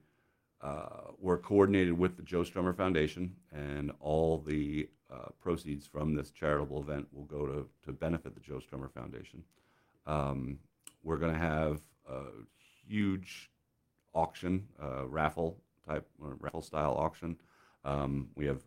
uh, 0.61 1.13
we're 1.19 1.39
coordinated 1.39 1.97
with 1.97 2.17
the 2.17 2.23
Joe 2.23 2.41
Strummer 2.43 2.77
Foundation, 2.77 3.37
and 3.53 3.93
all 4.01 4.39
the 4.39 4.89
uh, 5.13 5.29
proceeds 5.41 5.87
from 5.87 6.15
this 6.15 6.31
charitable 6.31 6.81
event 6.81 7.07
will 7.13 7.25
go 7.25 7.47
to, 7.47 7.69
to 7.85 7.93
benefit 7.93 8.35
the 8.35 8.41
Joe 8.41 8.61
Strummer 8.61 8.91
Foundation. 8.91 9.43
Um, 10.07 10.59
we're 11.03 11.19
going 11.19 11.33
to 11.35 11.39
have 11.39 11.81
a 12.09 12.23
huge 12.87 13.51
auction, 14.15 14.67
uh, 14.83 15.07
raffle 15.07 15.59
type, 15.87 16.09
or 16.21 16.37
raffle 16.41 16.63
style 16.63 16.97
auction. 16.99 17.37
Um, 17.85 18.29
we 18.35 18.47
have 18.47 18.63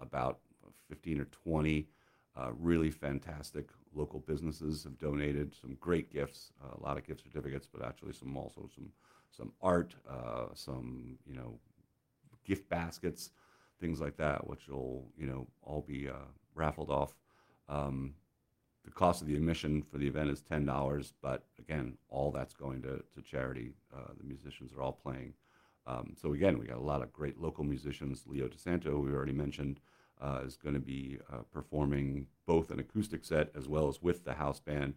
about 0.00 0.40
15 0.88 1.20
or 1.20 1.24
20 1.26 1.88
uh, 2.36 2.50
really 2.58 2.90
fantastic 2.90 3.68
local 3.94 4.20
businesses 4.20 4.84
have 4.84 4.98
donated 4.98 5.54
some 5.54 5.76
great 5.80 6.12
gifts, 6.12 6.52
uh, 6.62 6.76
a 6.78 6.82
lot 6.82 6.98
of 6.98 7.06
gift 7.06 7.22
certificates, 7.22 7.66
but 7.66 7.84
actually 7.84 8.12
some 8.12 8.36
also 8.36 8.68
some 8.74 8.90
some 9.30 9.52
art, 9.62 9.94
uh, 10.08 10.46
some 10.54 11.18
you 11.26 11.34
know 11.34 11.58
gift 12.44 12.68
baskets, 12.68 13.30
things 13.80 14.00
like 14.00 14.16
that, 14.18 14.46
which 14.46 14.68
will 14.68 15.06
you 15.16 15.26
know 15.26 15.46
all 15.62 15.82
be 15.86 16.08
uh, 16.08 16.28
raffled 16.54 16.90
off. 16.90 17.14
Um, 17.68 18.14
the 18.84 18.90
cost 18.92 19.20
of 19.20 19.26
the 19.26 19.34
admission 19.34 19.82
for 19.82 19.98
the 19.98 20.06
event 20.06 20.30
is 20.30 20.42
ten 20.42 20.66
dollars, 20.66 21.14
but 21.22 21.44
again, 21.58 21.96
all 22.10 22.30
that's 22.30 22.54
going 22.54 22.82
to, 22.82 23.02
to 23.14 23.22
charity. 23.24 23.72
Uh, 23.94 24.12
the 24.18 24.24
musicians 24.24 24.72
are 24.72 24.82
all 24.82 24.92
playing. 24.92 25.32
Um, 25.86 26.14
so 26.20 26.32
again, 26.32 26.58
we 26.58 26.66
got 26.66 26.78
a 26.78 26.80
lot 26.80 27.02
of 27.02 27.12
great 27.12 27.40
local 27.40 27.64
musicians. 27.64 28.24
Leo 28.26 28.48
DeSanto, 28.48 29.02
we 29.02 29.12
already 29.12 29.32
mentioned, 29.32 29.80
uh, 30.20 30.40
is 30.44 30.56
going 30.56 30.74
to 30.74 30.80
be 30.80 31.18
uh, 31.32 31.38
performing 31.52 32.26
both 32.46 32.70
an 32.70 32.80
acoustic 32.80 33.24
set 33.24 33.50
as 33.54 33.68
well 33.68 33.88
as 33.88 34.02
with 34.02 34.24
the 34.24 34.34
house 34.34 34.60
band. 34.60 34.94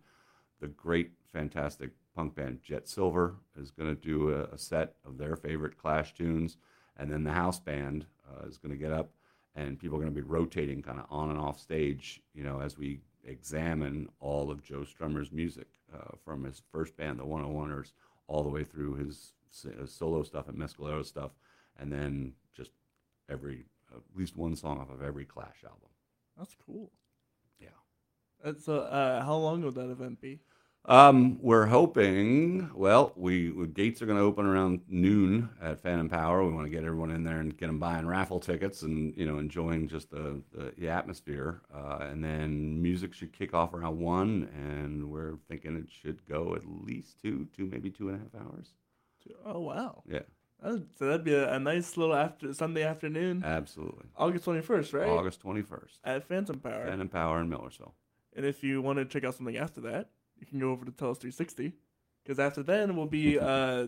The 0.62 0.68
great, 0.68 1.12
fantastic 1.32 1.92
punk 2.16 2.36
band 2.36 2.62
Jet 2.64 2.88
Silver 2.88 3.36
is 3.58 3.72
going 3.72 3.96
to 3.96 4.02
do 4.02 4.34
a, 4.34 4.44
a, 4.46 4.58
set 4.58 4.96
of 5.06 5.18
their 5.18 5.36
favorite 5.36 5.78
Clash 5.78 6.14
tunes, 6.14 6.58
and 6.98 7.12
then 7.12 7.24
the 7.24 7.32
house 7.32 7.60
band 7.60 8.06
uh, 8.28 8.46
is 8.46 8.58
going 8.58 8.72
to 8.72 8.78
get 8.78 8.92
up, 8.92 9.12
and 9.56 9.80
people 9.80 9.98
are 9.98 10.02
going 10.02 10.14
to 10.14 10.22
be 10.22 10.28
rotating 10.28 10.82
kind 10.82 11.00
of 11.00 11.06
on 11.10 11.30
and 11.30 11.40
off 11.40 11.60
stage, 11.60 12.22
you 12.34 12.44
know, 12.44 12.60
as 12.60 12.78
we 12.78 13.00
examine 13.26 14.10
all 14.20 14.52
of 14.52 14.64
Joe 14.64 14.84
Strummer's 14.84 15.32
music 15.32 15.68
uh, 15.94 16.16
from 16.24 16.44
his 16.44 16.62
first 16.72 16.96
band, 16.98 17.20
the 17.20 17.26
101ers, 17.26 17.94
all 18.28 18.44
the 18.44 18.50
way 18.50 18.64
through 18.64 18.96
his, 18.96 19.08
his 19.08 19.34
solo 19.52 20.24
stuff 20.24 20.48
and 20.48 20.58
Mescalero 20.58 21.06
stuff, 21.06 21.32
and 21.78 21.92
then 21.92 22.34
just 22.56 22.72
every 23.30 23.66
at 23.94 24.02
least 24.16 24.36
one 24.36 24.56
song 24.56 24.80
off 24.80 24.90
of 24.90 25.02
every 25.02 25.26
Clash 25.26 25.64
album. 25.64 25.90
That's 26.38 26.56
cool. 26.66 26.92
Yeah. 27.60 28.54
So, 28.60 28.80
uh, 28.80 29.24
how 29.24 29.36
long 29.36 29.62
will 29.62 29.72
that 29.72 29.90
event 29.90 30.22
be? 30.22 30.40
Um, 30.86 31.38
we're 31.42 31.66
hoping. 31.66 32.70
Well, 32.74 33.12
we, 33.16 33.52
we 33.52 33.68
gates 33.68 34.02
are 34.02 34.06
going 34.06 34.18
to 34.18 34.24
open 34.24 34.46
around 34.46 34.82
noon 34.88 35.50
at 35.62 35.82
Phantom 35.82 36.08
Power. 36.08 36.46
We 36.46 36.54
want 36.54 36.66
to 36.66 36.72
get 36.72 36.86
everyone 36.86 37.12
in 37.12 37.24
there 37.24 37.40
and 37.40 37.56
get 37.58 37.68
them 37.68 37.80
buying 37.80 38.08
raffle 38.08 38.40
tickets 38.40 38.84
and 38.84 39.14
you 39.18 39.26
know 39.26 39.38
enjoying 39.40 39.88
just 39.90 40.10
the 40.10 40.42
the, 40.52 40.74
the 40.78 40.90
atmosphere. 40.90 41.62
Uh, 41.74 42.08
and 42.10 42.24
then 42.24 42.82
music 42.82 43.14
should 43.14 43.34
kick 43.34 43.54
off 43.54 43.74
around 43.74 44.00
one, 44.00 44.50
and 44.56 45.10
we're 45.10 45.36
thinking 45.50 45.76
it 45.76 45.90
should 45.92 46.26
go 46.28 46.56
at 46.56 46.64
least 46.66 47.22
two, 47.22 47.48
two 47.56 47.66
maybe 47.66 47.90
two 47.90 48.10
and 48.10 48.18
a 48.18 48.20
half 48.20 48.48
hours. 48.48 48.74
Oh 49.46 49.60
wow! 49.60 50.04
Yeah. 50.08 50.20
so 50.62 50.82
that'd 51.00 51.24
be 51.24 51.34
a, 51.34 51.54
a, 51.54 51.60
nice 51.60 51.98
little 51.98 52.16
after 52.16 52.54
Sunday 52.54 52.84
afternoon. 52.84 53.44
Absolutely. 53.46 54.06
August 54.18 54.44
twenty 54.46 54.62
first, 54.62 54.94
right? 54.94 55.08
August 55.08 55.42
twenty 55.42 55.62
first 55.62 56.00
at 56.04 56.28
Phantom 56.28 56.60
Power. 56.60 56.86
Phantom 56.86 57.10
Power 57.10 57.42
in 57.42 57.50
Millersville. 57.50 57.94
And 58.36 58.46
if 58.46 58.64
you 58.64 58.82
want 58.82 59.00
to 59.00 59.06
check 59.06 59.24
out 59.24 59.36
something 59.36 59.58
after 59.58 59.82
that, 59.82 60.10
you 60.38 60.46
can 60.46 60.60
go 60.60 60.72
over 60.72 60.86
to 60.86 60.92
Tellus 60.92 61.18
360 61.18 61.74
because 62.24 62.40
after 62.40 62.64
then 62.64 62.96
will 62.96 63.08
be 63.08 63.40
uh, 63.42 63.88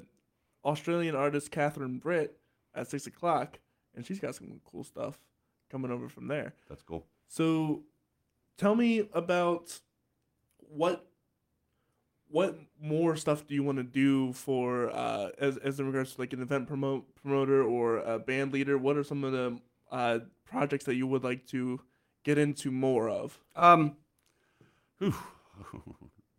Australian 0.65 1.15
artist 1.15 1.51
Catherine 1.51 1.99
Britt 1.99 2.37
at 2.73 2.87
six 2.87 3.07
o'clock, 3.07 3.59
and 3.95 4.05
she's 4.05 4.19
got 4.19 4.35
some 4.35 4.59
cool 4.65 4.83
stuff 4.83 5.19
coming 5.69 5.91
over 5.91 6.09
from 6.09 6.27
there. 6.27 6.53
That's 6.69 6.83
cool. 6.83 7.05
So, 7.27 7.83
tell 8.57 8.75
me 8.75 9.07
about 9.13 9.79
what 10.57 11.05
what 12.31 12.57
more 12.81 13.15
stuff 13.15 13.45
do 13.47 13.53
you 13.53 13.63
want 13.63 13.77
to 13.77 13.83
do 13.83 14.33
for 14.33 14.89
uh, 14.91 15.29
as 15.37 15.57
as 15.57 15.79
in 15.79 15.87
regards 15.87 16.15
to 16.15 16.21
like 16.21 16.33
an 16.33 16.41
event 16.41 16.67
promote 16.67 17.13
promoter 17.15 17.63
or 17.63 17.97
a 17.97 18.19
band 18.19 18.53
leader? 18.53 18.77
What 18.77 18.97
are 18.97 19.03
some 19.03 19.23
of 19.23 19.31
the 19.31 19.59
uh, 19.91 20.19
projects 20.45 20.85
that 20.85 20.95
you 20.95 21.07
would 21.07 21.23
like 21.23 21.45
to 21.47 21.79
get 22.23 22.37
into 22.37 22.71
more 22.71 23.09
of? 23.09 23.37
Um, 23.55 23.97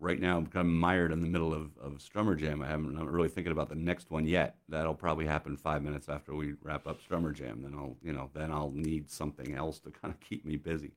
right 0.02 0.20
now 0.20 0.36
I'm 0.36 0.46
kind 0.46 0.66
of 0.66 0.72
mired 0.72 1.12
in 1.12 1.20
the 1.20 1.26
middle 1.26 1.54
of, 1.54 1.70
of 1.80 1.98
Strummer 1.98 2.38
Jam. 2.38 2.62
I 2.62 2.66
haven't, 2.66 2.86
I'm 2.86 2.94
not 2.94 3.10
really 3.10 3.28
thinking 3.28 3.52
about 3.52 3.68
the 3.68 3.74
next 3.74 4.10
one 4.10 4.26
yet. 4.26 4.56
That'll 4.68 4.94
probably 4.94 5.26
happen 5.26 5.56
five 5.56 5.82
minutes 5.82 6.08
after 6.08 6.34
we 6.34 6.54
wrap 6.62 6.86
up 6.86 7.00
Strummer 7.02 7.32
Jam. 7.32 7.62
Then 7.62 7.74
I'll, 7.74 7.96
you 8.02 8.12
know, 8.12 8.30
then 8.34 8.50
I'll 8.50 8.72
need 8.72 9.10
something 9.10 9.54
else 9.54 9.78
to 9.80 9.90
kind 9.90 10.12
of 10.12 10.20
keep 10.20 10.44
me 10.44 10.56
busy. 10.56 10.92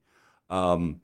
Um, 0.50 1.02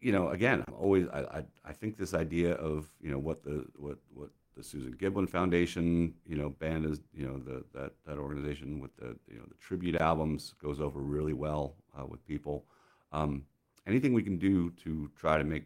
you 0.00 0.12
know, 0.12 0.30
again, 0.30 0.64
I'm 0.66 0.74
always 0.74 1.06
I, 1.12 1.20
I, 1.20 1.44
I 1.64 1.72
think 1.72 1.96
this 1.96 2.14
idea 2.14 2.54
of 2.54 2.86
you 3.00 3.10
know 3.10 3.18
what 3.18 3.42
the 3.42 3.66
what 3.76 3.98
what 4.12 4.30
the 4.56 4.62
Susan 4.62 4.94
Giblin 4.94 5.28
Foundation 5.28 6.14
you 6.26 6.36
know 6.36 6.50
band 6.50 6.86
is 6.86 7.00
you 7.12 7.26
know 7.26 7.38
the 7.38 7.64
that 7.74 7.92
that 8.06 8.18
organization 8.18 8.80
with 8.80 8.96
the 8.96 9.16
you 9.28 9.38
know 9.38 9.44
the 9.46 9.54
tribute 9.60 10.00
albums 10.00 10.54
goes 10.62 10.80
over 10.80 11.00
really 11.00 11.34
well 11.34 11.76
uh, 11.98 12.06
with 12.06 12.24
people. 12.26 12.64
Um, 13.12 13.44
anything 13.86 14.12
we 14.12 14.22
can 14.22 14.38
do 14.38 14.70
to 14.84 15.10
try 15.16 15.36
to 15.36 15.44
make 15.44 15.64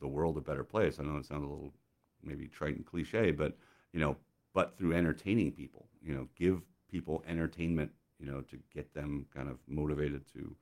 the 0.00 0.08
world 0.08 0.36
a 0.36 0.42
better 0.42 0.64
place. 0.64 0.98
I 1.00 1.04
know 1.04 1.16
it 1.16 1.26
sounds 1.26 1.44
a 1.44 1.48
little 1.48 1.72
maybe 2.22 2.46
trite 2.46 2.76
and 2.76 2.84
cliche, 2.84 3.30
but 3.30 3.56
you 3.92 4.00
know, 4.00 4.16
but 4.52 4.76
through 4.76 4.94
entertaining 4.94 5.52
people, 5.52 5.88
you 6.02 6.14
know, 6.14 6.28
give 6.36 6.60
people 6.90 7.24
entertainment, 7.26 7.90
you 8.18 8.26
know, 8.26 8.42
to 8.42 8.58
get 8.72 8.92
them 8.92 9.26
kind 9.34 9.48
of 9.48 9.58
motivated 9.66 10.22
to 10.34 10.54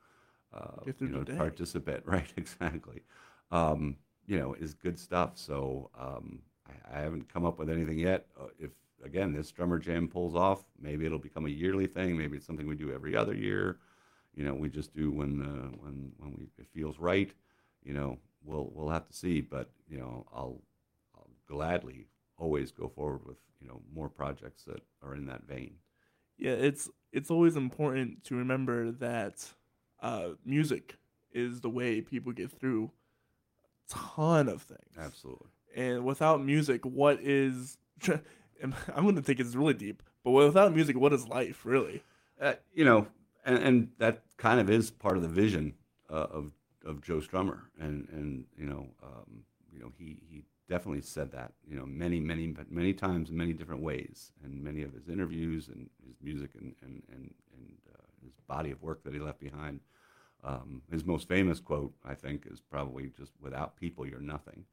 uh, 0.54 0.82
you 1.00 1.08
know, 1.08 1.24
participate. 1.36 2.02
Right, 2.06 2.32
exactly. 2.36 3.02
Um, 3.50 3.96
you 4.26 4.38
know, 4.38 4.54
is 4.54 4.74
good 4.74 4.98
stuff. 4.98 5.32
So 5.34 5.90
um, 5.98 6.40
I, 6.68 6.98
I 6.98 7.00
haven't 7.02 7.32
come 7.32 7.44
up 7.44 7.58
with 7.58 7.70
anything 7.70 7.98
yet. 7.98 8.26
Uh, 8.38 8.46
if 8.58 8.70
again 9.04 9.32
this 9.32 9.50
Strummer 9.50 9.80
Jam 9.80 10.08
pulls 10.08 10.34
off, 10.34 10.64
maybe 10.80 11.06
it'll 11.06 11.18
become 11.18 11.46
a 11.46 11.50
yearly 11.50 11.86
thing. 11.86 12.16
Maybe 12.16 12.36
it's 12.36 12.46
something 12.46 12.66
we 12.66 12.76
do 12.76 12.92
every 12.92 13.16
other 13.16 13.34
year. 13.34 13.78
You 14.34 14.44
know, 14.44 14.54
we 14.54 14.68
just 14.68 14.94
do 14.94 15.10
when 15.10 15.42
uh, 15.42 15.76
when 15.82 16.12
when 16.18 16.34
we 16.38 16.44
it 16.58 16.68
feels 16.72 16.98
right. 16.98 17.32
You 17.84 17.94
know, 17.94 18.18
we'll 18.44 18.70
we'll 18.72 18.88
have 18.90 19.06
to 19.08 19.12
see. 19.14 19.40
But 19.40 19.70
you 19.88 19.98
know, 19.98 20.26
I'll, 20.32 20.60
I'll 21.14 21.30
gladly 21.46 22.06
always 22.38 22.70
go 22.70 22.88
forward 22.88 23.26
with 23.26 23.36
you 23.60 23.68
know 23.68 23.80
more 23.94 24.08
projects 24.08 24.64
that 24.64 24.82
are 25.02 25.14
in 25.14 25.26
that 25.26 25.44
vein. 25.44 25.74
Yeah, 26.38 26.52
it's 26.52 26.90
it's 27.12 27.30
always 27.30 27.56
important 27.56 28.24
to 28.24 28.36
remember 28.36 28.90
that 28.92 29.46
uh, 30.04 30.28
music 30.44 30.96
is 31.32 31.60
the 31.60 31.70
way 31.70 32.00
people 32.00 32.32
get 32.32 32.50
through 32.50 32.90
a 33.90 33.94
ton 33.94 34.48
of 34.48 34.62
things. 34.62 34.94
Absolutely. 34.98 35.48
And 35.74 36.04
without 36.04 36.44
music, 36.44 36.84
what 36.84 37.20
is? 37.20 37.78
I'm 38.62 38.74
going 39.02 39.16
to 39.16 39.22
think 39.22 39.40
it's 39.40 39.56
really 39.56 39.74
deep, 39.74 40.02
but 40.22 40.30
without 40.30 40.74
music, 40.74 40.96
what 40.96 41.12
is 41.12 41.26
life 41.26 41.64
really? 41.64 42.02
uh, 42.40 42.54
you 42.72 42.84
know, 42.84 43.06
and, 43.44 43.58
and 43.58 43.88
that 43.98 44.22
kind 44.36 44.60
of 44.60 44.70
is 44.70 44.90
part 44.90 45.16
of 45.16 45.22
the 45.22 45.28
vision 45.28 45.74
uh, 46.10 46.26
of 46.30 46.52
of 46.84 47.00
Joe 47.02 47.20
Strummer, 47.20 47.60
and 47.80 48.08
and 48.12 48.44
you 48.56 48.66
know, 48.66 48.86
um, 49.02 49.44
you 49.72 49.80
know, 49.80 49.90
he 49.98 50.18
he 50.28 50.44
definitely 50.68 51.02
said 51.02 51.30
that, 51.32 51.52
you 51.68 51.76
know, 51.76 51.86
many 51.86 52.20
many 52.20 52.54
many 52.70 52.92
times 52.92 53.30
in 53.30 53.36
many 53.36 53.52
different 53.52 53.82
ways, 53.82 54.32
and 54.42 54.62
many 54.62 54.82
of 54.82 54.92
his 54.92 55.08
interviews 55.08 55.68
and 55.68 55.88
his 56.06 56.16
music 56.22 56.50
and 56.60 56.74
and 56.82 57.02
and, 57.12 57.34
and 57.56 57.78
uh, 57.94 58.06
his 58.22 58.32
body 58.46 58.70
of 58.70 58.82
work 58.82 59.02
that 59.04 59.14
he 59.14 59.20
left 59.20 59.40
behind. 59.40 59.80
Um, 60.44 60.82
his 60.90 61.04
most 61.04 61.26
famous 61.26 61.58
quote, 61.58 61.94
I 62.04 62.14
think, 62.14 62.46
is 62.50 62.60
probably 62.60 63.10
just 63.16 63.32
"Without 63.40 63.76
people, 63.76 64.06
you're 64.06 64.20
nothing." 64.20 64.66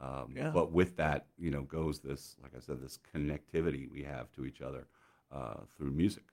Um, 0.00 0.34
Yeah. 0.36 0.50
But 0.50 0.72
with 0.72 0.96
that, 0.96 1.26
you 1.38 1.50
know, 1.50 1.62
goes 1.62 2.00
this, 2.00 2.36
like 2.42 2.52
I 2.54 2.60
said, 2.60 2.80
this 2.82 2.98
connectivity 3.14 3.90
we 3.90 4.02
have 4.02 4.30
to 4.32 4.44
each 4.44 4.60
other 4.60 4.86
uh, 5.32 5.60
through 5.76 5.92
music. 5.92 6.24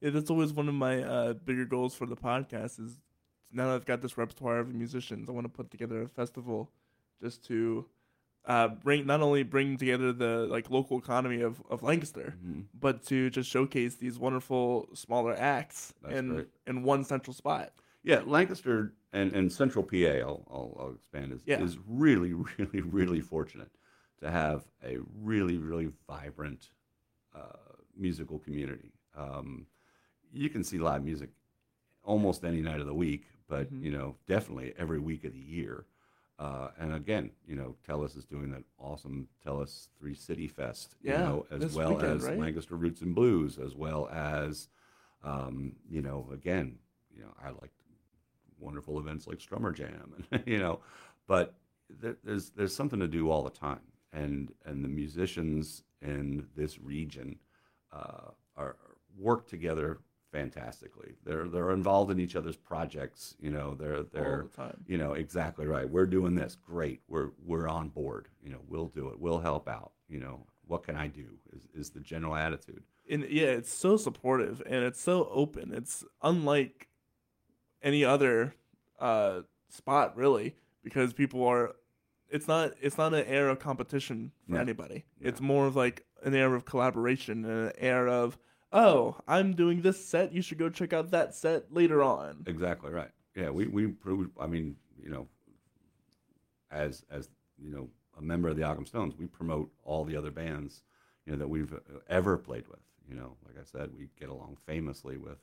Yeah, 0.00 0.10
that's 0.10 0.30
always 0.30 0.52
one 0.52 0.68
of 0.68 0.74
my 0.74 1.02
uh, 1.02 1.32
bigger 1.32 1.64
goals 1.64 1.94
for 1.94 2.06
the 2.06 2.16
podcast. 2.16 2.78
Is 2.78 3.00
now 3.52 3.66
that 3.68 3.74
I've 3.74 3.84
got 3.86 4.02
this 4.02 4.16
repertoire 4.16 4.58
of 4.58 4.72
musicians, 4.74 5.28
I 5.28 5.32
want 5.32 5.44
to 5.46 5.48
put 5.48 5.70
together 5.70 6.02
a 6.02 6.08
festival 6.08 6.70
just 7.20 7.44
to 7.46 7.86
uh, 8.46 8.68
bring 8.68 9.06
not 9.06 9.20
only 9.20 9.42
bring 9.42 9.76
together 9.76 10.12
the 10.12 10.46
like 10.48 10.70
local 10.70 10.98
economy 10.98 11.40
of, 11.42 11.60
of 11.68 11.82
Lancaster, 11.82 12.34
Mhm. 12.44 12.64
but 12.72 13.04
to 13.06 13.28
just 13.30 13.50
showcase 13.50 13.96
these 13.96 14.18
wonderful 14.18 14.88
smaller 14.94 15.34
acts 15.36 15.92
That's 16.02 16.14
in 16.18 16.28
great. 16.28 16.48
in 16.66 16.82
one 16.82 17.04
central 17.04 17.34
spot. 17.34 17.72
Yeah, 18.02 18.22
Lancaster 18.24 18.92
and, 19.12 19.32
and 19.32 19.52
Central 19.52 19.82
PA, 19.82 19.96
I'll, 20.20 20.46
I'll, 20.48 20.76
I'll 20.78 20.92
expand, 20.94 21.32
is, 21.32 21.42
Yeah. 21.44 21.60
is 21.60 21.76
really, 21.88 22.32
really, 22.58 22.80
really 22.82 23.20
fortunate 23.20 23.70
to 24.20 24.30
have 24.30 24.64
a 24.84 24.98
really, 25.22 25.58
really 25.58 25.90
vibrant 26.06 26.70
uh, 27.34 27.40
musical 27.96 28.38
community. 28.38 28.92
Um, 29.16 29.66
you 30.32 30.48
can 30.50 30.62
see 30.62 30.78
live 30.78 31.02
music 31.02 31.30
almost 32.04 32.44
any 32.44 32.60
night 32.62 32.78
of 32.80 32.86
the 32.86 32.94
week, 32.94 33.24
but, 33.48 33.72
Mhm. 33.72 33.82
you 33.82 33.90
know, 33.90 34.16
definitely 34.28 34.72
every 34.78 35.00
week 35.00 35.24
of 35.24 35.32
the 35.32 35.40
year. 35.40 35.84
Uh, 36.38 36.68
and 36.78 36.92
again, 36.94 37.30
you 37.46 37.56
know, 37.56 37.74
Tellus 37.88 38.16
is 38.16 38.24
doing 38.24 38.50
that 38.50 38.62
awesome 38.78 39.26
Tellus 39.44 39.88
360 39.98 40.48
Fest, 40.48 40.94
you 41.02 41.12
Yeah, 41.12 41.22
know, 41.22 41.46
as 41.50 41.74
well 41.74 41.90
weekend, 41.90 42.16
as 42.16 42.24
right? 42.24 42.38
Lancaster 42.38 42.76
Roots 42.76 43.00
and 43.00 43.14
Blues, 43.14 43.58
as 43.58 43.74
well 43.74 44.08
as, 44.12 44.68
um, 45.24 45.72
you 45.88 46.02
know, 46.02 46.28
again, 46.32 46.76
you 47.14 47.22
know, 47.22 47.32
I 47.42 47.48
like 47.50 47.70
wonderful 48.58 48.98
events 48.98 49.26
like 49.26 49.38
Strummer 49.38 49.74
Jam, 49.74 50.24
and 50.30 50.42
you 50.46 50.58
know, 50.58 50.80
but 51.26 51.54
there, 51.88 52.16
there's 52.22 52.50
there's 52.50 52.74
something 52.74 53.00
to 53.00 53.08
do 53.08 53.30
all 53.30 53.42
the 53.42 53.50
time, 53.50 53.80
and 54.12 54.52
and 54.66 54.84
the 54.84 54.88
musicians 54.88 55.82
in 56.02 56.46
this 56.54 56.78
region 56.78 57.38
uh, 57.92 58.30
are 58.56 58.76
work 59.18 59.48
together 59.48 60.00
fantastically. 60.36 61.14
They're 61.24 61.48
they're 61.48 61.70
involved 61.72 62.10
in 62.10 62.20
each 62.20 62.36
other's 62.36 62.56
projects. 62.56 63.34
You 63.40 63.50
know, 63.50 63.74
they're 63.74 64.02
they're 64.02 64.46
the 64.56 64.72
you 64.86 64.98
know 64.98 65.12
exactly 65.14 65.66
right. 65.66 65.88
We're 65.88 66.06
doing 66.06 66.34
this, 66.34 66.56
great. 66.56 67.00
We're 67.08 67.30
we're 67.44 67.68
on 67.68 67.88
board. 67.88 68.28
You 68.44 68.50
know, 68.50 68.60
we'll 68.68 68.86
do 68.88 69.08
it. 69.08 69.18
We'll 69.18 69.38
help 69.40 69.68
out. 69.68 69.92
You 70.08 70.20
know, 70.20 70.46
what 70.66 70.82
can 70.84 70.96
I 70.96 71.08
do? 71.08 71.26
Is 71.54 71.66
is 71.74 71.90
the 71.90 72.00
general 72.00 72.34
attitude. 72.34 72.82
And 73.08 73.24
yeah, 73.30 73.46
it's 73.46 73.72
so 73.72 73.96
supportive 73.96 74.62
and 74.66 74.84
it's 74.84 75.00
so 75.00 75.28
open. 75.30 75.72
It's 75.72 76.04
unlike 76.22 76.88
any 77.82 78.04
other 78.04 78.54
uh, 78.98 79.42
spot 79.68 80.16
really 80.16 80.54
because 80.82 81.12
people 81.12 81.44
are. 81.46 81.74
It's 82.28 82.48
not. 82.48 82.72
It's 82.80 82.98
not 82.98 83.14
an 83.14 83.24
air 83.26 83.48
of 83.48 83.58
competition 83.60 84.32
for 84.46 84.54
No. 84.54 84.60
anybody. 84.60 85.04
No. 85.20 85.28
It's 85.28 85.40
more 85.40 85.66
of 85.66 85.76
like 85.76 86.04
an 86.24 86.34
air 86.34 86.54
of 86.56 86.64
collaboration 86.64 87.44
and 87.44 87.66
an 87.68 87.72
air 87.78 88.08
of 88.08 88.36
oh, 88.76 89.16
I'm 89.26 89.54
doing 89.54 89.82
this 89.82 90.04
set. 90.04 90.32
You 90.32 90.42
should 90.42 90.58
go 90.58 90.68
check 90.68 90.92
out 90.92 91.10
that 91.10 91.34
set 91.34 91.72
later 91.72 92.02
on. 92.02 92.44
Exactly 92.46 92.90
right. 92.92 93.10
Yeah, 93.34 93.50
we 93.50 93.66
we 93.66 93.88
pro- 93.88 94.30
I 94.40 94.46
mean, 94.46 94.76
you 95.02 95.10
know, 95.10 95.26
as 96.70 97.04
as 97.10 97.28
you 97.58 97.70
know, 97.70 97.88
a 98.18 98.22
member 98.22 98.48
of 98.48 98.56
the 98.56 98.62
Ogham 98.62 98.86
Stones, 98.86 99.14
we 99.18 99.26
promote 99.26 99.70
all 99.84 100.04
the 100.04 100.16
other 100.16 100.30
bands, 100.30 100.82
you 101.24 101.32
know, 101.32 101.38
that 101.38 101.48
we've 101.48 101.72
uh, 101.72 101.98
ever 102.08 102.36
played 102.36 102.68
with. 102.68 102.80
You 103.08 103.16
know, 103.16 103.36
like 103.46 103.56
I 103.58 103.64
said, 103.64 103.90
we 103.96 104.08
get 104.18 104.28
along 104.28 104.56
famously 104.66 105.16
with, 105.16 105.38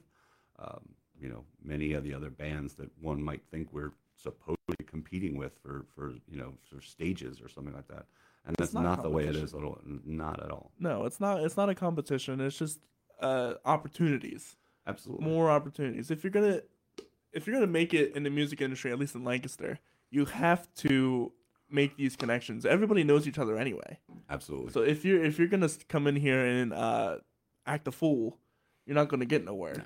um, 0.60 0.82
you 1.20 1.30
know, 1.30 1.46
many 1.64 1.94
of 1.94 2.04
the 2.04 2.14
other 2.14 2.30
bands 2.30 2.74
that 2.76 2.90
one 3.00 3.22
might 3.22 3.42
think 3.52 3.70
we're 3.72 3.94
supposedly 4.16 4.86
competing 4.86 5.38
with 5.38 5.54
for 5.62 5.86
for 5.96 6.14
you 6.28 6.38
know 6.38 6.54
for 6.70 6.82
stages 6.82 7.42
or 7.42 7.50
something 7.50 7.74
like 7.74 7.88
that. 7.88 8.06
And 8.46 8.56
that's 8.58 8.74
not 8.74 8.84
not, 8.84 9.04
the 9.04 9.10
way 9.10 9.26
it 9.26 9.36
is 9.38 9.54
at 9.54 9.64
all. 9.64 9.80
Not 10.06 10.44
at 10.44 10.52
all. 10.52 10.72
No, 10.80 11.06
it's 11.06 11.20
not. 11.20 11.42
It's 11.42 11.56
not 11.56 11.70
a 11.70 11.76
competition. 11.76 12.42
It's 12.42 12.58
just 12.58 12.80
uh, 13.20 13.56
opportunities. 13.66 14.56
Absolutely. 14.86 15.26
more 15.26 15.50
opportunities. 15.50 16.12
If 16.12 16.24
you're 16.24 16.32
gonna 16.32 16.62
if 17.32 17.48
you're 17.48 17.56
gonna 17.56 17.68
make 17.68 17.94
it 17.94 18.16
in 18.16 18.24
the 18.24 18.30
music 18.30 18.62
industry, 18.62 18.92
at 18.92 19.00
least 19.00 19.16
in 19.16 19.24
Lancaster, 19.24 19.80
you 20.10 20.26
have 20.26 20.74
to 20.76 21.32
make 21.70 21.98
these 21.98 22.16
connections. 22.16 22.66
Everybody 22.66 23.04
knows 23.04 23.28
each 23.28 23.40
other 23.40 23.58
anyway. 23.58 24.00
Absolutely. 24.30 24.72
So 24.72 24.82
if 24.82 25.06
you're 25.06 25.24
if 25.24 25.40
you're 25.40 25.48
gonna 25.48 25.70
come 25.90 26.08
in 26.08 26.16
here 26.16 26.46
and 26.46 26.74
uh, 26.74 27.18
act 27.66 27.88
a 27.88 27.92
fool, 27.92 28.38
you're 28.86 28.96
not 28.96 29.08
gonna 29.10 29.26
get 29.26 29.46
nowhere. 29.46 29.86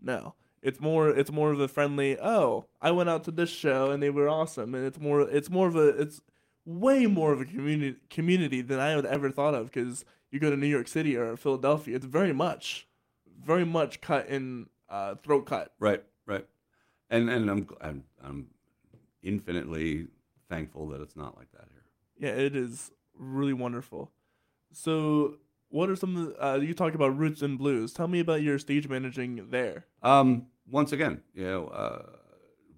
No. 0.00 0.34
It's 0.62 0.80
more 0.80 1.08
it's 1.08 1.30
more 1.30 1.52
of 1.52 1.60
a 1.60 1.68
friendly, 1.68 2.18
oh, 2.18 2.66
I 2.80 2.90
went 2.90 3.08
out 3.08 3.24
to 3.24 3.30
this 3.30 3.50
show 3.50 3.90
and 3.90 4.02
they 4.02 4.10
were 4.10 4.28
awesome 4.28 4.74
and 4.74 4.84
it's 4.84 4.98
more 4.98 5.20
it's 5.20 5.50
more 5.50 5.68
of 5.68 5.76
a 5.76 5.88
it's 5.88 6.20
way 6.64 7.06
more 7.06 7.32
of 7.32 7.40
a 7.40 7.44
community 7.44 7.96
community 8.10 8.60
than 8.60 8.80
I 8.80 8.96
would 8.96 9.06
ever 9.06 9.30
thought 9.30 9.54
of 9.54 9.66
because 9.66 10.04
you 10.30 10.40
go 10.40 10.50
to 10.50 10.56
New 10.56 10.66
York 10.66 10.88
City 10.88 11.16
or 11.16 11.36
Philadelphia, 11.36 11.96
it's 11.96 12.06
very 12.06 12.32
much 12.32 12.88
very 13.44 13.64
much 13.64 14.00
cut 14.00 14.28
in 14.28 14.66
uh, 14.88 15.14
throat 15.16 15.46
cut. 15.46 15.72
Right, 15.78 16.02
right. 16.26 16.46
And 17.10 17.30
and 17.30 17.50
I'm 17.50 17.68
I'm, 17.80 18.04
I'm 18.22 18.46
infinitely 19.22 20.08
thankful 20.48 20.88
that 20.88 21.00
it's 21.00 21.16
not 21.16 21.36
like 21.36 21.50
that 21.52 21.66
here. 21.70 21.82
Yeah, 22.18 22.42
it 22.42 22.56
is 22.56 22.90
really 23.16 23.52
wonderful. 23.52 24.10
So, 24.72 25.36
what 25.70 25.88
are 25.88 25.96
some 25.96 26.16
of 26.40 26.56
uh, 26.56 26.60
you 26.60 26.74
talk 26.74 26.94
about 26.94 27.16
roots 27.16 27.42
and 27.42 27.58
blues? 27.58 27.92
Tell 27.92 28.08
me 28.08 28.20
about 28.20 28.42
your 28.42 28.58
stage 28.58 28.88
managing 28.88 29.50
there. 29.50 29.86
Um, 30.02 30.46
once 30.70 30.92
again, 30.92 31.22
you 31.34 31.44
know, 31.44 31.68
uh, 31.68 32.02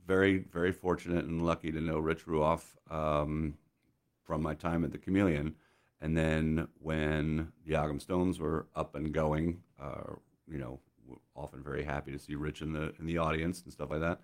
very, 0.06 0.38
very 0.38 0.72
fortunate 0.72 1.24
and 1.24 1.44
lucky 1.44 1.72
to 1.72 1.80
know 1.80 1.98
Rich 1.98 2.26
Ruoff 2.26 2.62
um, 2.90 3.54
from 4.22 4.42
my 4.42 4.54
time 4.54 4.84
at 4.84 4.92
the 4.92 4.98
Chameleon. 4.98 5.56
And 6.00 6.16
then 6.16 6.68
when 6.80 7.52
the 7.66 7.76
Ogham 7.76 8.00
Stones 8.00 8.38
were 8.38 8.66
up 8.74 8.94
and 8.94 9.12
going, 9.12 9.60
uh, 9.80 10.14
you 10.50 10.58
know, 10.58 10.80
often 11.36 11.62
very 11.62 11.84
happy 11.84 12.12
to 12.12 12.18
see 12.18 12.34
Rich 12.34 12.62
in 12.62 12.72
the 12.72 12.94
in 12.98 13.06
the 13.06 13.18
audience 13.18 13.62
and 13.62 13.72
stuff 13.72 13.90
like 13.90 14.00
that. 14.00 14.20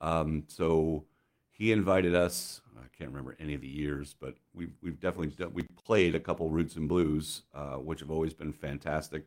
Um, 0.00 0.44
so 0.46 1.04
he 1.50 1.72
invited 1.72 2.14
us. 2.14 2.60
I 2.78 2.86
can't 2.96 3.10
remember 3.10 3.36
any 3.40 3.54
of 3.54 3.60
the 3.60 3.68
years, 3.68 4.14
but 4.18 4.36
we've 4.54 4.72
we've 4.80 5.00
definitely 5.00 5.28
done, 5.28 5.52
we 5.52 5.64
played 5.84 6.14
a 6.14 6.20
couple 6.20 6.48
roots 6.50 6.76
and 6.76 6.88
blues, 6.88 7.42
uh, 7.54 7.76
which 7.76 8.00
have 8.00 8.10
always 8.10 8.34
been 8.34 8.52
fantastic, 8.52 9.24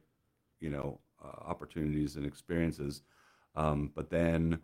you 0.59 0.69
know, 0.69 0.99
uh, 1.23 1.49
opportunities 1.49 2.15
and 2.15 2.25
experiences. 2.25 3.01
Um, 3.55 3.91
but 3.93 4.09
then, 4.09 4.59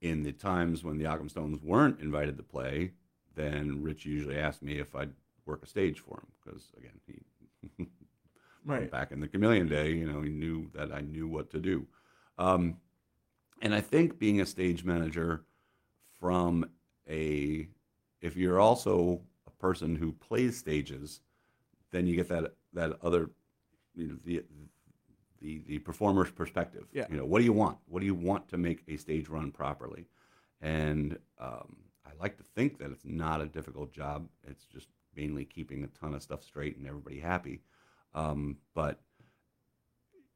in 0.00 0.24
the 0.24 0.32
times 0.32 0.82
when 0.82 0.98
the 0.98 1.06
Ogham 1.06 1.28
Stones 1.28 1.60
weren't 1.62 2.00
invited 2.00 2.36
to 2.36 2.42
play, 2.42 2.92
then 3.34 3.82
Rich 3.82 4.04
usually 4.04 4.38
asked 4.38 4.62
me 4.62 4.78
if 4.78 4.94
I'd 4.94 5.12
work 5.46 5.62
a 5.62 5.66
stage 5.66 6.00
for 6.00 6.18
him 6.18 6.26
because 6.44 6.72
again 6.76 7.00
he 7.06 7.86
Right. 8.64 8.90
back 8.90 9.10
in 9.10 9.20
the 9.20 9.28
chameleon 9.28 9.68
day, 9.68 9.92
you 9.92 10.10
know, 10.10 10.20
he 10.20 10.30
knew 10.30 10.70
that 10.74 10.92
I 10.92 11.00
knew 11.00 11.26
what 11.26 11.50
to 11.50 11.58
do. 11.60 11.86
Um, 12.38 12.76
and 13.62 13.74
I 13.74 13.80
think 13.80 14.18
being 14.18 14.40
a 14.40 14.46
stage 14.46 14.84
manager 14.84 15.44
from 16.18 16.68
a, 17.08 17.68
if 18.20 18.36
you're 18.36 18.60
also 18.60 19.22
a 19.46 19.50
person 19.52 19.96
who 19.96 20.12
plays 20.12 20.58
stages, 20.58 21.20
then 21.90 22.06
you 22.06 22.16
get 22.16 22.28
that, 22.28 22.54
that 22.74 22.98
other, 23.02 23.30
you 23.94 24.08
know, 24.08 24.16
the, 24.24 24.44
the, 25.40 25.62
the 25.66 25.78
performer's 25.78 26.30
perspective. 26.30 26.84
Yeah. 26.92 27.06
You 27.10 27.16
know, 27.16 27.24
what 27.24 27.38
do 27.38 27.44
you 27.44 27.54
want? 27.54 27.78
What 27.86 28.00
do 28.00 28.06
you 28.06 28.14
want 28.14 28.48
to 28.50 28.58
make 28.58 28.82
a 28.88 28.96
stage 28.98 29.28
run 29.28 29.50
properly? 29.50 30.04
And 30.60 31.18
um, 31.38 31.76
I 32.06 32.10
like 32.20 32.36
to 32.36 32.42
think 32.42 32.78
that 32.78 32.90
it's 32.90 33.06
not 33.06 33.40
a 33.40 33.46
difficult 33.46 33.90
job. 33.90 34.28
It's 34.46 34.66
just 34.66 34.88
mainly 35.16 35.44
keeping 35.44 35.84
a 35.84 35.88
ton 35.88 36.14
of 36.14 36.22
stuff 36.22 36.42
straight 36.44 36.76
and 36.76 36.86
everybody 36.86 37.20
happy. 37.20 37.60
Um, 38.14 38.58
but 38.74 39.00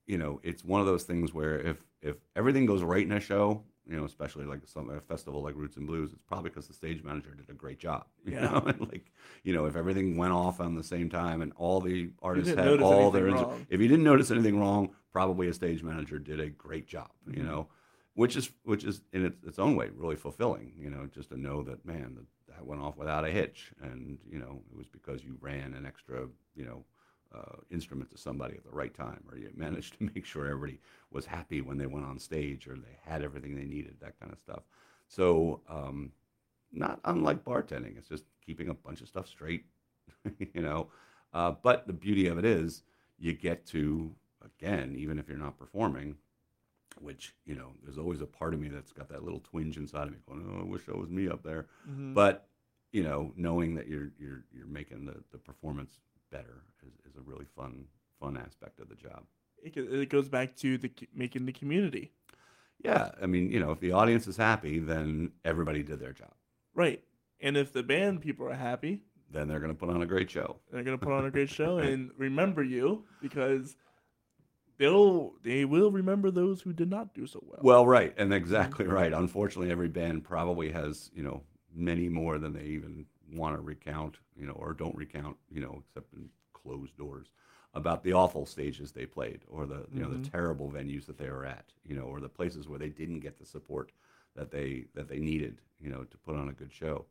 you 0.07 0.18
know, 0.18 0.41
it's 0.43 0.64
one 0.64 0.81
of 0.81 0.87
those 0.87 1.05
things 1.05 1.33
where 1.33 1.59
if 1.59 1.79
if 2.03 2.16
everything 2.37 2.66
goes 2.66 2.83
right 2.83 3.05
in 3.05 3.12
a 3.12 3.20
show, 3.20 3.62
you 3.89 3.97
know, 3.97 4.05
especially 4.05 4.45
like 4.45 4.61
some 4.66 4.91
a 4.91 5.01
festival 5.01 5.43
like 5.43 5.55
Roots 5.57 5.77
and 5.77 5.87
Blues, 5.87 6.12
it's 6.12 6.22
probably 6.27 6.51
because 6.51 6.68
the 6.68 6.75
stage 6.75 7.03
manager 7.03 7.35
did 7.35 7.49
a 7.49 7.55
great 7.55 7.79
job. 7.79 8.05
You 8.27 8.33
Yeah. 8.33 8.51
know, 8.51 8.62
and 8.66 8.81
like 8.81 9.11
you 9.43 9.55
know, 9.55 9.66
if 9.66 9.77
everything 9.77 10.16
went 10.16 10.33
off 10.33 10.61
on 10.61 10.75
the 10.75 10.83
same 10.83 11.09
time 11.11 11.43
and 11.43 11.53
all 11.57 11.81
the 11.81 12.11
artists 12.22 12.55
had 12.55 12.81
all 12.81 13.11
their, 13.11 13.27
wrong. 13.27 13.66
if 13.68 13.81
you 13.81 13.89
didn't 13.89 14.05
notice 14.05 14.31
anything 14.31 14.59
wrong, 14.59 14.91
probably 15.12 15.49
a 15.49 15.55
stage 15.55 15.83
manager 15.83 16.18
did 16.18 16.41
a 16.41 16.49
great 16.51 16.87
job. 16.87 17.11
You 17.31 17.43
Mhm. 17.43 17.47
know, 17.47 17.68
which 18.14 18.37
is 18.37 18.51
which 18.64 18.85
is 18.85 19.03
in 19.12 19.25
its, 19.27 19.43
its 19.45 19.59
own 19.59 19.77
way 19.77 19.91
really 19.95 20.16
fulfilling. 20.16 20.72
You 20.79 20.91
know, 20.91 21.07
just 21.07 21.31
to 21.31 21.37
know 21.41 21.62
that 21.62 21.85
man 21.85 22.14
that, 22.16 22.27
that 22.55 22.67
went 22.67 22.81
off 22.81 22.97
without 22.97 23.25
a 23.25 23.31
hitch, 23.31 23.73
and 23.83 24.19
you 24.31 24.39
know 24.39 24.63
it 24.71 24.77
was 24.77 24.89
because 24.89 25.23
you 25.25 25.37
ran 25.41 25.75
an 25.75 25.87
extra 25.87 26.27
you 26.55 26.65
know 26.65 26.85
uh, 27.35 27.57
instrument 27.71 28.11
to 28.11 28.19
somebody 28.19 28.55
at 28.55 28.65
the 28.65 28.71
right 28.71 28.95
time, 28.95 29.23
or 29.31 29.37
you 29.37 29.51
managed 29.57 29.99
to 29.99 30.05
make 30.15 30.25
sure 30.25 30.47
everybody 30.47 30.81
was 31.11 31.27
happy 31.27 31.61
when 31.61 31.79
they 31.79 31.87
went 31.87 32.07
on 32.07 32.19
stage, 32.19 32.67
or 32.67 32.75
they 32.75 32.99
had 33.05 33.23
everything 33.23 33.55
they 33.57 33.65
needed, 33.65 33.97
that 34.01 34.19
kind 34.21 34.33
of 34.33 34.39
stuff. 34.39 34.63
So, 35.09 35.61
um, 35.69 36.13
not 36.73 37.01
unlike 37.05 37.45
bartending, 37.45 37.97
it's 37.97 38.09
just 38.09 38.25
keeping 38.45 38.69
a 38.69 38.75
bunch 38.75 39.01
of 39.01 39.09
stuff 39.09 39.29
straight, 39.29 39.65
you 40.55 40.63
know. 40.63 40.89
Uh, 41.33 41.53
but 41.63 41.87
the 41.87 41.93
beauty 41.93 42.27
of 42.29 42.39
it 42.39 42.45
is, 42.45 42.83
you 43.19 43.33
get 43.33 43.67
to 43.67 44.15
again, 44.45 44.95
even 44.97 45.19
if 45.19 45.29
you're 45.29 45.39
not 45.39 45.59
performing, 45.59 46.17
which 47.01 47.35
you 47.45 47.55
know, 47.55 47.73
there's 47.83 47.99
always 47.99 48.21
a 48.21 48.27
part 48.27 48.55
of 48.55 48.61
me 48.61 48.69
that's 48.69 48.93
got 48.93 49.09
that 49.11 49.23
little 49.25 49.41
twinge 49.41 49.77
inside 49.77 50.05
of 50.09 50.13
me 50.13 50.19
going, 50.29 50.45
"Oh, 50.51 50.61
I 50.61 50.65
wish 50.65 50.87
that 50.87 50.97
was 50.99 51.11
me 51.11 51.29
up 51.29 51.43
there." 51.43 51.67
Mhm. 51.89 52.15
But 52.15 52.49
you 52.93 53.03
know, 53.03 53.33
knowing 53.37 53.75
that 53.75 53.89
you're 53.89 54.11
you're 54.19 54.45
you're 54.53 54.67
making 54.67 55.05
the, 55.07 55.17
the 55.33 55.39
performance 55.39 55.99
better 56.31 56.63
is, 56.87 56.93
is 57.11 57.17
a 57.17 57.21
really 57.23 57.47
fun 57.57 57.87
fun 58.21 58.37
aspect 58.37 58.81
of 58.81 58.89
the 58.89 58.95
job. 58.95 59.25
it, 59.63 59.77
it 59.77 60.09
goes 60.09 60.29
back 60.29 60.55
to 60.57 60.79
the 60.79 60.91
making 61.15 61.47
the 61.47 61.53
community. 61.53 62.13
Yeah, 62.83 63.13
I 63.23 63.27
mean, 63.27 63.51
you 63.51 63.61
know, 63.61 63.71
if 63.71 63.81
the 63.81 63.93
audience 63.93 64.27
is 64.27 64.37
happy, 64.37 64.79
then 64.79 65.33
everybody 65.45 65.83
did 65.83 66.01
their 66.01 66.13
job. 66.13 66.33
Right. 66.75 67.03
And 67.41 67.57
if 67.57 67.73
the 67.73 67.83
band 67.83 68.21
people 68.21 68.47
are 68.47 68.55
happy, 68.55 69.03
Then 69.31 69.49
they're 69.49 69.61
going 69.61 69.73
to 69.73 69.79
put 69.79 69.89
on 69.91 70.03
a 70.03 70.07
great 70.07 70.31
show. 70.31 70.61
they're 70.71 70.83
gonna 70.85 70.99
put 70.99 71.13
on 71.13 71.25
a 71.27 71.31
great 71.31 71.49
show 71.51 71.79
and 71.89 72.11
remember 72.19 72.63
you 72.63 73.05
because 73.23 73.77
they'll 74.79 75.35
they 75.43 75.64
will 75.64 75.91
remember 75.93 76.31
those 76.31 76.62
who 76.62 76.72
did 76.72 76.91
not 76.91 77.14
do 77.14 77.27
so 77.27 77.41
well. 77.47 77.75
Well, 77.75 77.87
right, 77.87 78.14
and 78.16 78.33
exactly 78.35 78.87
right. 78.87 79.12
Unfortunately, 79.12 79.70
every 79.70 79.89
band 79.89 80.25
probably 80.25 80.70
has 80.72 81.11
you 81.14 81.22
know 81.22 81.43
many 81.72 82.09
more 82.09 82.39
than 82.39 82.53
they 82.53 82.64
even 82.64 83.07
want 83.33 83.57
to 83.57 83.62
recount, 83.62 84.18
you 84.37 84.47
know, 84.47 84.53
or 84.53 84.75
don't 84.75 84.95
recount, 84.97 85.37
you 85.51 85.61
know, 85.61 85.83
except 85.87 86.12
in 86.14 86.31
closed 86.53 86.97
doors 86.97 87.33
about 87.72 88.03
the 88.05 88.12
awful 88.12 88.47
stages 88.47 88.93
they 88.93 89.07
played, 89.07 89.43
or 89.49 89.66
the 89.66 89.87
you 89.93 90.03
know 90.03 90.11
Mhm. 90.11 90.11
the 90.11 90.18
terrible 90.18 90.70
venues 90.70 91.07
that 91.07 91.18
they 91.18 91.31
were 91.31 91.45
at, 91.47 91.72
you 91.85 91.95
know, 91.95 92.05
or 92.05 92.20
the 92.20 92.29
places 92.29 92.68
where 92.68 92.79
they 92.79 92.89
didn't 92.91 93.20
get 93.20 93.39
the 93.39 93.47
support 93.47 93.93
that 94.37 94.51
they 94.51 94.87
that 94.95 95.09
they 95.09 95.18
needed, 95.18 95.61
you 95.81 95.91
know, 95.91 96.05
to 96.05 96.18
put 96.18 96.37
on 96.37 96.49
a 96.49 96.53
good 96.53 96.72
show. 96.72 97.07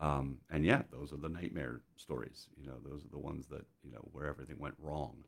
Um, 0.00 0.40
and 0.50 0.64
yeah, 0.64 0.82
those 0.90 1.12
are 1.12 1.16
the 1.16 1.28
nightmare 1.28 1.80
stories. 1.96 2.48
You 2.56 2.66
know, 2.66 2.78
those 2.80 3.04
are 3.04 3.08
the 3.08 3.18
ones 3.18 3.46
that 3.48 3.64
you 3.82 3.90
know 3.92 4.06
where 4.12 4.26
everything 4.26 4.58
went 4.58 4.74
wrong. 4.78 5.24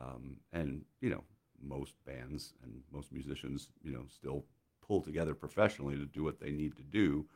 Um, 0.00 0.36
and 0.52 0.82
you 1.00 1.10
know, 1.10 1.24
most 1.62 1.94
bands 2.06 2.54
and 2.62 2.82
most 2.92 3.12
musicians, 3.12 3.68
you 3.82 3.92
know, 3.92 4.04
still 4.08 4.44
pull 4.86 5.00
together 5.00 5.34
professionally 5.34 5.96
to 5.96 6.06
do 6.06 6.24
what 6.24 6.40
they 6.40 6.50
need 6.50 6.76
to 6.76 6.82
do. 6.82 7.26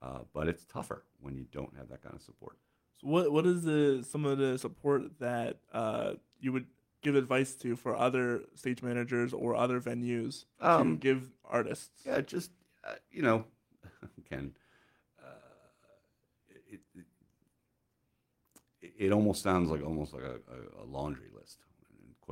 Uh, 0.00 0.20
but 0.32 0.48
it's 0.48 0.64
tougher 0.64 1.04
when 1.20 1.36
you 1.36 1.46
don't 1.52 1.76
have 1.76 1.88
that 1.88 2.02
kind 2.02 2.14
of 2.14 2.22
support. 2.22 2.56
So 3.00 3.08
what 3.08 3.32
what 3.32 3.46
is 3.46 3.62
the 3.64 4.04
some 4.08 4.24
of 4.24 4.38
the 4.38 4.58
support 4.58 5.18
that 5.20 5.58
uh, 5.72 6.14
you 6.40 6.52
would 6.52 6.66
give 7.02 7.14
advice 7.16 7.54
to 7.56 7.76
for 7.76 7.96
other 7.96 8.42
stage 8.54 8.82
managers 8.82 9.32
or 9.32 9.54
other 9.54 9.80
venues 9.80 10.44
to 10.60 10.70
Um, 10.70 10.96
give 10.96 11.30
artists? 11.44 12.02
Yeah, 12.06 12.20
just 12.20 12.50
uh, 12.84 12.94
you 13.10 13.22
know, 13.22 13.44
Ken. 14.28 14.52
Uh, 15.22 15.26
it, 16.70 16.80
it, 16.94 17.06
it 18.98 19.12
almost 19.12 19.42
sounds 19.42 19.70
like 19.70 19.84
almost 19.84 20.12
like 20.12 20.24
a, 20.24 20.38
a, 20.82 20.84
laundry 20.84 21.28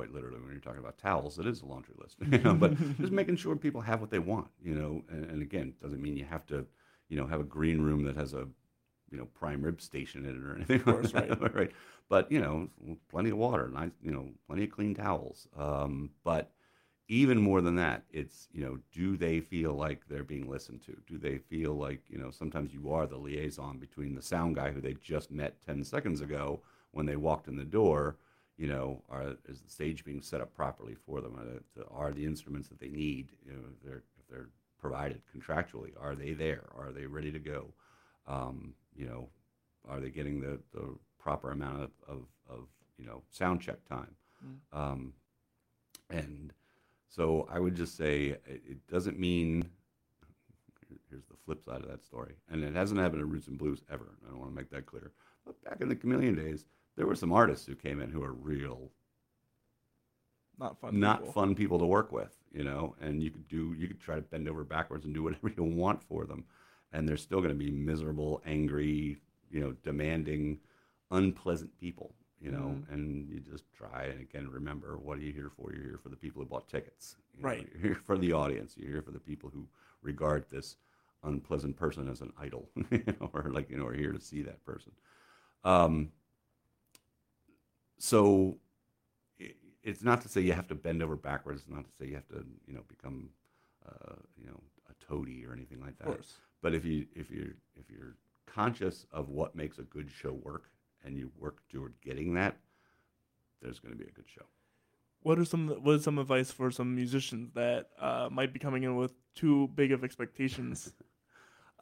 quite 0.01 0.13
literally, 0.15 0.39
when 0.39 0.49
you're 0.49 0.59
talking 0.59 0.79
about 0.79 0.97
towels, 0.97 1.37
it 1.37 1.45
is 1.45 1.61
a 1.61 1.65
laundry 1.65 1.93
list. 1.99 2.17
You 2.31 2.39
know, 2.39 2.55
but 2.55 2.75
just 2.99 3.11
making 3.11 3.35
sure 3.35 3.55
people 3.55 3.81
have 3.81 4.01
what 4.01 4.09
they 4.09 4.17
want. 4.17 4.47
You 4.63 4.73
know, 4.73 5.03
and, 5.09 5.25
and 5.29 5.41
again, 5.43 5.73
doesn't 5.79 6.01
mean 6.01 6.17
you 6.17 6.25
have 6.25 6.45
to, 6.47 6.65
you 7.07 7.17
know, 7.17 7.27
have 7.27 7.39
a 7.39 7.43
green 7.43 7.81
room 7.81 8.03
that 8.05 8.15
has 8.15 8.33
a, 8.33 8.47
you 9.11 9.17
know, 9.17 9.25
prime 9.25 9.61
rib 9.61 9.79
station 9.79 10.25
in 10.25 10.37
it 10.37 10.43
or 10.43 10.55
anything. 10.55 10.77
Of 10.77 10.85
course, 10.85 11.13
like 11.13 11.27
that, 11.27 11.53
right. 11.61 11.71
But 12.09 12.31
you 12.31 12.41
know, 12.41 12.67
plenty 13.11 13.29
of 13.29 13.37
water, 13.37 13.69
nice, 13.69 13.91
you 14.01 14.11
know, 14.11 14.29
plenty 14.47 14.63
of 14.63 14.71
clean 14.71 14.95
towels. 14.95 15.47
Um, 15.55 16.09
but 16.23 16.51
even 17.07 17.39
more 17.39 17.61
than 17.61 17.75
that, 17.75 18.03
it's 18.11 18.47
you 18.51 18.63
know, 18.65 18.79
do 18.91 19.17
they 19.17 19.39
feel 19.39 19.73
like 19.73 20.07
they're 20.07 20.23
being 20.23 20.49
listened 20.49 20.81
to? 20.85 20.97
Do 21.05 21.19
they 21.19 21.37
feel 21.37 21.75
like 21.75 22.01
you 22.09 22.17
know, 22.17 22.31
sometimes 22.31 22.73
you 22.73 22.91
are 22.91 23.05
the 23.05 23.17
liaison 23.17 23.77
between 23.77 24.15
the 24.15 24.21
sound 24.23 24.55
guy 24.55 24.71
who 24.71 24.81
they 24.81 24.95
just 24.95 25.29
met 25.29 25.61
ten 25.63 25.83
seconds 25.83 26.21
ago 26.21 26.61
when 26.91 27.05
they 27.05 27.17
walked 27.17 27.47
in 27.47 27.55
the 27.55 27.65
door. 27.65 28.15
You 28.61 28.67
know, 28.67 29.01
are 29.09 29.33
is 29.49 29.59
the 29.61 29.71
stage 29.71 30.05
being 30.05 30.21
set 30.21 30.39
up 30.39 30.53
properly 30.53 30.93
for 30.93 31.19
them? 31.19 31.35
Are 31.35 31.45
the, 31.45 31.87
are 31.89 32.11
the 32.11 32.23
instruments 32.23 32.67
that 32.67 32.79
they 32.79 32.89
need? 32.89 33.29
You 33.43 33.53
know, 33.53 33.59
if 33.75 33.83
they're 33.83 34.03
if 34.19 34.27
they're 34.29 34.49
provided 34.79 35.23
contractually, 35.35 35.93
are 35.99 36.15
they 36.15 36.33
there? 36.33 36.65
Are 36.77 36.91
they 36.91 37.07
ready 37.07 37.31
to 37.31 37.39
go? 37.39 37.73
Um, 38.27 38.75
you 38.95 39.07
know, 39.07 39.29
are 39.89 39.99
they 39.99 40.11
getting 40.11 40.41
the, 40.41 40.59
the 40.75 40.95
proper 41.17 41.49
amount 41.49 41.81
of, 41.81 41.89
of, 42.07 42.17
of 42.47 42.67
you 42.99 43.05
know 43.07 43.23
sound 43.31 43.61
check 43.61 43.83
time? 43.89 44.13
Mm. 44.45 44.79
Um, 44.79 45.13
and 46.11 46.53
so 47.09 47.47
I 47.51 47.57
would 47.57 47.73
just 47.73 47.97
say 47.97 48.37
it, 48.45 48.61
it 48.69 48.87
doesn't 48.87 49.19
mean. 49.19 49.65
Here's 51.09 51.25
the 51.25 51.35
flip 51.45 51.63
side 51.63 51.81
of 51.81 51.89
that 51.89 52.05
story, 52.05 52.35
and 52.51 52.63
it 52.63 52.75
hasn't 52.75 52.99
happened 52.99 53.23
in 53.23 53.29
Roots 53.31 53.47
and 53.47 53.57
Blues 53.57 53.81
ever. 53.91 54.11
I 54.23 54.29
don't 54.29 54.39
want 54.39 54.51
to 54.51 54.55
make 54.55 54.69
that 54.69 54.85
clear. 54.85 55.13
But 55.47 55.61
back 55.63 55.81
in 55.81 55.89
the 55.89 55.95
Chameleon 55.95 56.35
days, 56.35 56.65
there 57.01 57.07
were 57.07 57.15
some 57.15 57.33
artists 57.33 57.65
who 57.65 57.73
came 57.73 57.99
in 57.99 58.11
who 58.11 58.21
are 58.21 58.31
real 58.31 58.91
Not 60.59 60.79
fun. 60.79 60.99
not 60.99 61.17
people. 61.21 61.33
fun 61.33 61.55
people 61.55 61.79
to 61.79 61.85
work 61.87 62.11
with, 62.11 62.37
you 62.53 62.63
know, 62.63 62.93
and 63.01 63.23
you 63.23 63.31
could 63.31 63.47
do 63.47 63.73
you 63.75 63.87
could 63.87 63.99
try 63.99 64.13
to 64.17 64.21
bend 64.21 64.47
over 64.47 64.63
backwards 64.63 65.03
and 65.05 65.11
do 65.15 65.23
whatever 65.27 65.49
you 65.49 65.63
want 65.63 66.03
for 66.03 66.25
them 66.25 66.45
and 66.93 67.09
they're 67.09 67.17
still 67.17 67.39
going 67.39 67.49
to 67.49 67.55
be 67.55 67.71
miserable, 67.71 68.39
angry, 68.45 69.17
you 69.49 69.59
know, 69.61 69.71
demanding, 69.83 70.59
unpleasant 71.09 71.75
people, 71.79 72.13
you 72.39 72.51
know, 72.51 72.77
Mhm. 72.87 72.93
and 72.93 73.27
you 73.29 73.39
just 73.39 73.63
try 73.73 74.03
and 74.03 74.21
again 74.21 74.47
remember 74.51 74.95
what 74.99 75.17
are 75.17 75.21
you 75.21 75.33
here 75.33 75.49
for? 75.49 75.73
You're 75.73 75.81
here 75.83 75.97
for 76.03 76.09
the 76.09 76.15
people 76.15 76.43
who 76.43 76.47
bought 76.47 76.67
tickets. 76.67 77.17
you 77.35 77.41
know, 77.41 77.49
Right. 77.49 77.67
You're 77.73 77.81
here 77.93 77.95
for 77.95 78.15
the 78.19 78.31
audience. 78.33 78.77
You're 78.77 78.91
here 78.91 79.01
for 79.01 79.09
the 79.09 79.19
people 79.19 79.49
who 79.49 79.67
regard 80.03 80.47
this 80.51 80.75
unpleasant 81.23 81.77
person 81.77 82.07
as 82.07 82.21
an 82.21 82.31
idol, 82.39 82.69
you 82.91 83.03
know, 83.19 83.31
or 83.33 83.49
like, 83.49 83.71
you 83.71 83.77
know, 83.77 83.87
are 83.87 83.93
here 84.03 84.11
to 84.11 84.19
see 84.21 84.43
that 84.43 84.63
person. 84.63 84.91
Um, 85.63 86.11
so 88.01 88.57
it's 89.83 90.03
not 90.03 90.21
to 90.21 90.29
say 90.29 90.41
you 90.41 90.53
have 90.53 90.67
to 90.67 90.75
bend 90.75 91.01
over 91.03 91.15
backwards. 91.15 91.61
It's 91.61 91.69
not 91.69 91.85
to 91.85 91.91
say 91.99 92.07
you 92.09 92.15
have 92.15 92.27
to, 92.29 92.43
you 92.67 92.73
know, 92.73 92.81
become, 92.87 93.29
uh, 93.87 94.15
you 94.37 94.47
know, 94.47 94.59
a 94.89 95.05
toady 95.05 95.45
or 95.45 95.53
anything 95.53 95.79
like 95.79 95.91
Of 95.91 95.97
that. 95.99 96.05
course. 96.05 96.33
But 96.61 96.73
if 96.73 96.83
you 96.85 97.05
if 97.15 97.29
you 97.29 97.53
if 97.75 97.89
you're 97.89 98.15
conscious 98.47 99.05
of 99.11 99.29
what 99.29 99.55
makes 99.55 99.77
a 99.79 99.83
good 99.83 100.09
show 100.11 100.33
work 100.33 100.69
and 101.03 101.15
you 101.17 101.31
work 101.37 101.61
toward 101.69 101.93
getting 102.03 102.33
that, 102.35 102.57
there's 103.61 103.79
going 103.79 103.93
to 103.93 103.97
be 103.97 104.09
a 104.09 104.11
good 104.13 104.27
show. 104.27 104.45
What 105.21 105.37
are 105.37 105.45
some 105.45 105.69
what 105.69 105.95
is 105.95 106.03
some 106.03 106.17
advice 106.17 106.51
for 106.51 106.71
some 106.71 106.95
musicians 106.95 107.51
that 107.53 107.89
uh, 107.99 108.29
might 108.31 108.51
be 108.53 108.59
coming 108.59 108.83
in 108.83 108.95
with 108.95 109.13
too 109.35 109.69
big 109.75 109.91
of 109.91 110.03
expectations? 110.03 110.91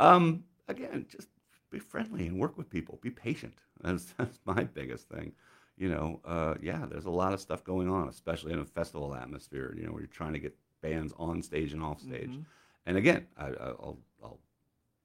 Um, 0.02 0.46
again, 0.70 1.06
just 1.12 1.28
be 1.70 1.78
friendly 1.80 2.26
and 2.26 2.40
work 2.40 2.58
with 2.58 2.70
people. 2.70 3.00
Be 3.02 3.10
patient. 3.10 3.56
That's 3.82 4.06
that's 4.18 4.40
my 4.46 4.64
biggest 4.64 5.10
thing. 5.10 5.34
You 5.80 5.90
know, 5.90 6.22
uh, 6.26 6.56
yeah, 6.62 6.86
there's 6.90 7.06
a 7.06 7.10
lot 7.12 7.34
of 7.34 7.42
stuff 7.42 7.64
going 7.64 7.90
on, 7.90 8.10
especially 8.10 8.54
in 8.54 8.60
a 8.60 8.66
festival 8.66 9.16
atmosphere. 9.16 9.74
You 9.78 9.86
know, 9.88 9.94
where 9.94 10.02
you're 10.02 10.10
trying 10.10 10.34
to 10.34 10.40
get 10.40 10.56
bands 10.82 11.14
on 11.18 11.42
stage 11.42 11.74
and 11.74 11.84
off 11.84 12.02
stage. 12.02 12.30
Mhm. 12.32 12.46
And 12.86 12.98
again, 12.98 13.28
I, 13.38 13.48
I- 13.48 13.76
I'll, 13.84 14.00
I'll 14.24 14.40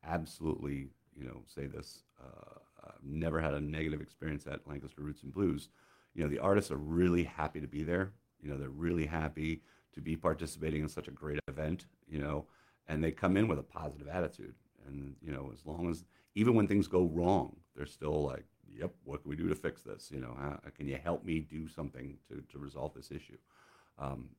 absolutely, 0.04 0.88
you 1.16 1.24
know, 1.24 1.42
say 1.46 1.66
this. 1.66 2.04
Uh, 2.22 2.58
I've 2.84 3.04
never 3.04 3.40
had 3.40 3.54
a 3.54 3.60
negative 3.60 4.00
experience 4.00 4.46
at 4.46 4.66
Lancaster 4.66 5.02
Roots 5.02 5.22
and 5.22 5.32
Blues. 5.32 5.68
You 6.14 6.22
know, 6.24 6.28
the 6.30 6.38
artists 6.38 6.70
are 6.70 6.76
really 6.76 7.24
happy 7.24 7.60
to 7.60 7.66
be 7.66 7.82
there. 7.82 8.12
You 8.42 8.50
know, 8.50 8.58
they're 8.58 8.68
really 8.68 9.06
happy 9.06 9.62
to 9.94 10.00
be 10.00 10.16
participating 10.16 10.82
in 10.82 10.88
such 10.88 11.08
a 11.08 11.12
great 11.12 11.38
event. 11.48 11.86
You 12.08 12.18
know, 12.20 12.46
and 12.88 13.02
they 13.02 13.12
come 13.12 13.36
in 13.36 13.48
with 13.48 13.58
a 13.58 13.62
positive 13.62 14.08
attitude. 14.08 14.54
And 14.86 15.16
you 15.22 15.32
know, 15.32 15.50
as 15.52 15.64
long 15.64 15.88
as 15.90 16.04
even 16.34 16.54
when 16.54 16.68
things 16.68 16.88
go 16.88 17.04
wrong, 17.04 17.56
they're 17.76 17.86
still 17.86 18.22
like, 18.24 18.44
"Yep, 18.78 18.92
what 19.04 19.22
can 19.22 19.30
we 19.30 19.36
do 19.36 19.48
to 19.48 19.54
fix 19.54 19.82
this? 19.82 20.10
You 20.12 20.20
know, 20.20 20.36
how, 20.38 20.58
can 20.76 20.86
you 20.86 20.98
help 21.02 21.24
me 21.24 21.40
do 21.40 21.68
something 21.68 22.16
to 22.28 22.42
to 22.52 22.58
resolve 22.58 22.94
this 22.94 23.10
issue?" 23.10 23.38
Um, 23.98 24.30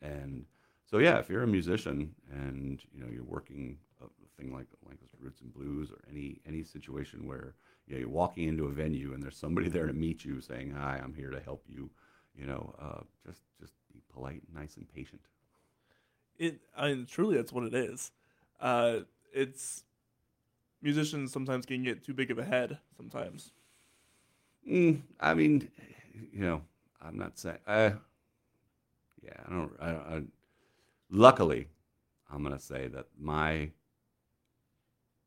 and 0.00 0.44
so 0.84 0.98
yeah, 0.98 1.18
if 1.18 1.28
you're 1.28 1.42
a 1.42 1.46
musician 1.46 2.14
and 2.30 2.82
you 2.92 3.00
know 3.00 3.10
you're 3.10 3.24
working 3.24 3.78
a 4.02 4.06
thing 4.36 4.52
like 4.52 4.66
Lancaster 4.86 5.16
Roots 5.20 5.40
and 5.40 5.52
Blues 5.52 5.90
or 5.90 5.98
any 6.10 6.40
any 6.46 6.64
situation 6.64 7.26
where 7.26 7.54
you 7.86 7.94
know 7.94 8.00
you're 8.00 8.08
walking 8.08 8.48
into 8.48 8.66
a 8.66 8.70
venue 8.70 9.14
and 9.14 9.22
there's 9.22 9.36
somebody 9.36 9.68
there 9.68 9.86
to 9.86 9.92
meet 9.92 10.24
you 10.24 10.40
saying, 10.40 10.72
"Hi, 10.72 11.00
I'm 11.02 11.14
here 11.14 11.30
to 11.30 11.40
help 11.40 11.64
you," 11.68 11.90
you 12.34 12.46
know, 12.46 12.74
uh, 12.78 13.02
just 13.26 13.40
just 13.60 13.72
be 13.92 14.00
polite, 14.12 14.42
and 14.46 14.54
nice, 14.54 14.76
and 14.76 14.86
patient. 14.92 15.22
It 16.38 16.60
I 16.76 16.88
mean, 16.88 17.06
truly 17.06 17.36
that's 17.36 17.52
what 17.52 17.64
it 17.64 17.74
is. 17.74 18.10
Uh, 18.60 19.00
it's 19.32 19.84
musicians 20.80 21.32
sometimes 21.32 21.64
can 21.64 21.82
get 21.82 22.04
too 22.04 22.14
big 22.14 22.30
of 22.30 22.38
a 22.38 22.44
head 22.44 22.78
sometimes. 22.96 23.52
Mm, 24.68 25.02
I 25.20 25.34
mean, 25.34 25.68
you 26.32 26.40
know, 26.40 26.62
I'm 27.00 27.18
not 27.18 27.38
saying. 27.38 27.58
Uh, 27.66 27.90
yeah, 29.22 29.36
I 29.46 29.50
don't. 29.50 29.72
I, 29.80 29.90
I, 29.90 30.22
luckily, 31.10 31.68
I'm 32.32 32.42
gonna 32.42 32.58
say 32.58 32.88
that 32.88 33.06
my 33.18 33.70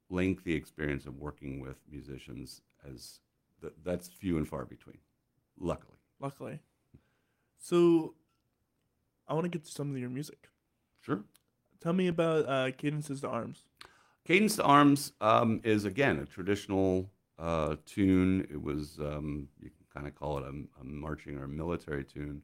lengthy 0.09 0.53
experience 0.53 1.05
of 1.05 1.17
working 1.17 1.59
with 1.59 1.77
musicians 1.91 2.61
as 2.89 3.19
that, 3.61 3.73
that's 3.83 4.07
few 4.07 4.37
and 4.37 4.47
far 4.47 4.65
between. 4.65 4.97
Luckily, 5.59 5.97
Luckily, 6.19 6.59
so 7.57 8.13
I 9.27 9.33
want 9.33 9.45
to 9.45 9.49
get 9.49 9.65
to 9.65 9.71
some 9.71 9.91
of 9.91 9.97
your 9.97 10.09
music. 10.09 10.49
sure. 11.01 11.23
Tell 11.81 11.93
me 11.93 12.07
about 12.07 12.45
uh, 12.49 12.71
Cadences 12.71 13.21
to 13.21 13.29
Arms. 13.29 13.63
Cadence 14.25 14.55
to 14.55 14.63
Arms 14.63 15.11
um, 15.21 15.61
is 15.63 15.85
again 15.85 16.17
a 16.17 16.25
traditional 16.25 17.09
uh, 17.39 17.75
tune. 17.85 18.47
It 18.51 18.61
was 18.61 18.97
um, 18.99 19.47
you 19.59 19.69
can 19.69 19.85
kind 19.93 20.07
of 20.07 20.15
call 20.15 20.37
it 20.37 20.43
a, 20.43 20.81
a 20.81 20.83
marching 20.83 21.37
or 21.37 21.45
a 21.45 21.49
military 21.49 22.03
tune. 22.03 22.41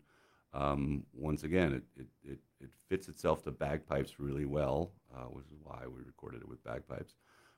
Um, 0.53 1.03
once 1.13 1.43
again, 1.43 1.73
it, 1.73 1.83
it, 2.01 2.07
it, 2.31 2.39
it 2.59 2.69
fits 2.89 3.07
itself 3.07 3.43
to 3.43 3.51
bagpipes 3.51 4.19
really 4.19 4.45
well, 4.45 4.91
uh, 5.15 5.25
which 5.25 5.45
is 5.45 5.57
why 5.63 5.79
we 5.87 6.01
recorded 6.05 6.41
it 6.41 6.49
with 6.49 6.63
bagpipes. 6.63 7.15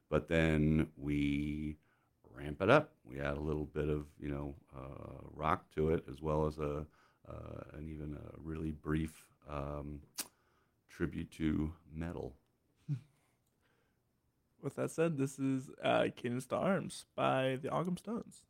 But 0.10 0.28
then 0.28 0.88
we 0.96 1.78
ramp 2.36 2.62
it 2.62 2.70
up. 2.70 2.92
We 3.04 3.20
add 3.20 3.38
a 3.38 3.42
little 3.42 3.66
bit 3.66 3.90
of 3.90 4.06
you 4.20 4.30
know 4.30 4.56
uh, 4.76 5.28
rock 5.34 5.66
to 5.76 5.90
it, 5.90 6.04
as 6.10 6.22
well 6.22 6.46
as 6.46 6.60
a 6.60 6.86
uh, 7.28 7.80
even 7.82 8.18
a 8.18 8.32
really 8.38 8.72
brief 8.72 9.26
um, 9.50 10.00
tribute 10.90 11.32
to 11.32 11.74
metal. 11.94 12.36
With 14.64 14.76
that 14.76 14.92
said, 14.92 15.18
this 15.18 15.38
is 15.40 15.70
uh, 15.84 16.06
Cadence 16.16 16.46
to 16.48 16.56
Arms 16.56 17.04
by 17.18 17.60
the 17.62 17.68
Ogham 17.68 17.98
Stones. 17.98 18.44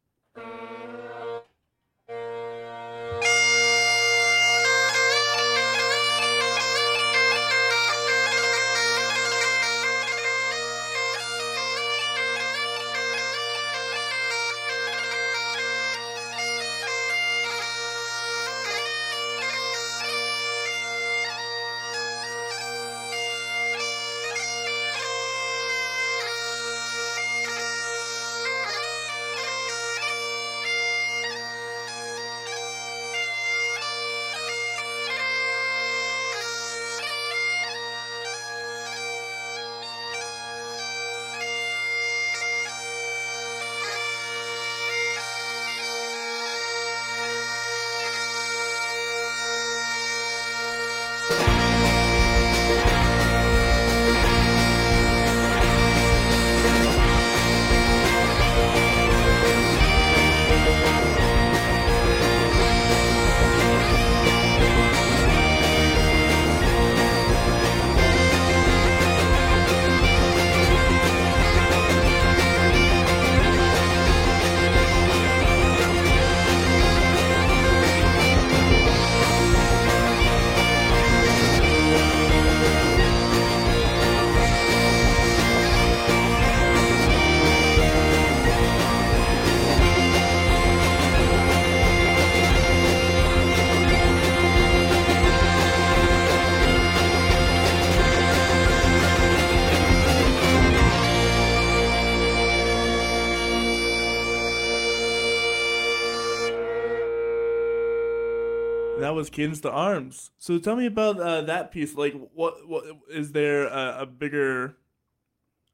Was 109.23 109.29
Cadence 109.29 109.61
to 109.61 109.71
Arms. 109.71 110.31
So 110.37 110.59
tell 110.59 110.75
me 110.75 110.85
about 110.85 111.19
uh, 111.19 111.41
that 111.41 111.71
piece. 111.71 111.95
Like, 111.95 112.13
what 112.33 112.67
what 112.67 112.83
is 113.09 113.31
there 113.31 113.65
a, 113.67 114.01
a 114.01 114.05
bigger 114.05 114.75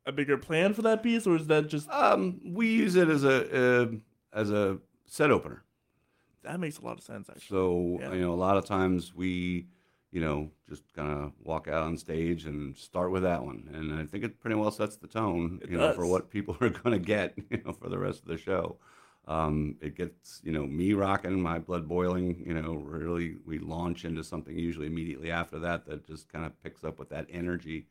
a 0.05 0.11
bigger 0.11 0.37
plan 0.37 0.73
for 0.73 0.81
that 0.83 1.03
piece, 1.03 1.27
or 1.27 1.35
is 1.35 1.47
that 1.47 1.67
just 1.67 1.89
Um, 1.89 2.39
we 2.45 2.67
use 2.83 2.95
it 2.95 3.09
as 3.09 3.23
a 3.23 3.37
uh, 3.63 3.87
as 4.33 4.49
a 4.51 4.79
set 5.05 5.31
opener. 5.31 5.63
that 6.43 6.59
makes 6.59 6.77
a 6.79 6.85
lot 6.85 6.97
of 6.97 7.03
sense 7.03 7.29
actually? 7.29 7.47
So 7.55 7.97
Yeah. 7.99 8.13
you 8.13 8.21
know, 8.21 8.33
a 8.33 8.41
lot 8.47 8.57
of 8.57 8.65
times 8.65 9.13
we, 9.13 9.67
you 10.11 10.21
know, 10.21 10.51
just 10.69 10.83
kind 10.93 11.11
of 11.11 11.33
walk 11.43 11.67
out 11.67 11.83
on 11.83 11.97
stage 11.97 12.45
and 12.45 12.75
start 12.77 13.11
with 13.11 13.23
that 13.23 13.43
one, 13.43 13.69
and 13.73 13.93
I 13.93 14.05
think 14.05 14.23
it 14.23 14.39
pretty 14.39 14.55
well 14.55 14.71
sets 14.71 14.95
the 14.97 15.07
tone, 15.07 15.59
It 15.63 15.69
you 15.71 15.77
know, 15.77 15.93
for 15.93 16.05
what 16.07 16.29
people 16.29 16.55
are 16.61 16.69
going 16.69 16.93
to 16.99 17.05
get, 17.15 17.37
you 17.49 17.61
know, 17.65 17.73
for 17.73 17.89
the 17.89 17.97
rest 17.99 18.21
of 18.23 18.27
the 18.29 18.37
show. 18.37 18.77
Um, 19.29 19.75
it 19.79 19.95
gets, 19.95 20.41
you 20.43 20.51
know, 20.51 20.65
me 20.65 20.93
rocking, 20.93 21.39
my 21.39 21.59
blood 21.59 21.87
boiling, 21.87 22.43
you 22.47 22.55
know, 22.55 22.73
really 22.73 23.35
we 23.45 23.59
launch 23.59 24.03
into 24.03 24.23
something 24.23 24.57
usually 24.57 24.87
immediately 24.87 25.29
after 25.29 25.59
that 25.59 25.85
that 25.85 26.03
just 26.07 26.27
kind 26.33 26.45
of 26.45 26.63
picks 26.63 26.83
up 26.83 26.97
with 26.97 27.09
that 27.09 27.27
energy. 27.31 27.85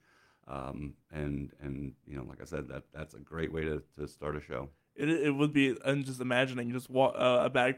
Um, 0.49 0.95
and 1.12 1.53
and 1.62 1.93
you 2.09 2.16
know, 2.16 2.24
like 2.28 2.43
I 2.43 2.45
said, 2.45 2.66
that 2.68 2.82
that's 2.93 3.14
a 3.14 3.20
great 3.20 3.53
way 3.53 3.62
to, 3.62 3.80
to 3.99 4.09
start 4.09 4.34
a 4.34 4.41
show. 4.41 4.68
It 4.97 5.09
it 5.09 5.30
would 5.30 5.53
be. 5.53 5.76
I'm 5.84 6.03
just 6.03 6.20
imagining 6.20 6.72
just 6.72 6.91
wa- 6.91 7.14
uh, 7.14 7.43
a 7.45 7.51
bag 7.51 7.76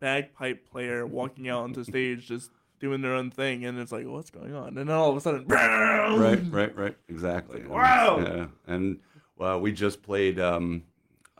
bagpipe 0.00 0.68
player 0.68 1.06
walking 1.06 1.48
out 1.48 1.62
onto 1.62 1.84
stage 1.84 2.26
just 2.26 2.50
doing 2.80 3.02
their 3.02 3.14
own 3.14 3.30
thing, 3.30 3.64
and 3.66 3.78
it's 3.78 3.92
like, 3.92 4.06
what's 4.06 4.30
going 4.30 4.54
on? 4.54 4.68
And 4.68 4.88
then 4.88 4.90
all 4.90 5.10
of 5.10 5.16
a 5.16 5.20
sudden, 5.20 5.46
right, 5.46 6.42
right, 6.50 6.76
right, 6.76 6.96
exactly. 7.08 7.60
Like, 7.62 7.70
wow. 7.70 8.18
Yeah, 8.20 8.46
and 8.66 8.98
well, 9.36 9.60
we 9.60 9.70
just 9.72 10.02
played 10.02 10.40
um, 10.40 10.82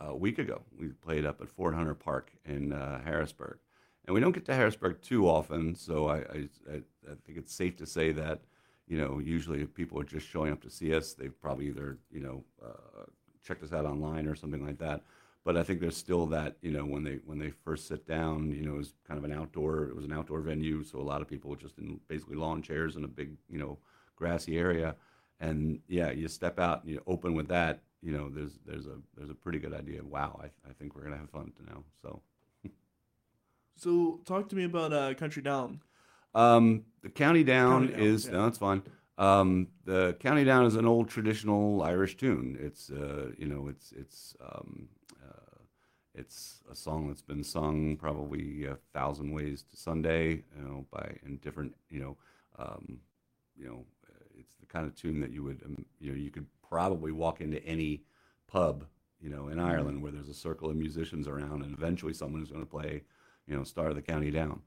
a 0.00 0.16
week 0.16 0.38
ago. 0.38 0.62
We 0.78 0.88
played 0.88 1.24
up 1.24 1.40
at 1.40 1.48
Fort 1.48 1.74
Hunter 1.74 1.94
Park 1.94 2.32
in 2.44 2.72
uh, 2.72 3.02
Harrisburg, 3.02 3.58
and 4.06 4.14
we 4.14 4.20
don't 4.20 4.32
get 4.32 4.44
to 4.46 4.54
Harrisburg 4.54 5.00
too 5.02 5.28
often. 5.28 5.74
So 5.74 6.08
I, 6.08 6.16
I, 6.16 6.48
I, 6.72 7.14
think 7.24 7.38
it's 7.38 7.54
safe 7.54 7.76
to 7.76 7.86
say 7.86 8.12
that 8.12 8.40
you 8.86 8.98
know 8.98 9.18
usually 9.18 9.62
if 9.62 9.74
people 9.74 10.00
are 10.00 10.04
just 10.04 10.26
showing 10.26 10.52
up 10.52 10.62
to 10.62 10.70
see 10.70 10.94
us, 10.94 11.12
they've 11.12 11.38
probably 11.40 11.66
either 11.66 11.98
you 12.10 12.20
know 12.20 12.44
uh, 12.64 13.04
checked 13.44 13.62
us 13.62 13.72
out 13.72 13.84
online 13.84 14.26
or 14.26 14.34
something 14.34 14.64
like 14.64 14.78
that. 14.78 15.02
But 15.44 15.56
I 15.56 15.62
think 15.62 15.80
there's 15.80 15.96
still 15.96 16.26
that 16.26 16.56
you 16.60 16.70
know 16.70 16.84
when 16.84 17.04
they 17.04 17.18
when 17.24 17.38
they 17.38 17.50
first 17.50 17.88
sit 17.88 18.06
down, 18.06 18.50
you 18.52 18.62
know, 18.62 18.74
it 18.74 18.78
was 18.78 18.94
kind 19.06 19.18
of 19.18 19.24
an 19.24 19.32
outdoor. 19.32 19.84
It 19.84 19.96
was 19.96 20.04
an 20.04 20.12
outdoor 20.12 20.40
venue, 20.40 20.82
so 20.84 20.98
a 20.98 21.02
lot 21.02 21.22
of 21.22 21.28
people 21.28 21.50
were 21.50 21.56
just 21.56 21.78
in 21.78 22.00
basically 22.08 22.36
lawn 22.36 22.62
chairs 22.62 22.96
in 22.96 23.04
a 23.04 23.08
big 23.08 23.36
you 23.48 23.58
know 23.58 23.78
grassy 24.16 24.58
area. 24.58 24.96
And 25.40 25.80
yeah, 25.88 26.10
you 26.10 26.28
step 26.28 26.58
out 26.58 26.82
and 26.82 26.92
you 26.92 27.02
open 27.06 27.34
with 27.34 27.48
that, 27.48 27.80
you 28.02 28.12
know, 28.12 28.28
there's 28.30 28.58
there's 28.66 28.86
a 28.86 28.98
there's 29.16 29.30
a 29.30 29.34
pretty 29.34 29.58
good 29.58 29.74
idea. 29.74 30.02
Wow, 30.04 30.40
I, 30.42 30.46
I 30.68 30.72
think 30.74 30.94
we're 30.94 31.02
gonna 31.04 31.18
have 31.18 31.30
fun 31.30 31.52
to 31.56 31.64
now. 31.64 31.84
So 32.02 32.22
So 33.76 34.20
talk 34.26 34.48
to 34.50 34.56
me 34.56 34.64
about 34.64 34.92
uh, 34.92 35.14
Country 35.14 35.42
Down. 35.42 35.80
um, 36.34 36.84
the 37.02 37.08
county 37.10 37.44
down 37.44 37.88
County 37.88 37.92
Down, 37.92 38.00
is 38.00 38.26
yeah. 38.26 38.32
no, 38.32 38.46
it's 38.46 38.58
fine. 38.58 38.82
Um, 39.18 39.68
the 39.84 40.14
county 40.20 40.44
down 40.44 40.64
is 40.64 40.76
an 40.76 40.86
old 40.86 41.08
traditional 41.10 41.82
Irish 41.82 42.16
tune. 42.16 42.56
It's 42.60 42.90
uh, 42.90 43.32
you 43.36 43.46
know, 43.46 43.68
it's 43.68 43.92
it's 43.92 44.34
um, 44.40 44.88
uh, 45.22 45.58
it's 46.14 46.60
a 46.70 46.74
song 46.74 47.08
that's 47.08 47.22
been 47.22 47.44
sung 47.44 47.96
probably 47.96 48.64
a 48.64 48.76
thousand 48.94 49.32
ways 49.32 49.62
to 49.70 49.76
Sunday, 49.76 50.44
you 50.56 50.62
know, 50.62 50.86
by 50.90 51.16
in 51.26 51.36
different 51.38 51.74
you 51.90 52.00
know, 52.00 52.16
um, 52.58 53.00
you 53.56 53.66
know, 53.66 53.84
uh, 54.08 54.24
it's 54.38 54.56
the 54.56 54.66
kind 54.66 54.86
of 54.86 54.94
tune 54.94 55.20
that 55.20 55.32
you 55.32 55.42
would 55.42 55.62
um, 55.66 55.84
you 56.00 56.10
know 56.12 56.16
you 56.16 56.30
could 56.30 56.46
probably 56.70 57.12
walk 57.12 57.40
into 57.40 57.62
any 57.64 58.02
pub 58.46 58.84
you 59.20 59.28
know 59.28 59.48
in 59.48 59.58
Ireland 59.58 60.02
where 60.02 60.12
there's 60.12 60.28
a 60.28 60.34
circle 60.34 60.70
of 60.70 60.76
musicians 60.76 61.28
around, 61.28 61.62
and 61.62 61.74
eventually 61.76 62.14
someone 62.14 62.42
is 62.42 62.50
going 62.50 62.64
to 62.64 62.70
play 62.70 63.02
you 63.46 63.56
know 63.56 63.64
Star 63.64 63.88
of 63.88 63.96
the 63.96 64.02
County 64.02 64.30
Down. 64.30 64.62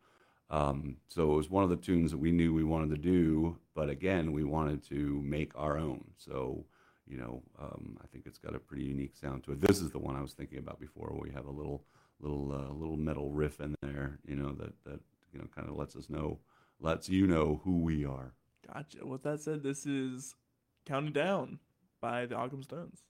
Um, 0.49 0.97
so 1.07 1.33
it 1.33 1.35
was 1.35 1.49
one 1.49 1.63
of 1.63 1.69
the 1.69 1.77
tunes 1.77 2.11
that 2.11 2.19
we 2.19 2.31
knew 2.31 2.53
we 2.53 2.63
wanted 2.63 2.91
to 2.91 3.01
do, 3.01 3.57
but 3.73 3.89
again, 3.89 4.33
we 4.33 4.43
wanted 4.43 4.83
to 4.89 5.19
make 5.23 5.51
our 5.55 5.79
own. 5.79 6.03
So, 6.17 6.65
you 7.07 7.17
know, 7.17 7.41
um, 7.59 7.97
I 8.03 8.07
think 8.07 8.27
it's 8.27 8.37
got 8.37 8.53
a 8.53 8.59
pretty 8.59 8.83
unique 8.83 9.15
sound 9.15 9.45
to 9.45 9.53
it. 9.53 9.61
This 9.61 9.81
is 9.81 9.89
the 9.89 9.97
one 9.99 10.15
I 10.15 10.21
was 10.21 10.33
thinking 10.33 10.59
about 10.59 10.79
before, 10.79 11.07
where 11.09 11.21
we 11.21 11.31
have 11.31 11.47
a 11.47 11.51
little, 11.51 11.85
little, 12.19 12.51
uh, 12.51 12.71
little 12.71 12.97
metal 12.97 13.31
riff 13.31 13.61
in 13.61 13.73
there, 13.81 14.19
you 14.27 14.35
know, 14.35 14.51
that 14.53 14.73
that 14.83 14.99
you 15.33 15.39
know 15.39 15.47
kind 15.55 15.69
of 15.69 15.75
lets 15.75 15.95
us 15.95 16.09
know, 16.09 16.37
lets 16.79 17.09
you 17.09 17.25
know 17.25 17.61
who 17.63 17.79
we 17.79 18.05
are. 18.05 18.33
Gotcha. 18.71 19.05
With 19.07 19.23
that 19.23 19.41
said, 19.41 19.63
this 19.63 19.87
is 19.87 20.35
County 20.85 21.09
Down 21.09 21.59
by 22.03 22.25
the 22.25 22.35
Ogham 22.35 22.61
Stones. 22.63 23.01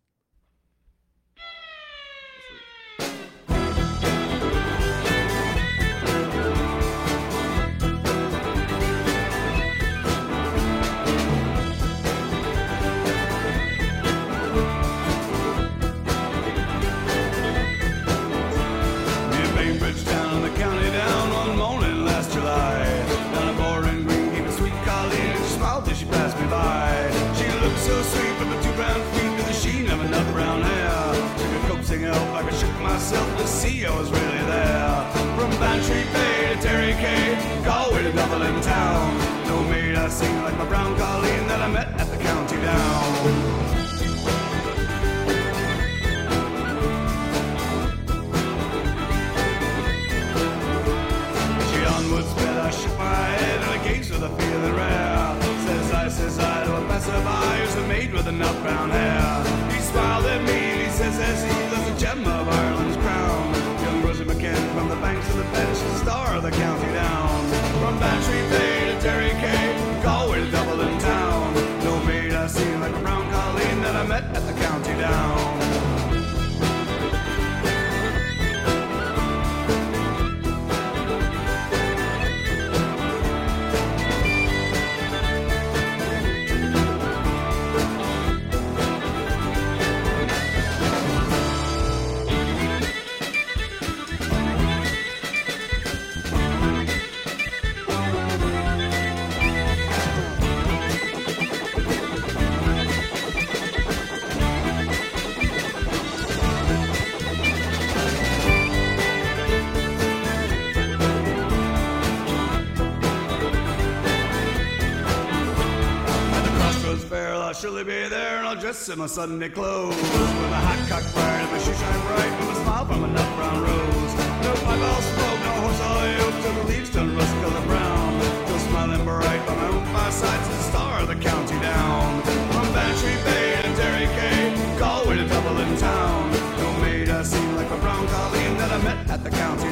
And 118.84 118.88
dress 118.88 118.95
in 118.95 118.99
my 118.99 119.07
Sunday 119.07 119.49
clothes. 119.49 119.95
With 119.95 120.51
my 120.51 120.59
hot 120.59 120.89
cocked 120.89 121.07
fired 121.15 121.41
and 121.43 121.51
my 121.51 121.57
shoe 121.59 121.73
shine 121.73 122.01
bright, 122.07 122.34
with 122.39 122.57
a 122.57 122.63
smile 122.63 122.86
from 122.86 123.03
a 123.03 123.07
nut 123.07 123.29
brown 123.38 123.61
rose. 123.63 124.13
No 124.43 124.51
pipe 124.65 124.84
I'll 124.91 125.01
smoke, 125.01 125.39
no 125.39 125.51
horse 125.63 125.81
I'll 125.81 126.41
till 126.41 126.53
the 126.53 126.63
leaves 126.67 126.89
turn 126.89 127.15
rust 127.15 127.34
color 127.41 127.65
brown. 127.65 128.11
Still 128.43 128.59
smiling 128.67 129.03
bright 129.05 129.45
by 129.47 129.55
my 129.55 129.67
own 129.67 129.86
to 129.86 130.51
the 130.59 130.63
star 130.71 130.99
of 130.99 131.07
the 131.07 131.15
county 131.15 131.59
down. 131.59 132.23
From 132.51 132.67
Bantry 132.75 133.15
Bay 133.23 133.61
to 133.63 133.71
Derry 133.79 134.07
Quay, 134.17 134.51
Galway 134.79 135.15
to 135.15 135.27
Dublin 135.27 135.77
town. 135.77 136.31
No 136.59 136.67
maid 136.81 137.09
I 137.09 137.23
seen 137.23 137.55
like 137.55 137.71
a 137.71 137.77
brown 137.77 138.05
Colleen 138.07 138.57
that 138.57 138.71
I 138.71 138.79
met 138.84 139.09
at 139.09 139.23
the 139.23 139.29
county 139.29 139.71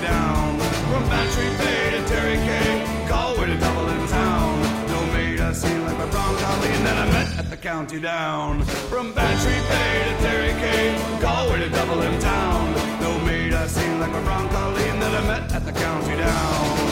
the 7.62 7.68
county 7.68 8.00
down. 8.00 8.64
From 8.90 9.14
Bay 9.14 9.22
to 9.24 10.18
Terry 10.22 10.54
Galway 11.22 11.60
to 11.60 11.70
town. 12.20 12.74
No 13.02 13.20
maid 13.26 13.54
I 13.54 13.68
seen 13.68 14.00
like 14.00 14.12
my 14.12 14.22
brown 14.24 14.50
Colleen 14.50 15.00
that 15.00 15.24
I 15.24 15.28
met 15.28 15.54
at 15.54 15.66
the 15.66 15.72
county 15.72 16.18
down. 16.18 16.92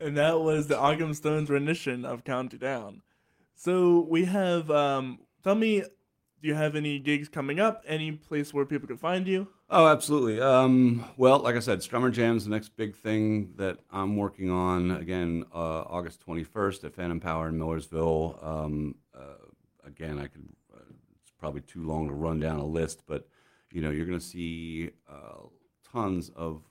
and 0.00 0.16
that 0.16 0.40
was 0.40 0.66
the 0.66 0.76
Ogham 0.76 1.14
Stones 1.14 1.50
rendition 1.50 2.04
of 2.04 2.24
County 2.24 2.56
Down. 2.56 3.02
So 3.62 4.06
we 4.08 4.24
have, 4.24 4.70
um, 4.70 5.18
tell 5.44 5.54
me, 5.54 5.80
do 5.80 6.48
you 6.48 6.54
have 6.54 6.76
any 6.76 6.98
gigs 6.98 7.28
coming 7.28 7.60
up? 7.60 7.84
Any 7.86 8.12
place 8.12 8.54
where 8.54 8.64
people 8.64 8.88
can 8.88 8.96
find 8.96 9.28
you? 9.28 9.48
Oh, 9.68 9.86
absolutely. 9.86 10.40
Um, 10.40 11.04
well, 11.18 11.40
like 11.40 11.56
I 11.56 11.58
said, 11.58 11.80
Strummer 11.80 12.10
Jam's 12.10 12.44
the 12.44 12.50
next 12.50 12.70
big 12.70 12.96
thing 12.96 13.52
that 13.56 13.80
I'm 13.90 14.16
working 14.16 14.48
on. 14.48 14.92
Again, 14.92 15.44
uh, 15.54 15.82
August 15.82 16.26
21st 16.26 16.84
at 16.84 16.94
Phantom 16.94 17.20
Power 17.20 17.48
in 17.48 17.58
Millersville. 17.58 18.38
Um, 18.40 18.94
uh, 19.14 19.44
again, 19.84 20.18
I 20.18 20.28
could. 20.28 20.48
Uh, 20.74 20.80
it's 21.20 21.32
probably 21.38 21.60
too 21.60 21.86
long 21.86 22.08
to 22.08 22.14
run 22.14 22.40
down 22.40 22.60
a 22.60 22.66
list, 22.66 23.02
but 23.06 23.28
you 23.70 23.82
know, 23.82 23.90
you're 23.90 24.06
going 24.06 24.18
to 24.18 24.24
see 24.24 24.88
uh, 25.06 25.48
tons 25.92 26.30
of 26.30 26.62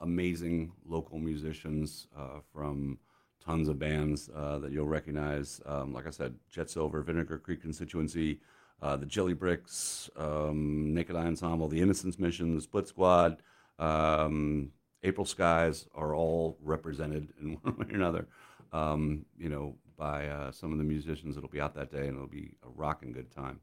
amazing 0.00 0.72
local 0.84 1.20
musicians 1.20 2.08
uh, 2.18 2.40
from 2.52 2.98
tons 3.44 3.68
of 3.68 3.78
bands 3.78 4.30
uh, 4.34 4.58
that 4.58 4.72
you'll 4.72 4.86
recognize. 4.86 5.60
Um, 5.66 5.92
like 5.92 6.06
I 6.06 6.10
said, 6.10 6.34
Jet 6.50 6.70
Silver, 6.70 7.02
Vinegar 7.02 7.38
Creek 7.38 7.60
Constituency, 7.60 8.40
uh, 8.80 8.96
the 8.96 9.06
Jelly 9.06 9.34
Bricks, 9.34 10.10
um, 10.16 10.92
Naked 10.94 11.16
Eye 11.16 11.26
Ensemble, 11.26 11.68
the 11.68 11.80
Innocence 11.80 12.18
Mission, 12.18 12.54
the 12.54 12.60
Split 12.60 12.88
Squad, 12.88 13.42
um, 13.78 14.72
April 15.02 15.24
Skies 15.24 15.86
are 15.94 16.14
all 16.14 16.56
represented 16.62 17.32
in 17.40 17.52
one 17.62 17.76
way 17.76 17.86
or 17.90 17.94
another. 17.94 18.26
Um, 18.72 19.26
you 19.38 19.48
know, 19.48 19.76
by 19.96 20.26
uh, 20.28 20.50
some 20.50 20.72
of 20.72 20.78
the 20.78 20.84
musicians 20.84 21.34
that'll 21.34 21.50
be 21.50 21.60
out 21.60 21.74
that 21.74 21.90
day, 21.90 22.06
and 22.06 22.16
it'll 22.16 22.26
be 22.26 22.54
a 22.64 22.68
rocking 22.74 23.12
good 23.12 23.30
time. 23.30 23.60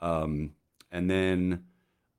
Um, 0.00 0.52
and 0.90 1.10
then, 1.10 1.64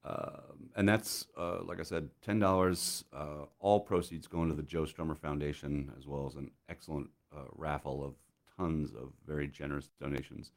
uh, 0.05 0.53
and 0.79 0.87
that's 0.87 1.27
uh, 1.37 1.57
like 1.65 1.81
I 1.81 1.83
said, 1.83 2.09
ten 2.25 2.39
dollars. 2.39 3.03
Uh, 3.11 3.45
all 3.59 3.81
proceeds 3.81 4.27
going 4.27 4.47
to 4.47 4.55
the 4.55 4.63
Joe 4.63 4.83
Strummer 4.83 5.17
Foundation, 5.17 5.91
as 5.97 6.07
well 6.07 6.25
as 6.25 6.35
an 6.35 6.51
excellent 6.69 7.09
uh, 7.35 7.41
raffle 7.53 8.01
of 8.01 8.13
tons 8.57 8.91
of 8.93 9.11
very 9.27 9.49
generous 9.49 9.89
donations. 10.01 10.51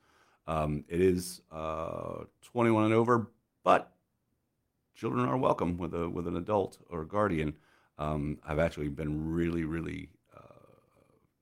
Um, 0.46 0.84
it 0.88 1.00
is 1.00 1.42
uh, 1.50 2.24
21 2.42 2.84
and 2.84 2.94
over, 2.94 3.30
but 3.64 3.92
children 4.94 5.28
are 5.28 5.36
welcome 5.36 5.76
with 5.76 5.92
a 5.92 6.08
with 6.08 6.28
an 6.28 6.36
adult 6.36 6.78
or 6.88 7.02
a 7.02 7.06
guardian. 7.06 7.54
Um, 7.98 8.38
I've 8.46 8.60
actually 8.60 8.90
been 8.90 9.32
really, 9.32 9.64
really 9.64 10.08
uh, 10.36 10.68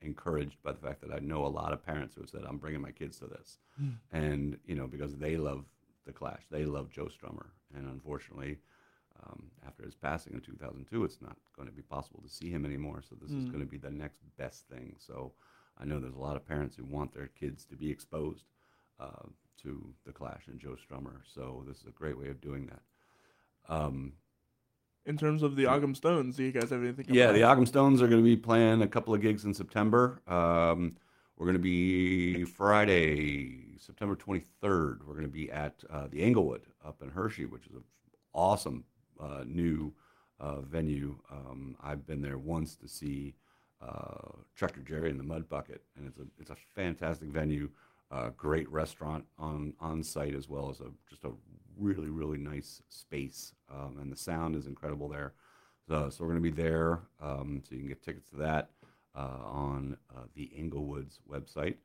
encouraged 0.00 0.56
by 0.62 0.72
the 0.72 0.78
fact 0.78 1.02
that 1.02 1.12
I 1.12 1.18
know 1.18 1.44
a 1.44 1.48
lot 1.48 1.74
of 1.74 1.84
parents 1.84 2.14
who 2.14 2.22
have 2.22 2.30
said, 2.30 2.44
"I'm 2.48 2.56
bringing 2.56 2.80
my 2.80 2.92
kids 2.92 3.18
to 3.18 3.26
this," 3.26 3.58
and 4.10 4.56
you 4.64 4.74
know 4.74 4.86
because 4.86 5.16
they 5.16 5.36
love 5.36 5.66
the 6.06 6.12
Clash, 6.12 6.44
they 6.50 6.64
love 6.64 6.88
Joe 6.88 7.08
Strummer, 7.08 7.48
and 7.76 7.86
unfortunately, 7.86 8.56
um, 9.26 9.50
after 9.66 9.84
his 9.84 9.94
passing 9.94 10.32
in 10.34 10.40
2002, 10.40 11.04
it's 11.04 11.20
not 11.20 11.36
going 11.56 11.68
to 11.68 11.74
be 11.74 11.82
possible 11.82 12.20
to 12.22 12.28
see 12.28 12.50
him 12.50 12.64
anymore. 12.64 13.02
So 13.08 13.16
this 13.20 13.30
is 13.30 13.44
going 13.46 13.60
to 13.60 13.66
be 13.70 13.76
the 13.78 13.90
next 13.90 14.20
best 14.38 14.66
thing. 14.68 14.96
So 14.98 15.32
I 15.78 15.84
know 15.84 15.98
there's 16.00 16.14
a 16.14 16.18
lot 16.18 16.36
of 16.36 16.46
parents 16.46 16.76
who 16.76 16.84
want 16.84 17.12
their 17.14 17.28
kids 17.28 17.64
to 17.66 17.76
be 17.76 17.90
exposed 17.90 18.44
uh, 18.98 19.26
to 19.62 19.92
the 20.06 20.12
Clash 20.12 20.46
and 20.48 20.58
Joe 20.60 20.76
Strummer. 20.76 21.20
So 21.34 21.64
this 21.66 21.78
is 21.78 21.86
a 21.86 21.90
great 21.92 22.18
way 22.18 22.28
of 22.28 22.40
doing 22.40 22.66
that. 22.66 22.82
Um, 23.74 24.12
In 25.06 25.16
terms 25.18 25.42
of 25.42 25.56
the 25.56 25.66
Ogham 25.66 25.94
Stones, 25.94 26.36
do 26.36 26.44
you 26.44 26.52
guys 26.52 26.70
have 26.70 26.82
anything? 26.82 27.06
yeah, 27.08 27.32
the 27.32 27.42
Ogham 27.42 27.66
Stones 27.66 28.00
are 28.02 28.08
going 28.08 28.22
to 28.22 28.24
be 28.24 28.36
playing 28.36 28.82
a 28.82 28.88
couple 28.88 29.14
of 29.14 29.20
gigs 29.20 29.44
in 29.44 29.54
September. 29.54 30.20
Um, 30.26 30.96
we're 31.36 31.46
going 31.46 31.56
to 31.56 31.62
be 31.62 32.44
Friday, 32.44 33.78
September 33.78 34.14
23rd. 34.16 35.04
We're 35.06 35.14
going 35.14 35.22
to 35.22 35.28
be 35.28 35.50
at 35.50 35.82
uh, 35.88 36.06
the 36.10 36.22
Englewood 36.22 36.62
up 36.84 37.00
in 37.02 37.08
Hershey, 37.10 37.46
which 37.46 37.66
is 37.66 37.74
an 37.74 37.84
awesome 38.34 38.84
uh, 39.20 39.44
new 39.46 39.92
uh, 40.38 40.60
venue. 40.62 41.16
Um, 41.30 41.76
I've 41.82 42.06
been 42.06 42.22
there 42.22 42.38
once 42.38 42.76
to 42.76 42.88
see 42.88 43.34
uh, 43.82 44.32
Trucker 44.54 44.80
Jerry 44.80 45.10
and 45.10 45.18
the 45.18 45.24
Mud 45.24 45.48
Bucket, 45.48 45.82
and 45.96 46.06
it's 46.06 46.18
a 46.18 46.26
it's 46.38 46.50
a 46.50 46.56
fantastic 46.74 47.28
venue. 47.28 47.70
Uh, 48.10 48.30
great 48.36 48.68
restaurant 48.70 49.24
on 49.38 49.74
on 49.80 50.02
site 50.02 50.34
as 50.34 50.48
well 50.48 50.68
as 50.70 50.80
a 50.80 50.90
just 51.08 51.24
a 51.24 51.30
really 51.78 52.08
really 52.08 52.38
nice 52.38 52.82
space, 52.88 53.52
um, 53.72 53.98
and 54.00 54.12
the 54.12 54.16
sound 54.16 54.56
is 54.56 54.66
incredible 54.66 55.08
there. 55.08 55.32
So, 55.88 56.08
so 56.10 56.24
we're 56.24 56.30
going 56.30 56.42
to 56.42 56.50
be 56.50 56.62
there. 56.62 57.00
Um, 57.20 57.62
so 57.64 57.74
you 57.74 57.80
can 57.80 57.88
get 57.88 58.02
tickets 58.02 58.28
to 58.30 58.36
that 58.36 58.70
uh, 59.14 59.38
on 59.44 59.96
uh, 60.14 60.22
the 60.34 60.50
Englewoods 60.56 61.18
website. 61.28 61.76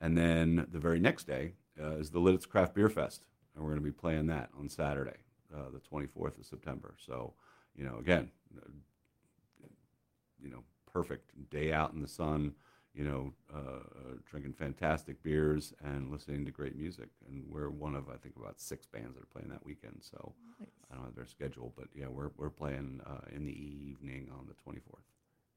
And 0.00 0.18
then 0.18 0.66
the 0.70 0.78
very 0.78 1.00
next 1.00 1.26
day 1.26 1.52
is 1.76 2.10
the 2.10 2.20
Lititz 2.20 2.46
Craft 2.46 2.74
Beer 2.74 2.90
Fest. 2.90 3.24
And 3.54 3.64
we're 3.64 3.70
going 3.70 3.80
to 3.80 3.84
be 3.84 3.92
playing 3.92 4.26
that 4.26 4.50
on 4.58 4.68
Saturday, 4.68 5.23
uh, 5.54 5.70
the 5.72 5.80
24th 5.80 6.38
of 6.38 6.46
September. 6.46 6.94
So, 7.04 7.34
you 7.74 7.84
know, 7.84 7.98
again, 7.98 8.30
uh, 8.56 8.68
you 10.42 10.50
know, 10.50 10.62
perfect 10.92 11.30
day 11.50 11.72
out 11.72 11.92
in 11.92 12.00
the 12.00 12.08
sun, 12.08 12.54
you 12.94 13.04
know, 13.04 13.32
uh, 13.52 13.58
uh, 13.58 14.14
drinking 14.30 14.52
fantastic 14.52 15.20
beers 15.22 15.74
and 15.82 16.10
listening 16.10 16.44
to 16.44 16.52
great 16.52 16.76
music. 16.76 17.08
And 17.28 17.44
we're 17.48 17.70
one 17.70 17.96
of, 17.96 18.08
I 18.08 18.16
think, 18.16 18.36
about 18.36 18.60
six 18.60 18.86
bands 18.86 19.16
that 19.16 19.22
are 19.22 19.26
playing 19.26 19.48
that 19.48 19.64
weekend. 19.64 19.98
So 20.00 20.34
I 20.90 20.94
don't 20.94 21.04
have 21.04 21.16
their 21.16 21.26
schedule, 21.26 21.72
but 21.76 21.88
yeah, 21.94 22.06
we're, 22.08 22.30
we're 22.36 22.50
playing 22.50 23.00
uh, 23.04 23.26
in 23.34 23.44
the 23.44 23.52
evening 23.52 24.30
on 24.32 24.46
the 24.46 24.54
24th. 24.70 25.02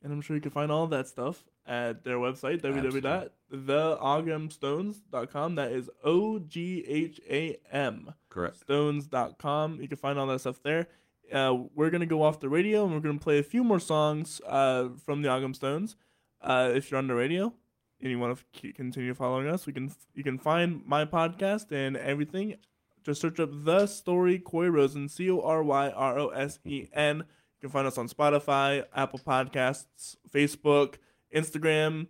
And 0.03 0.13
I'm 0.13 0.21
sure 0.21 0.35
you 0.35 0.41
can 0.41 0.51
find 0.51 0.71
all 0.71 0.85
that 0.87 1.07
stuff 1.07 1.43
at 1.65 2.03
their 2.03 2.17
website, 2.17 2.63
Absolutely. 2.63 3.01
www.theoghamstones.com. 3.01 5.55
That 5.55 5.71
is 5.71 5.89
O 6.03 6.37
G 6.39 6.83
H 6.87 7.19
A 7.29 7.57
M 7.71 8.13
Correct. 8.37 8.57
stones.com. 8.57 9.81
You 9.81 9.87
can 9.87 9.97
find 9.97 10.19
all 10.19 10.27
that 10.27 10.39
stuff 10.39 10.61
there. 10.61 10.87
Uh, 11.33 11.57
we're 11.73 11.89
to 12.01 12.05
go 12.05 12.21
off 12.21 12.39
the 12.39 12.49
radio 12.49 12.85
and 12.85 12.93
we're 12.93 13.01
to 13.17 13.23
play 13.23 13.39
a 13.39 13.43
few 13.43 13.63
more 13.63 13.79
songs 13.79 14.39
uh, 14.47 14.89
from 15.03 15.23
the 15.23 15.29
Ogham 15.29 15.55
Stones. 15.55 15.95
Uh, 16.41 16.71
if 16.73 16.91
you're 16.91 16.99
on 16.99 17.07
the 17.07 17.15
radio 17.15 17.51
and 17.99 18.11
you 18.11 18.19
want 18.19 18.39
to 18.53 18.73
continue 18.73 19.13
following 19.13 19.47
us, 19.47 19.65
we 19.65 19.73
can 19.73 19.91
you 20.13 20.23
can 20.23 20.37
find 20.37 20.85
my 20.85 21.03
podcast 21.03 21.71
and 21.71 21.97
everything. 21.97 22.55
Just 23.03 23.21
search 23.21 23.39
up 23.39 23.49
the 23.51 23.87
story 23.87 24.37
Cory 24.37 24.69
Rosen, 24.69 25.09
C 25.09 25.31
O 25.31 25.41
R 25.41 25.63
Y 25.63 25.89
R 25.89 26.19
O 26.19 26.27
S 26.27 26.59
E 26.63 26.87
N. 26.93 27.17
You 27.17 27.61
can 27.61 27.69
find 27.71 27.87
us 27.87 27.97
on 27.97 28.07
Spotify, 28.07 28.83
Apple 28.95 29.19
Podcasts, 29.19 30.15
Facebook, 30.31 30.95
Instagram, 31.35 32.07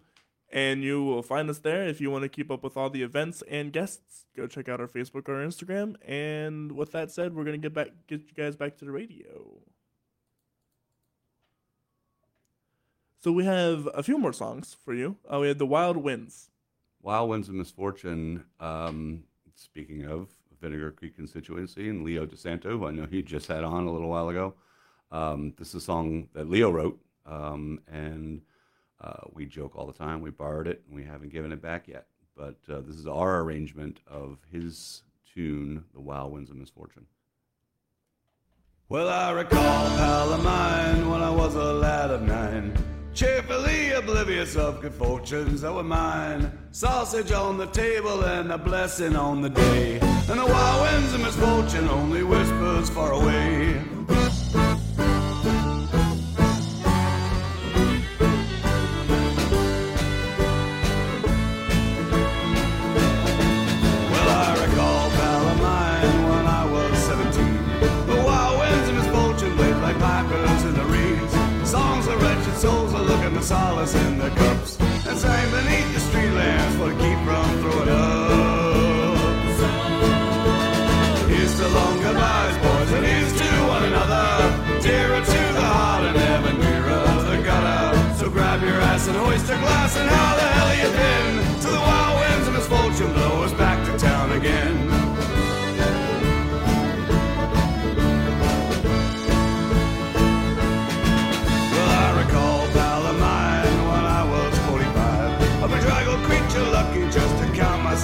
and 0.49 0.83
you 0.83 1.03
will 1.03 1.23
find 1.23 1.49
us 1.49 1.59
there. 1.59 1.87
If 1.87 1.99
you 1.99 2.09
want 2.09 2.23
to 2.23 2.29
keep 2.29 2.49
up 2.49 2.63
with 2.63 2.77
all 2.77 2.89
the 2.89 3.03
events 3.03 3.43
and 3.49 3.73
guests, 3.73 4.25
go 4.35 4.47
check 4.47 4.69
out 4.69 4.79
our 4.79 4.87
Facebook 4.87 5.27
or 5.27 5.45
Instagram. 5.45 5.95
And 6.07 6.71
with 6.71 6.91
that 6.91 7.11
said, 7.11 7.35
we're 7.35 7.43
gonna 7.43 7.57
get 7.57 7.73
back, 7.73 7.89
get 8.07 8.21
you 8.21 8.33
guys 8.35 8.55
back 8.55 8.77
to 8.77 8.85
the 8.85 8.91
radio. 8.91 9.61
So 13.19 13.31
we 13.31 13.45
have 13.45 13.89
a 13.93 14.03
few 14.03 14.17
more 14.17 14.33
songs 14.33 14.75
for 14.85 14.93
you. 14.93 15.17
Uh, 15.31 15.39
we 15.39 15.47
had 15.47 15.57
the 15.57 15.65
Wild 15.65 15.97
Winds. 15.97 16.49
Wild 17.01 17.29
Winds 17.29 17.49
of 17.49 17.55
Misfortune. 17.55 18.45
Um, 18.59 19.23
speaking 19.55 20.05
of 20.05 20.29
Vinegar 20.61 20.91
Creek 20.91 21.15
constituency 21.15 21.89
and 21.89 22.03
Leo 22.03 22.25
DeSanto, 22.25 22.71
who 22.71 22.87
I 22.87 22.91
know 22.91 23.05
he 23.05 23.21
just 23.21 23.47
had 23.47 23.63
on 23.63 23.85
a 23.85 23.91
little 23.91 24.09
while 24.09 24.29
ago. 24.29 24.53
Um, 25.11 25.53
this 25.57 25.69
is 25.69 25.75
a 25.75 25.81
song 25.81 26.27
that 26.33 26.49
Leo 26.49 26.69
wrote, 26.69 26.99
um, 27.25 27.79
and 27.87 28.41
uh, 29.01 29.21
we 29.33 29.45
joke 29.45 29.75
all 29.75 29.85
the 29.85 29.93
time. 29.93 30.21
We 30.21 30.31
borrowed 30.31 30.67
it, 30.67 30.83
and 30.87 30.95
we 30.95 31.03
haven't 31.03 31.31
given 31.31 31.51
it 31.51 31.61
back 31.61 31.87
yet. 31.87 32.07
But 32.35 32.57
uh, 32.69 32.81
this 32.81 32.95
is 32.95 33.07
our 33.07 33.41
arrangement 33.41 33.99
of 34.07 34.39
his 34.51 35.03
tune, 35.33 35.85
"The 35.93 36.01
Wild 36.01 36.33
Winds 36.33 36.49
of 36.49 36.55
Misfortune." 36.55 37.05
Well, 38.89 39.09
I 39.09 39.31
recall, 39.31 39.97
pal 39.97 40.33
of 40.33 40.43
mine, 40.43 41.09
when 41.09 41.21
I 41.21 41.29
was 41.29 41.55
a 41.55 41.73
lad 41.73 42.09
of 42.09 42.21
nine, 42.21 42.73
cheerfully 43.13 43.91
oblivious 43.91 44.55
of 44.55 44.81
good 44.81 44.93
fortunes 44.93 45.61
that 45.61 45.73
were 45.73 45.83
mine. 45.83 46.57
Sausage 46.71 47.33
on 47.33 47.57
the 47.57 47.65
table 47.67 48.23
and 48.23 48.51
a 48.51 48.57
blessing 48.57 49.15
on 49.15 49.41
the 49.41 49.49
day, 49.49 49.99
and 49.99 50.39
the 50.39 50.45
wild 50.45 50.81
winds 50.81 51.13
of 51.13 51.19
misfortune 51.21 51.89
only 51.89 52.23
whispers 52.23 52.89
far 52.89 53.11
away. 53.11 53.96
Solace 73.47 73.95
in 73.95 74.17
their 74.19 74.29
cups. 74.31 74.77
And 75.07 75.17
sang 75.17 75.49
beneath 75.51 75.93
the 75.93 76.01
street 76.01 76.31
lamps 76.31 76.75
for 76.75 76.89
to 76.91 76.97
keep 77.03 77.19
from 77.27 77.47
throwing 77.61 77.89
up. 77.89 79.17
Here's 81.31 81.55
to 81.59 81.67
long 81.77 81.95
goodbyes, 82.03 82.57
boys, 82.65 82.91
and 82.97 83.05
here's 83.05 83.33
to 83.39 83.49
one 83.75 83.83
another. 83.91 84.25
Dearer 84.81 85.21
to 85.33 85.41
the 85.59 85.65
heart 85.75 86.03
and 86.09 86.17
ever 86.33 86.53
nearer 86.63 87.03
the 87.29 87.37
gutter. 87.47 88.15
So 88.19 88.29
grab 88.29 88.61
your 88.61 88.81
ass 88.91 89.07
and 89.07 89.15
hoist 89.15 89.45
a 89.45 89.57
glass, 89.63 89.95
and 89.95 90.09
how 90.09 90.36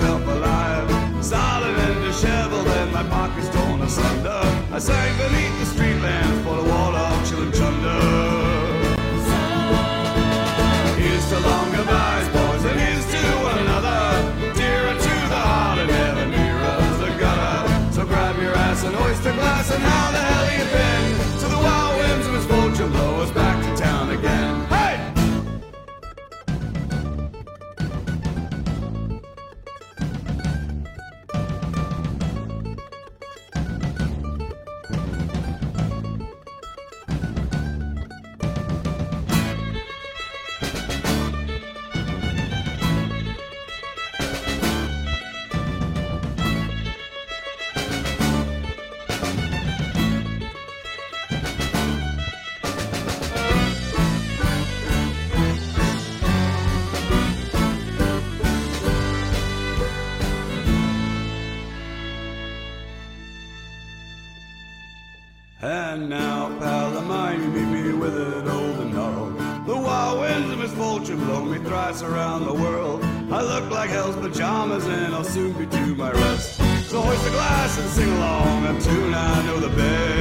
myself 0.04 0.28
alive. 0.28 1.24
Solid 1.24 1.78
and 1.78 2.04
disheveled, 2.04 2.68
and 2.68 2.92
my 2.92 3.04
pockets 3.04 3.50
torn 3.50 3.82
asunder. 3.82 4.42
I 4.72 4.80
sank 4.80 5.18
beneath 5.18 5.60
the 5.60 5.66
street 5.66 6.00
lamps 6.02 6.46
for 6.46 6.56
the 6.58 6.64
warlock 6.64 7.13
mine, 67.04 67.42
you 67.42 67.50
meet 67.50 67.84
me 67.84 67.94
with 67.94 68.16
it 68.16 68.48
old 68.48 68.80
and 68.80 68.94
gnarled. 68.94 69.38
The 69.66 69.76
wild 69.76 70.20
winds 70.20 70.52
of 70.52 70.60
misfortune 70.60 71.18
blow 71.26 71.44
me 71.44 71.60
thrice 71.60 72.02
around 72.02 72.46
the 72.46 72.54
world. 72.54 73.04
I 73.32 73.42
look 73.42 73.70
like 73.70 73.90
hell's 73.90 74.16
pajamas 74.16 74.86
and 74.86 75.14
I'll 75.14 75.24
soon 75.24 75.54
be 75.54 75.66
to 75.66 75.96
my 75.96 76.12
rest. 76.12 76.58
So 76.90 77.02
hoist 77.02 77.28
a 77.28 77.32
glass 77.32 77.80
and 77.80 77.90
sing 77.90 78.10
along 78.10 78.66
a 78.66 78.82
tune 78.82 79.14
I 79.14 79.46
know 79.46 79.60
the 79.60 79.70
best. 79.70 80.13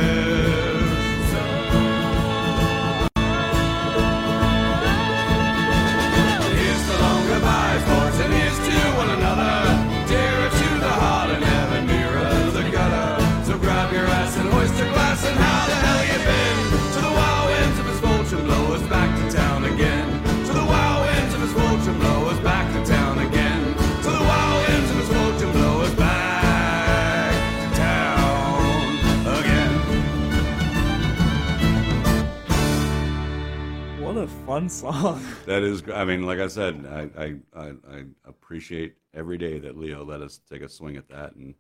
Fun 34.53 34.69
song. 34.69 35.25
That 35.47 35.63
is, 35.63 35.83
I 35.93 36.05
mean, 36.05 36.25
like 36.27 36.39
I 36.39 36.47
said, 36.47 36.87
I, 36.87 37.37
I, 37.59 37.73
I, 37.91 38.05
appreciate 38.27 38.95
every 39.15 39.39
day 39.39 39.59
that 39.59 39.77
Leo 39.77 40.05
let 40.05 40.21
us 40.21 40.41
take 40.51 40.63
a 40.63 40.69
swing 40.69 40.97
at 40.97 41.09
that, 41.09 41.35
and 41.35 41.55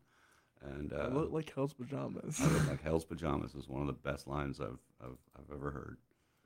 and 0.63 0.93
uh, 0.93 0.97
I 0.97 1.09
look 1.09 1.33
like 1.33 1.53
Hell's 1.53 1.73
pajamas. 1.73 2.41
I 2.41 2.47
look 2.49 2.69
like 2.69 2.83
Hell's 2.83 3.05
pajamas 3.05 3.55
is 3.55 3.67
one 3.67 3.81
of 3.81 3.87
the 3.87 3.95
best 3.95 4.29
lines 4.29 4.61
I've 4.61 4.79
I've, 5.03 5.19
I've 5.37 5.53
ever 5.53 5.71
heard. 5.71 5.97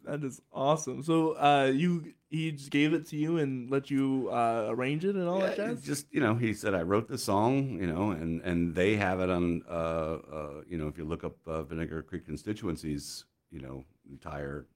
that 0.04 0.24
is 0.24 0.40
awesome. 0.52 1.02
So, 1.02 1.32
uh, 1.32 1.72
you 1.74 2.14
he 2.30 2.52
just 2.52 2.70
gave 2.70 2.94
it 2.94 3.06
to 3.08 3.16
you 3.16 3.38
and 3.38 3.70
let 3.70 3.90
you 3.90 4.28
uh, 4.30 4.68
arrange 4.70 5.04
it 5.04 5.16
and 5.16 5.28
all 5.28 5.40
that 5.40 5.58
Yeah, 5.58 5.72
jazz. 5.72 5.82
Just 5.82 6.06
you 6.12 6.20
know, 6.20 6.36
he 6.36 6.54
said 6.54 6.74
I 6.74 6.82
wrote 6.82 7.08
the 7.08 7.18
song, 7.18 7.78
you 7.80 7.88
know, 7.88 8.12
and 8.12 8.40
and 8.42 8.74
they 8.74 8.96
have 8.96 9.20
it 9.20 9.30
on, 9.30 9.62
uh, 9.68 9.72
uh, 9.72 10.60
you 10.68 10.78
know, 10.78 10.86
if 10.86 10.96
you 10.96 11.04
look 11.04 11.24
up 11.24 11.36
uh, 11.46 11.64
Vinegar 11.64 12.02
Creek 12.02 12.24
Constituencies, 12.24 13.24
you 13.50 13.60
know, 13.60 13.84
entire 14.08 14.66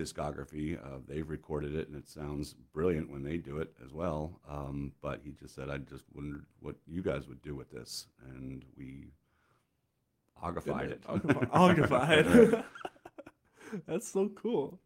discography, 0.00 0.78
uh, 0.78 0.98
they've 1.06 1.28
recorded 1.28 1.74
it, 1.74 1.88
and 1.88 1.96
it 1.96 2.08
sounds 2.08 2.54
brilliant 2.72 3.10
when 3.10 3.22
they 3.22 3.36
do 3.36 3.58
it 3.58 3.72
as 3.84 3.92
well. 3.92 4.40
Um, 4.48 4.92
but 5.02 5.20
he 5.24 5.32
just 5.32 5.54
said 5.54 5.68
I 5.68 5.78
just 5.78 6.04
wondered 6.14 6.44
what 6.60 6.76
you 6.86 7.02
guys 7.02 7.28
would 7.28 7.42
do 7.42 7.54
with 7.54 7.70
this, 7.70 8.06
and 8.34 8.64
we 8.76 9.08
ogified 10.42 10.90
it. 10.90 11.02
Ogified. 11.02 12.64
That's 13.86 14.08
so 14.08 14.28
cool. 14.30 14.80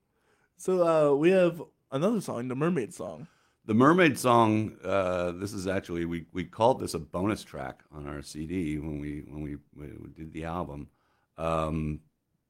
So 0.57 0.87
uh, 0.87 1.15
we 1.15 1.31
have 1.31 1.62
another 1.91 2.21
song, 2.21 2.49
the 2.49 2.55
Mermaid 2.55 2.95
song. 2.95 3.27
The 3.67 3.75
Mermaid 3.75 4.19
song. 4.19 4.77
Uh, 4.85 5.33
this 5.33 5.53
is 5.53 5.67
actually 5.67 6.05
we, 6.05 6.27
we 6.33 6.45
called 6.45 6.81
this 6.81 6.95
a 6.95 6.99
bonus 6.99 7.43
track 7.43 7.83
on 7.93 8.07
our 8.07 8.21
CD 8.23 8.79
when 8.79 9.01
we 9.01 9.25
when 9.27 9.43
we, 9.43 9.57
when 9.75 10.01
we 10.03 10.11
did 10.11 10.33
the 10.33 10.45
album, 10.45 10.89
um, 11.39 12.01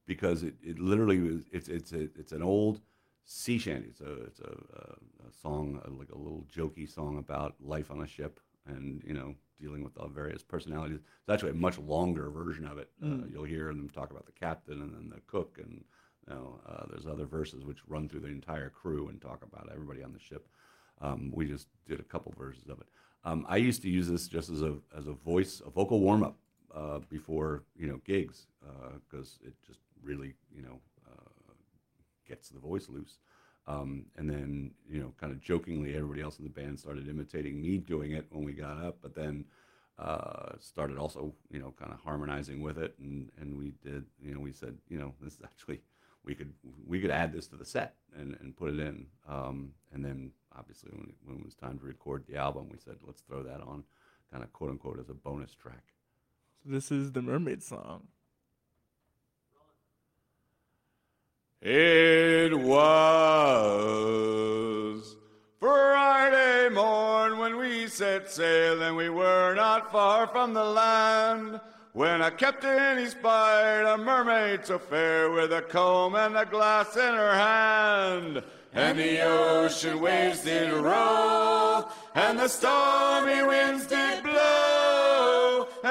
because 0.07 0.43
it, 0.43 0.55
it 0.63 0.79
literally 0.79 1.21
was 1.21 1.43
it's 1.53 1.69
it's 1.69 1.93
a, 1.93 2.03
it's 2.19 2.33
an 2.33 2.43
old 2.43 2.81
sea 3.25 3.59
shanty. 3.59 3.89
It's 3.89 4.01
a 4.01 4.13
it's 4.25 4.41
a, 4.41 4.51
a, 4.51 5.29
a 5.29 5.33
song 5.43 5.81
uh, 5.85 5.91
like 5.93 6.11
a 6.11 6.19
little 6.19 6.45
jokey 6.55 6.89
song 6.93 7.19
about 7.19 7.55
life 7.61 7.91
on 7.91 8.03
a 8.03 8.07
ship 8.07 8.41
and 8.67 9.03
you 9.07 9.15
know 9.15 9.35
dealing 9.61 9.83
with 9.83 9.95
the 9.95 10.07
various 10.07 10.43
personalities. 10.43 10.99
It's 10.99 11.31
actually 11.31 11.53
a 11.53 11.55
much 11.55 11.79
longer 11.79 12.29
version 12.29 12.67
of 12.67 12.79
it. 12.79 12.91
Uh, 13.03 13.27
you'll 13.33 13.45
hear 13.45 13.69
them 13.69 13.89
talk 13.89 14.11
about 14.11 14.27
the 14.27 14.33
captain 14.33 14.83
and 14.83 14.93
then 14.95 15.11
the 15.11 15.21
cook 15.27 15.59
and 15.63 15.85
you 16.29 16.35
know 16.35 16.61
uh, 16.69 16.85
there's 16.91 17.07
other 17.07 17.25
verses 17.25 17.65
which 17.65 17.79
run 17.87 18.09
through 18.09 18.21
the 18.21 18.29
entire 18.29 18.69
crew 18.71 19.09
and 19.09 19.21
talk 19.21 19.43
about 19.43 19.69
everybody 19.73 20.03
on 20.03 20.13
the 20.13 20.19
ship. 20.19 20.49
Um, 21.01 21.33
we 21.35 21.47
just 21.47 21.69
did 21.89 22.01
a 22.01 22.05
couple 22.05 22.33
versions 22.37 22.69
of 22.69 22.81
it. 22.81 22.87
Um, 23.25 23.47
I 23.49 23.57
used 23.57 23.83
to 23.83 23.89
use 23.89 24.09
this 24.09 24.29
just 24.29 24.51
as 24.51 24.63
a 24.63 24.77
as 24.97 25.07
a 25.07 25.13
voice, 25.13 25.63
a 25.65 25.71
vocal 25.71 26.01
warm 26.01 26.23
up 26.23 26.37
uh, 26.75 26.99
before 27.09 27.63
you 27.77 27.87
know 27.87 28.01
gigs 28.05 28.47
because 29.09 29.39
it 29.45 29.55
just 29.67 29.81
really 30.05 30.35
you 30.55 30.63
know 30.63 30.81
uh, 31.11 31.53
gets 32.29 32.49
the 32.49 32.59
voice 32.59 32.89
loose. 32.89 33.19
Um, 33.67 34.07
and 34.17 34.29
then 34.29 34.73
you 34.91 35.01
know, 35.01 35.13
kind 35.19 35.33
of 35.33 35.41
jokingly, 35.41 35.97
everybody 35.97 36.21
else 36.21 36.39
in 36.39 36.45
the 36.45 36.51
band 36.51 36.79
started 36.79 37.09
imitating 37.09 37.63
me 37.63 37.79
doing 37.79 38.13
it 38.13 38.27
when 38.31 38.45
we 38.45 38.53
got 38.53 38.79
up, 38.85 38.99
but 39.01 39.15
then 39.15 39.47
uh, 39.99 40.53
started 40.61 40.99
also 40.99 41.33
you 41.51 41.61
know 41.61 41.73
kind 41.79 41.93
of 41.93 42.01
harmonizing 42.01 42.61
with 42.61 42.79
it, 42.79 42.95
and 42.99 43.31
and 43.41 43.57
we 43.57 43.73
did 43.83 44.05
you 44.23 44.35
know 44.35 44.41
we 44.41 44.53
said 44.53 44.77
you 44.89 44.99
know 44.99 45.15
this 45.23 45.35
is 45.35 45.41
actually 45.45 45.81
we 46.25 46.35
could 46.35 46.53
we 46.87 47.01
could 47.01 47.11
add 47.11 47.33
this 47.33 47.47
to 47.49 47.57
the 47.57 47.65
set 47.65 47.95
and, 48.19 48.37
and 48.41 48.57
put 48.57 48.71
it 48.71 48.81
in. 48.81 49.07
Um, 49.29 49.73
and 49.93 50.05
then 50.05 50.33
obviously 50.57 50.91
when 50.93 51.13
when 51.25 51.39
it 51.39 51.45
was 51.45 51.55
time 51.55 51.79
to 51.79 51.85
record 51.87 52.25
the 52.29 52.37
album, 52.37 52.69
we 52.71 52.79
said 52.79 52.97
let's 53.07 53.23
throw 53.23 53.43
that 53.43 53.61
on, 53.63 53.85
kind 54.31 54.45
of 54.45 54.53
quote 54.53 54.71
unquote 54.71 54.99
as 55.01 55.09
a 55.09 55.15
bonus 55.15 55.55
track. 55.55 55.85
So 56.63 56.71
this 56.71 56.91
is 56.91 57.13
the 57.13 57.23
Mermaid 57.23 57.63
song. 57.63 58.09
It 61.63 62.53
was 62.53 63.17
Friday 65.59 66.69
morn 66.69 67.39
when 67.39 67.57
we 67.57 67.87
set 67.87 68.31
sail, 68.31 68.83
and 68.83 68.97
we 68.97 69.09
were 69.09 69.55
not 69.55 69.91
far 69.91 70.27
from 70.27 70.53
the 70.53 70.65
land. 70.65 71.61
When 71.95 72.21
a 72.21 72.31
captain 72.31 72.99
he 72.99 73.07
spied 73.07 73.87
a 73.87 73.97
mermaid 73.97 74.67
so 74.67 74.79
fair, 74.79 75.31
with 75.31 75.53
a 75.53 75.63
comb 75.63 76.17
and 76.17 76.37
a 76.37 76.45
glass 76.45 76.97
in 76.97 77.15
her 77.15 77.35
hand. 77.35 78.43
And 78.75 78.99
the 78.99 79.23
ocean 79.23 80.01
waves 80.01 80.43
did 80.43 80.73
roll, 80.73 81.89
and 82.15 82.39
the 82.39 82.49
stormy 82.49 83.43
winds 83.43 83.87
did 83.87 84.23
blow, 84.25 84.54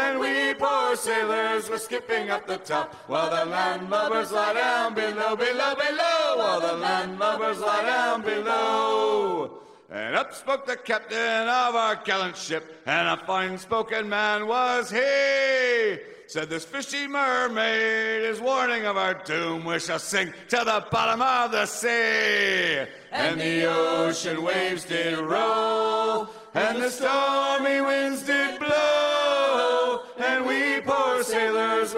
and 0.03 0.19
we 0.19 0.53
poor 0.55 0.95
sailors 0.95 1.69
were 1.69 1.77
skipping 1.77 2.29
up 2.29 2.45
the 2.45 2.57
top, 2.57 2.93
while 3.07 3.29
the 3.29 3.51
landlubbers 3.51 4.31
lie 4.31 4.53
down 4.53 4.93
below, 4.93 5.35
below, 5.35 5.75
below, 5.75 6.37
while 6.37 6.59
the 6.59 6.75
landlubbers 6.85 7.59
lie 7.59 7.83
down 7.83 8.21
below. 8.21 9.59
And 9.89 10.15
up 10.15 10.33
spoke 10.33 10.65
the 10.65 10.75
captain 10.75 11.47
of 11.47 11.75
our 11.75 11.95
gallant 12.03 12.35
ship, 12.35 12.81
and 12.85 13.07
a 13.07 13.17
fine 13.25 13.57
spoken 13.57 14.09
man 14.09 14.47
was 14.47 14.89
he. 14.89 15.99
Said 16.27 16.49
this 16.49 16.65
fishy 16.65 17.07
mermaid 17.07 18.23
is 18.23 18.41
warning 18.41 18.85
of 18.85 18.97
our 18.97 19.13
doom. 19.13 19.65
We 19.65 19.79
shall 19.79 19.99
sink 19.99 20.33
to 20.49 20.57
the 20.57 20.85
bottom 20.89 21.21
of 21.21 21.51
the 21.51 21.65
sea. 21.65 22.89
And 23.11 23.39
the 23.39 23.65
ocean 23.65 24.41
waves 24.41 24.85
did 24.85 25.19
roll, 25.19 26.29
and 26.55 26.81
the 26.81 26.89
stormy 26.89 27.81
winds 27.81 28.23
did 28.23 28.59
blow. 28.59 28.92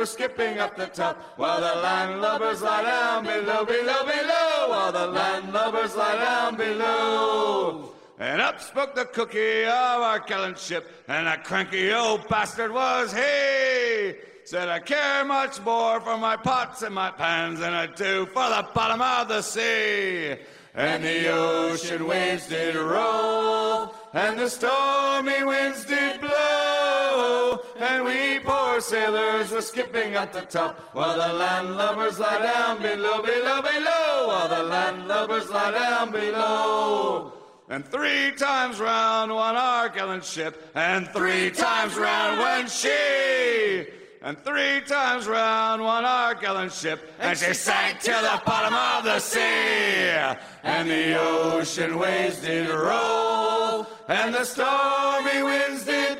Skipping 0.05 0.59
up 0.59 0.75
the 0.75 0.87
top, 0.87 1.17
while 1.37 1.59
the 1.59 1.81
landlubbers 1.81 2.61
lie 2.61 2.83
down 2.83 3.23
below, 3.23 3.65
below, 3.65 4.03
below, 4.03 4.69
while 4.69 4.91
the 4.91 5.07
landlubbers 5.19 5.95
lie 5.95 6.15
down 6.15 6.55
below. 6.55 7.91
And 8.17 8.41
up 8.41 8.61
spoke 8.61 8.95
the 8.95 9.05
cookie 9.05 9.63
of 9.63 9.69
our 9.71 10.19
gallant 10.19 10.57
ship, 10.57 10.89
and 11.07 11.27
a 11.27 11.37
cranky 11.37 11.91
old 11.91 12.27
bastard 12.29 12.71
was 12.71 13.13
he. 13.13 14.13
Said, 14.45 14.69
I 14.69 14.79
care 14.79 15.25
much 15.25 15.59
more 15.61 15.99
for 15.99 16.17
my 16.17 16.37
pots 16.37 16.83
and 16.83 16.93
my 16.93 17.09
pans 17.09 17.59
than 17.59 17.73
I 17.73 17.87
do 17.87 18.27
for 18.27 18.47
the 18.47 18.65
bottom 18.73 19.01
of 19.01 19.27
the 19.27 19.41
sea. 19.41 20.35
And 20.75 21.03
the 21.03 21.29
ocean 21.29 22.05
waves 22.05 22.47
did 22.47 22.75
roll, 22.75 23.95
and 24.13 24.37
the 24.37 24.49
stormy 24.49 25.43
winds 25.43 25.85
did 25.85 26.21
blow, 26.21 27.59
and 27.79 28.03
we 28.03 28.34
poor 28.75 28.81
sailors 28.81 29.51
were 29.51 29.61
skipping 29.61 30.15
at 30.15 30.33
the 30.33 30.41
top, 30.41 30.77
while 30.91 31.15
the 31.15 31.33
landlubbers 31.41 32.19
lie 32.19 32.41
down 32.41 32.81
below, 32.81 33.21
below, 33.21 33.61
below, 33.61 34.27
while 34.27 34.49
the 34.49 34.69
landlubbers 34.69 35.49
lie 35.49 35.71
down 35.71 36.11
below. 36.11 37.31
And 37.69 37.85
three 37.85 38.33
times 38.33 38.81
round 38.81 39.33
won 39.33 39.55
our 39.55 39.87
gallant 39.87 40.25
ship, 40.25 40.71
and 40.75 41.07
three 41.07 41.51
times 41.51 41.95
round 41.95 42.37
went 42.37 42.69
she. 42.69 43.87
And 44.21 44.37
three 44.39 44.81
times 44.81 45.25
round 45.25 45.81
won 45.81 46.03
our 46.03 46.35
gallant 46.35 46.73
ship, 46.73 46.99
and 47.19 47.37
she 47.37 47.53
sank 47.53 48.01
to 48.01 48.11
the 48.11 48.41
bottom 48.45 48.73
of 48.73 49.05
the 49.05 49.19
sea. 49.19 50.35
And 50.63 50.89
the 50.89 51.17
ocean 51.17 51.97
waves 51.97 52.39
did 52.41 52.69
roll, 52.69 53.87
and 54.09 54.33
the 54.33 54.43
stormy 54.43 55.43
winds 55.43 55.85
did. 55.85 56.14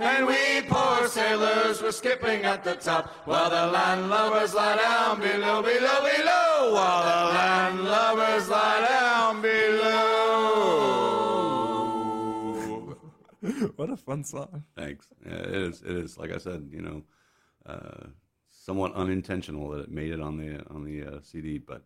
And 0.00 0.26
we 0.26 0.62
poor 0.62 1.06
sailors 1.08 1.82
were 1.82 1.92
skipping 1.92 2.44
at 2.44 2.64
the 2.64 2.74
top, 2.74 3.10
while 3.26 3.50
the 3.50 3.70
landlubbers 3.76 4.54
lie 4.54 4.76
down 4.76 5.20
below, 5.20 5.60
below, 5.60 6.00
below. 6.00 6.72
While 6.72 7.02
the 7.04 7.36
landlubbers 7.36 8.48
lie 8.48 8.80
down 8.88 9.42
below. 9.42 10.20
what 13.76 13.90
a 13.90 13.96
fun 13.98 14.24
song. 14.24 14.64
Thanks. 14.74 15.06
Yeah, 15.26 15.34
it 15.34 15.54
is. 15.54 15.82
It 15.82 15.94
is. 15.96 16.16
Like 16.16 16.32
I 16.32 16.38
said, 16.38 16.70
you 16.72 16.80
know, 16.80 17.02
uh, 17.66 18.06
somewhat 18.48 18.94
unintentional 18.94 19.68
that 19.72 19.80
it 19.80 19.90
made 19.90 20.12
it 20.12 20.20
on 20.22 20.38
the 20.38 20.64
on 20.70 20.82
the 20.82 21.04
uh, 21.04 21.20
CD, 21.22 21.58
but 21.58 21.82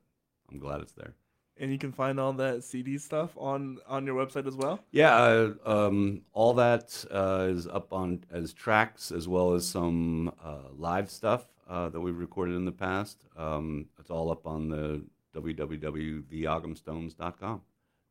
I'm 0.52 0.60
glad 0.60 0.82
it's 0.82 0.92
there. 0.92 1.14
And 1.56 1.70
you 1.70 1.78
can 1.78 1.92
find 1.92 2.18
all 2.18 2.32
that 2.34 2.64
CD 2.64 2.98
stuff 2.98 3.30
on 3.36 3.78
on 3.86 4.04
your 4.06 4.16
website 4.16 4.46
as 4.48 4.56
well. 4.56 4.80
Yeah, 4.90 5.14
uh, 5.14 5.52
um, 5.64 6.22
all 6.32 6.52
that 6.54 7.04
uh, 7.12 7.46
is 7.48 7.68
up 7.68 7.92
on 7.92 8.24
as 8.30 8.52
tracks 8.52 9.12
as 9.12 9.28
well 9.28 9.54
as 9.54 9.64
some 9.66 10.32
uh, 10.44 10.68
live 10.76 11.08
stuff 11.10 11.46
uh, 11.68 11.88
that 11.90 12.00
we've 12.00 12.18
recorded 12.18 12.56
in 12.56 12.64
the 12.64 12.72
past. 12.72 13.24
Um, 13.36 13.86
it's 14.00 14.10
all 14.10 14.30
up 14.32 14.46
on 14.48 14.68
the 14.68 15.04
www.theoghamstones.com. 15.34 17.62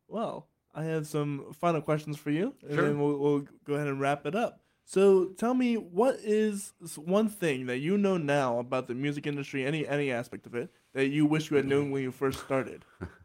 Well, 0.08 0.48
I 0.74 0.84
have 0.84 1.06
some 1.06 1.52
final 1.52 1.80
questions 1.82 2.16
for 2.18 2.30
you, 2.30 2.54
and 2.62 2.74
Sure. 2.74 2.86
then 2.86 2.98
we'll, 2.98 3.18
we'll 3.18 3.44
go 3.64 3.74
ahead 3.74 3.88
and 3.88 4.00
wrap 4.00 4.26
it 4.26 4.34
up. 4.34 4.60
So, 4.86 5.26
tell 5.38 5.54
me, 5.54 5.76
what 5.76 6.16
is 6.22 6.72
one 6.96 7.28
thing 7.28 7.66
that 7.66 7.78
you 7.78 7.96
know 7.96 8.18
now 8.18 8.58
about 8.58 8.86
the 8.86 8.94
music 8.94 9.26
industry, 9.26 9.64
any 9.64 9.86
any 9.88 10.10
aspect 10.10 10.46
of 10.46 10.54
it, 10.54 10.70
that 10.92 11.08
you 11.08 11.24
wish 11.24 11.50
you 11.50 11.56
had 11.56 11.66
known 11.66 11.90
when 11.90 12.02
you 12.02 12.10
first 12.10 12.40
started? 12.40 12.84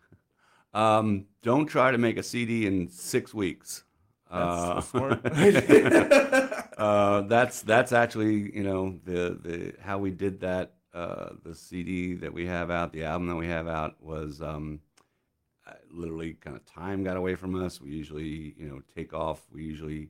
Um, 0.74 1.26
don't 1.42 1.66
try 1.66 1.92
to 1.92 1.98
make 1.98 2.18
a 2.18 2.24
CD 2.24 2.68
in 2.68 2.90
six 2.90 3.34
weeks. 3.34 3.84
That's 4.32 4.94
Uh, 4.94 5.18
uh, 6.78 7.22
that's 7.22 7.62
that's 7.62 7.92
actually 7.92 8.56
you 8.56 8.64
know 8.64 9.00
the 9.06 9.40
the 9.42 9.74
how 9.82 9.98
we 9.98 10.12
did 10.12 10.40
that. 10.42 10.74
Uh, 10.92 11.30
the 11.44 11.54
CD 11.54 12.16
that 12.16 12.34
we 12.34 12.48
have 12.48 12.72
out, 12.72 12.92
the 12.92 13.04
album 13.04 13.28
that 13.28 13.36
we 13.36 13.48
have 13.48 13.68
out 13.68 13.96
was 14.02 14.42
um, 14.42 14.80
literally 15.92 16.34
kind 16.34 16.56
of 16.56 16.66
time 16.66 17.04
got 17.04 17.18
away 17.18 17.36
from 17.36 17.56
us. 17.56 17.80
We 17.82 17.92
usually 17.92 18.56
you 18.58 18.68
know 18.68 18.82
take 18.96 19.14
off. 19.14 19.42
We 19.52 19.64
usually 19.64 20.10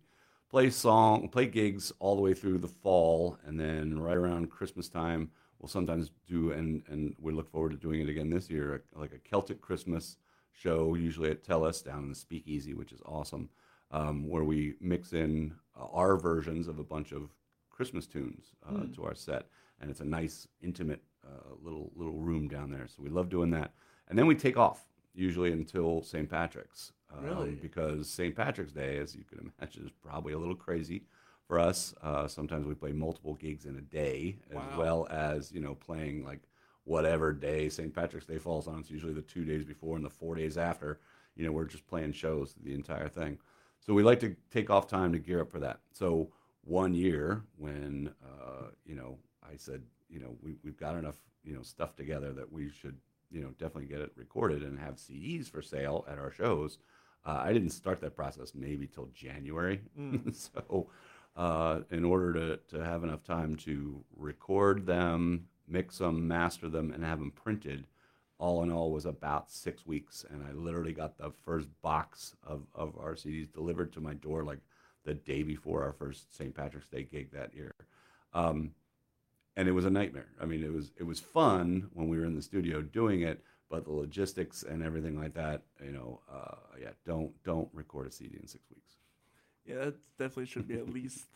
play 0.50 0.70
song, 0.70 1.30
play 1.30 1.46
gigs 1.46 1.92
all 2.00 2.16
the 2.16 2.22
way 2.22 2.34
through 2.34 2.60
the 2.60 2.68
fall, 2.68 3.38
and 3.46 3.60
then 3.60 4.00
right 4.00 4.18
around 4.18 4.50
Christmas 4.50 4.90
time, 4.90 5.30
we'll 5.60 5.70
sometimes 5.70 6.12
do 6.28 6.52
and 6.52 6.84
and 6.88 7.14
we 7.20 7.34
look 7.34 7.52
forward 7.52 7.72
to 7.72 7.78
doing 7.78 8.02
it 8.02 8.10
again 8.10 8.30
this 8.30 8.50
year, 8.50 8.84
like 8.96 9.14
a 9.14 9.20
Celtic 9.20 9.62
Christmas 9.62 10.18
show, 10.60 10.96
usually 10.96 11.32
at 11.32 11.44
Tellus 11.44 11.84
down 11.84 12.04
in 12.04 12.10
the 12.10 12.16
Speakeasy, 12.16 12.74
which 12.74 12.92
is 12.92 13.02
awesome, 13.06 13.50
um, 13.92 14.28
where 14.28 14.44
we 14.44 14.76
mix 14.82 15.14
in 15.14 15.54
uh, 15.80 15.86
our 15.94 16.18
versions 16.18 16.68
of 16.68 16.80
a 16.80 16.84
bunch 16.84 17.12
of 17.12 17.30
Christmas 17.70 18.06
tunes 18.08 18.48
uh, 18.68 18.84
to 18.96 19.06
our 19.06 19.16
set, 19.16 19.46
and 19.80 19.90
it's 19.90 20.02
a 20.02 20.06
nice, 20.06 20.48
intimate 20.62 21.02
uh, 21.26 21.54
little 21.62 21.92
little 21.96 22.18
room 22.20 22.48
down 22.48 22.72
there. 22.72 22.88
So 22.88 23.02
we 23.02 23.10
love 23.10 23.30
doing 23.30 23.52
that, 23.52 23.72
and 24.10 24.18
then 24.20 24.28
we 24.28 24.36
take 24.36 24.58
off 24.58 24.86
usually 25.14 25.52
until 25.52 26.02
St. 26.04 26.30
Patrick's. 26.30 26.92
Um, 27.12 27.24
Really? 27.24 27.52
Because 27.56 28.08
St. 28.10 28.36
Patrick's 28.36 28.72
Day, 28.74 28.98
as 28.98 29.16
you 29.16 29.24
can 29.24 29.40
imagine, 29.60 29.86
is 29.86 29.92
probably 30.04 30.34
a 30.34 30.38
little 30.38 30.56
crazy 30.56 31.04
for 31.48 31.58
us. 31.60 31.96
Uh, 32.04 32.28
sometimes 32.28 32.68
we 32.68 32.76
play 32.76 32.92
multiple 32.92 33.34
gigs 33.34 33.66
in 33.66 33.76
a 33.78 33.82
day, 33.82 34.38
as 34.52 34.58
Wow. 34.58 34.78
well 34.78 35.08
as 35.10 35.52
you 35.52 35.62
know 35.62 35.74
playing 35.76 36.24
like 36.26 36.42
whatever 36.90 37.32
day 37.32 37.70
St. 37.70 37.94
Patrick's 37.94 38.26
Day 38.26 38.40
falls 38.40 38.68
on. 38.68 38.80
It's 38.80 38.90
usually 38.90 39.14
the 39.14 39.22
two 39.22 39.46
days 39.46 39.64
before 39.64 39.96
and 39.96 40.04
the 40.04 40.10
four 40.10 40.34
days 40.34 40.58
after. 40.58 41.00
You 41.36 41.46
know, 41.46 41.52
we're 41.52 41.66
just 41.66 41.86
playing 41.86 42.14
shows 42.14 42.56
the 42.64 42.74
entire 42.74 43.08
thing. 43.08 43.38
So 43.80 43.94
we 43.94 44.02
like 44.02 44.20
to 44.22 44.36
take 44.52 44.72
off 44.72 44.88
time 44.88 45.14
to 45.14 45.20
gear 45.20 45.42
up 45.42 45.52
for 45.52 45.60
that. 45.60 45.82
So 45.94 46.32
one 46.64 46.96
year 46.96 47.44
when 47.58 48.12
uh, 48.26 48.70
you 48.86 48.96
know 48.96 49.20
I 49.44 49.56
said, 49.56 49.84
you 50.10 50.20
know, 50.20 50.36
we, 50.42 50.56
we've 50.64 50.80
got 50.80 50.96
enough 50.96 51.18
you 51.44 51.54
know 51.54 51.62
stuff 51.62 51.96
together 51.96 52.34
that 52.34 52.52
we 52.52 52.72
should 52.72 52.98
you 53.30 53.42
know 53.42 53.50
definitely 53.60 53.86
get 53.86 54.02
it 54.02 54.12
recorded 54.16 54.64
and 54.64 54.80
have 54.80 54.96
CDs 54.96 55.48
for 55.48 55.62
sale 55.62 56.06
at 56.10 56.18
our 56.18 56.32
shows. 56.32 56.80
Uh, 57.24 57.40
I 57.44 57.54
didn't 57.54 57.70
start 57.70 58.02
that 58.02 58.16
process 58.16 58.54
maybe 58.56 58.88
till 58.88 59.10
January. 59.14 59.82
so 60.34 60.90
uh, 61.36 61.82
in 61.92 62.04
order 62.04 62.34
to, 62.34 62.60
to 62.76 62.84
have 62.84 63.04
enough 63.04 63.24
time 63.24 63.56
to 63.58 64.04
record 64.18 64.88
them, 64.88 65.46
mix 65.70 66.00
them, 66.00 66.28
master 66.28 66.68
them, 66.70 66.92
and 66.92 67.04
have 67.04 67.20
them 67.20 67.32
printed, 67.32 67.86
all 68.38 68.64
in 68.64 68.72
all 68.72 68.92
was 68.92 69.06
about 69.06 69.52
six 69.52 69.86
weeks. 69.86 70.26
And 70.30 70.44
I 70.44 70.52
literally 70.54 70.94
got 70.94 71.18
the 71.18 71.32
first 71.46 71.68
box 71.82 72.36
of, 72.44 72.64
of 72.74 72.98
our 72.98 73.14
CDs 73.14 73.52
delivered 73.52 73.94
to 73.94 74.02
my 74.02 74.14
door 74.14 74.44
like 74.44 74.60
the 75.04 75.14
day 75.14 75.44
before 75.44 75.84
our 75.84 75.94
first 75.94 76.36
St. 76.36 76.56
Patrick's 76.56 76.88
Day 76.88 77.04
gig 77.04 77.32
that 77.32 77.54
year. 77.54 77.76
Um, 78.34 78.72
and 79.56 79.68
it 79.68 79.74
was 79.74 79.86
a 79.86 79.90
nightmare. 79.90 80.30
I 80.42 80.46
mean, 80.46 80.64
it 80.64 80.72
was 80.72 80.92
it 80.98 81.04
was 81.04 81.20
fun 81.20 81.90
when 81.94 82.08
we 82.08 82.18
were 82.18 82.26
in 82.26 82.36
the 82.36 82.42
studio 82.42 82.82
doing 82.82 83.22
it, 83.22 83.44
but 83.70 83.84
the 83.84 83.92
logistics 83.92 84.64
and 84.64 84.82
everything 84.82 85.20
like 85.20 85.34
that, 85.34 85.64
you 85.84 85.92
know, 85.92 86.22
uh, 86.32 86.56
yeah, 86.82 86.92
don't 87.06 87.32
don't 87.44 87.68
record 87.74 88.08
a 88.08 88.12
CD 88.12 88.38
in 88.40 88.48
six 88.48 88.64
weeks. 88.70 88.96
yeah, 89.66 89.76
that 89.76 89.96
definitely 90.18 90.46
should 90.46 90.68
be 90.68 90.76
at 90.76 90.90
least 90.90 91.28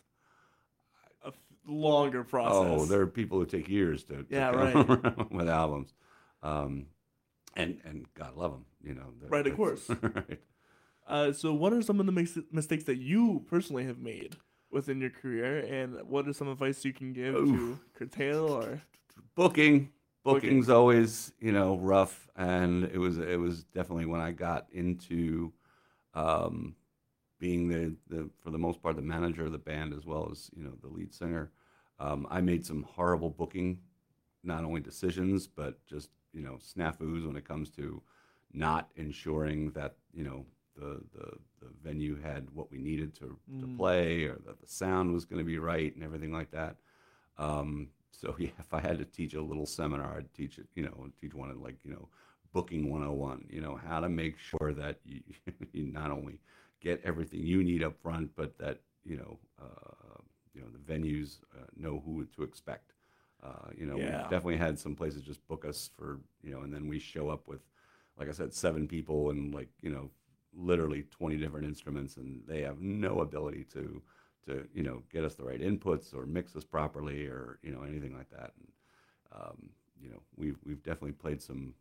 a 1.22 1.32
longer 1.66 2.24
process. 2.24 2.80
Oh, 2.80 2.84
there 2.86 3.00
are 3.00 3.06
people 3.06 3.38
who 3.38 3.46
take 3.46 3.68
years 3.68 4.04
to, 4.04 4.22
to 4.22 4.26
Yeah, 4.30 4.50
right. 4.50 5.30
with 5.32 5.48
albums, 5.48 5.92
um, 6.42 6.86
and 7.56 7.80
and 7.84 8.06
God 8.14 8.36
love 8.36 8.52
them, 8.52 8.64
you 8.82 8.94
know. 8.94 9.12
that- 9.20 9.30
Right, 9.30 9.46
of 9.46 9.56
course. 9.56 9.88
right. 10.02 10.40
Uh, 11.06 11.32
so, 11.32 11.52
what 11.52 11.72
are 11.72 11.82
some 11.82 12.00
of 12.00 12.06
the 12.06 12.12
mis- 12.12 12.38
mistakes 12.50 12.84
that 12.84 12.96
you 12.98 13.44
personally 13.48 13.84
have 13.84 13.98
made 13.98 14.36
within 14.70 15.00
your 15.00 15.10
career, 15.10 15.58
and 15.58 15.96
what 16.08 16.26
are 16.26 16.32
some 16.32 16.48
advice 16.48 16.84
you 16.84 16.92
can 16.92 17.12
give 17.12 17.34
to 17.34 17.78
curtail 17.94 18.48
or? 18.48 18.80
Booking, 19.34 19.90
Booking. 20.24 20.40
booking's 20.50 20.68
always 20.70 21.32
you 21.40 21.52
know 21.52 21.76
rough, 21.76 22.28
and 22.36 22.84
it 22.84 22.98
was 22.98 23.18
it 23.18 23.38
was 23.38 23.64
definitely 23.64 24.06
when 24.06 24.20
I 24.20 24.32
got 24.32 24.66
into 24.72 25.52
um, 26.14 26.74
being 27.44 27.68
the, 27.68 27.94
the 28.08 28.30
for 28.40 28.50
the 28.50 28.58
most 28.66 28.82
part 28.82 28.96
the 28.96 29.02
manager 29.02 29.44
of 29.44 29.52
the 29.52 29.58
band 29.58 29.92
as 29.92 30.06
well 30.06 30.30
as 30.32 30.50
you 30.56 30.64
know 30.64 30.72
the 30.80 30.88
lead 30.88 31.12
singer. 31.12 31.50
Um, 32.00 32.26
I 32.30 32.40
made 32.40 32.64
some 32.64 32.82
horrible 32.84 33.28
booking, 33.28 33.80
not 34.42 34.64
only 34.64 34.80
decisions 34.80 35.46
but 35.46 35.84
just 35.86 36.08
you 36.32 36.42
know 36.42 36.56
snafus 36.56 37.26
when 37.26 37.36
it 37.36 37.46
comes 37.46 37.68
to 37.72 38.02
not 38.54 38.90
ensuring 38.96 39.72
that 39.72 39.96
you 40.14 40.24
know 40.24 40.46
the 40.74 41.02
the, 41.14 41.26
the 41.60 41.68
venue 41.82 42.18
had 42.18 42.48
what 42.54 42.70
we 42.70 42.78
needed 42.78 43.14
to, 43.16 43.38
to 43.60 43.66
play 43.76 44.24
or 44.24 44.38
that 44.46 44.58
the 44.58 44.66
sound 44.66 45.12
was 45.12 45.26
going 45.26 45.38
to 45.38 45.44
be 45.44 45.58
right 45.58 45.94
and 45.94 46.02
everything 46.02 46.32
like 46.32 46.50
that. 46.50 46.76
Um, 47.36 47.88
so 48.10 48.34
yeah, 48.38 48.56
if 48.58 48.72
I 48.72 48.80
had 48.80 48.98
to 48.98 49.04
teach 49.04 49.34
a 49.34 49.42
little 49.42 49.66
seminar, 49.66 50.16
I'd 50.16 50.32
teach 50.32 50.56
it, 50.58 50.66
you 50.74 50.82
know, 50.82 51.08
teach 51.20 51.34
one 51.34 51.50
of 51.50 51.60
like, 51.60 51.76
you 51.84 51.92
know, 51.92 52.08
booking 52.54 52.90
101, 52.90 53.44
you 53.50 53.60
know, 53.60 53.78
how 53.86 54.00
to 54.00 54.08
make 54.08 54.38
sure 54.38 54.72
that 54.72 54.98
you, 55.04 55.20
you 55.72 55.92
not 55.92 56.10
only 56.10 56.38
get 56.84 57.02
everything 57.04 57.40
you 57.40 57.64
need 57.64 57.82
up 57.82 57.96
front, 58.02 58.30
but 58.36 58.58
that, 58.58 58.80
you 59.04 59.16
know, 59.16 59.38
uh, 59.60 60.18
you 60.54 60.62
know, 60.62 60.68
the 60.72 60.92
venues 60.94 61.38
uh, 61.58 61.66
know 61.76 62.02
who 62.06 62.26
to 62.36 62.44
expect. 62.44 62.92
Uh, 63.42 63.70
you 63.76 63.86
know, 63.86 63.98
Yeah. 63.98 64.06
we've 64.08 64.28
definitely 64.28 64.56
had 64.58 64.78
some 64.78 64.94
places 64.96 65.22
just 65.22 65.46
book 65.48 65.64
us 65.64 65.90
for, 65.96 66.20
you 66.42 66.52
know, 66.52 66.62
and 66.62 66.72
then 66.74 66.88
we 66.88 66.98
show 66.98 67.30
up 67.30 67.48
with, 67.48 67.60
like 68.18 68.28
I 68.28 68.32
said, 68.32 68.54
seven 68.54 68.86
people 68.88 69.30
and 69.30 69.54
like, 69.54 69.68
you 69.82 69.90
know, 69.90 70.10
literally 70.56 71.04
20 71.10 71.36
different 71.36 71.66
instruments 71.66 72.16
and 72.16 72.42
they 72.46 72.62
have 72.62 72.80
no 72.80 73.20
ability 73.20 73.64
to, 73.72 74.02
to 74.46 74.68
you 74.74 74.82
know 74.84 75.02
get 75.12 75.24
us 75.24 75.34
the 75.34 75.44
right 75.44 75.60
inputs 75.60 76.14
or 76.14 76.26
mix 76.26 76.54
us 76.56 76.64
properly 76.64 77.26
or 77.26 77.58
you 77.62 77.72
know 77.72 77.82
anything 77.82 78.16
like 78.16 78.30
that. 78.30 78.52
And, 78.58 78.68
um, 79.32 79.70
you 80.00 80.10
know 80.10 80.20
we've 80.36 80.58
we've 80.64 80.82
definitely 80.82 81.12
played 81.12 81.42
some 81.42 81.74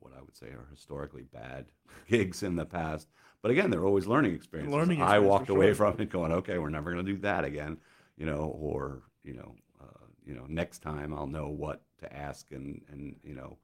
what 0.00 0.12
I 0.16 0.20
would 0.22 0.36
say 0.36 0.46
are 0.46 0.66
historically 0.70 1.22
bad 1.22 1.66
gigs 2.08 2.42
in 2.42 2.56
the 2.56 2.66
past. 2.66 3.08
But 3.42 3.50
again, 3.50 3.70
they're 3.70 3.84
always 3.84 4.06
learning 4.06 4.34
experiences. 4.34 4.74
Learning 4.74 5.00
I 5.00 5.18
walked 5.20 5.48
away 5.48 5.66
sure. 5.66 5.92
from 5.92 6.00
it 6.00 6.10
going, 6.10 6.32
okay, 6.32 6.58
we're 6.58 6.70
never 6.70 6.92
going 6.92 7.04
to 7.04 7.12
do 7.12 7.18
that 7.20 7.44
again. 7.44 7.78
You 8.16 8.26
know, 8.26 8.56
or 8.60 9.02
you 9.22 9.34
know, 9.34 9.54
uh, 9.80 10.04
you 10.26 10.34
know, 10.34 10.44
next 10.48 10.80
time 10.80 11.14
I'll 11.14 11.28
know 11.28 11.48
what 11.48 11.82
to 12.00 12.12
ask 12.12 12.50
and 12.52 12.82
and 12.90 13.16
you 13.22 13.34
know. 13.34 13.58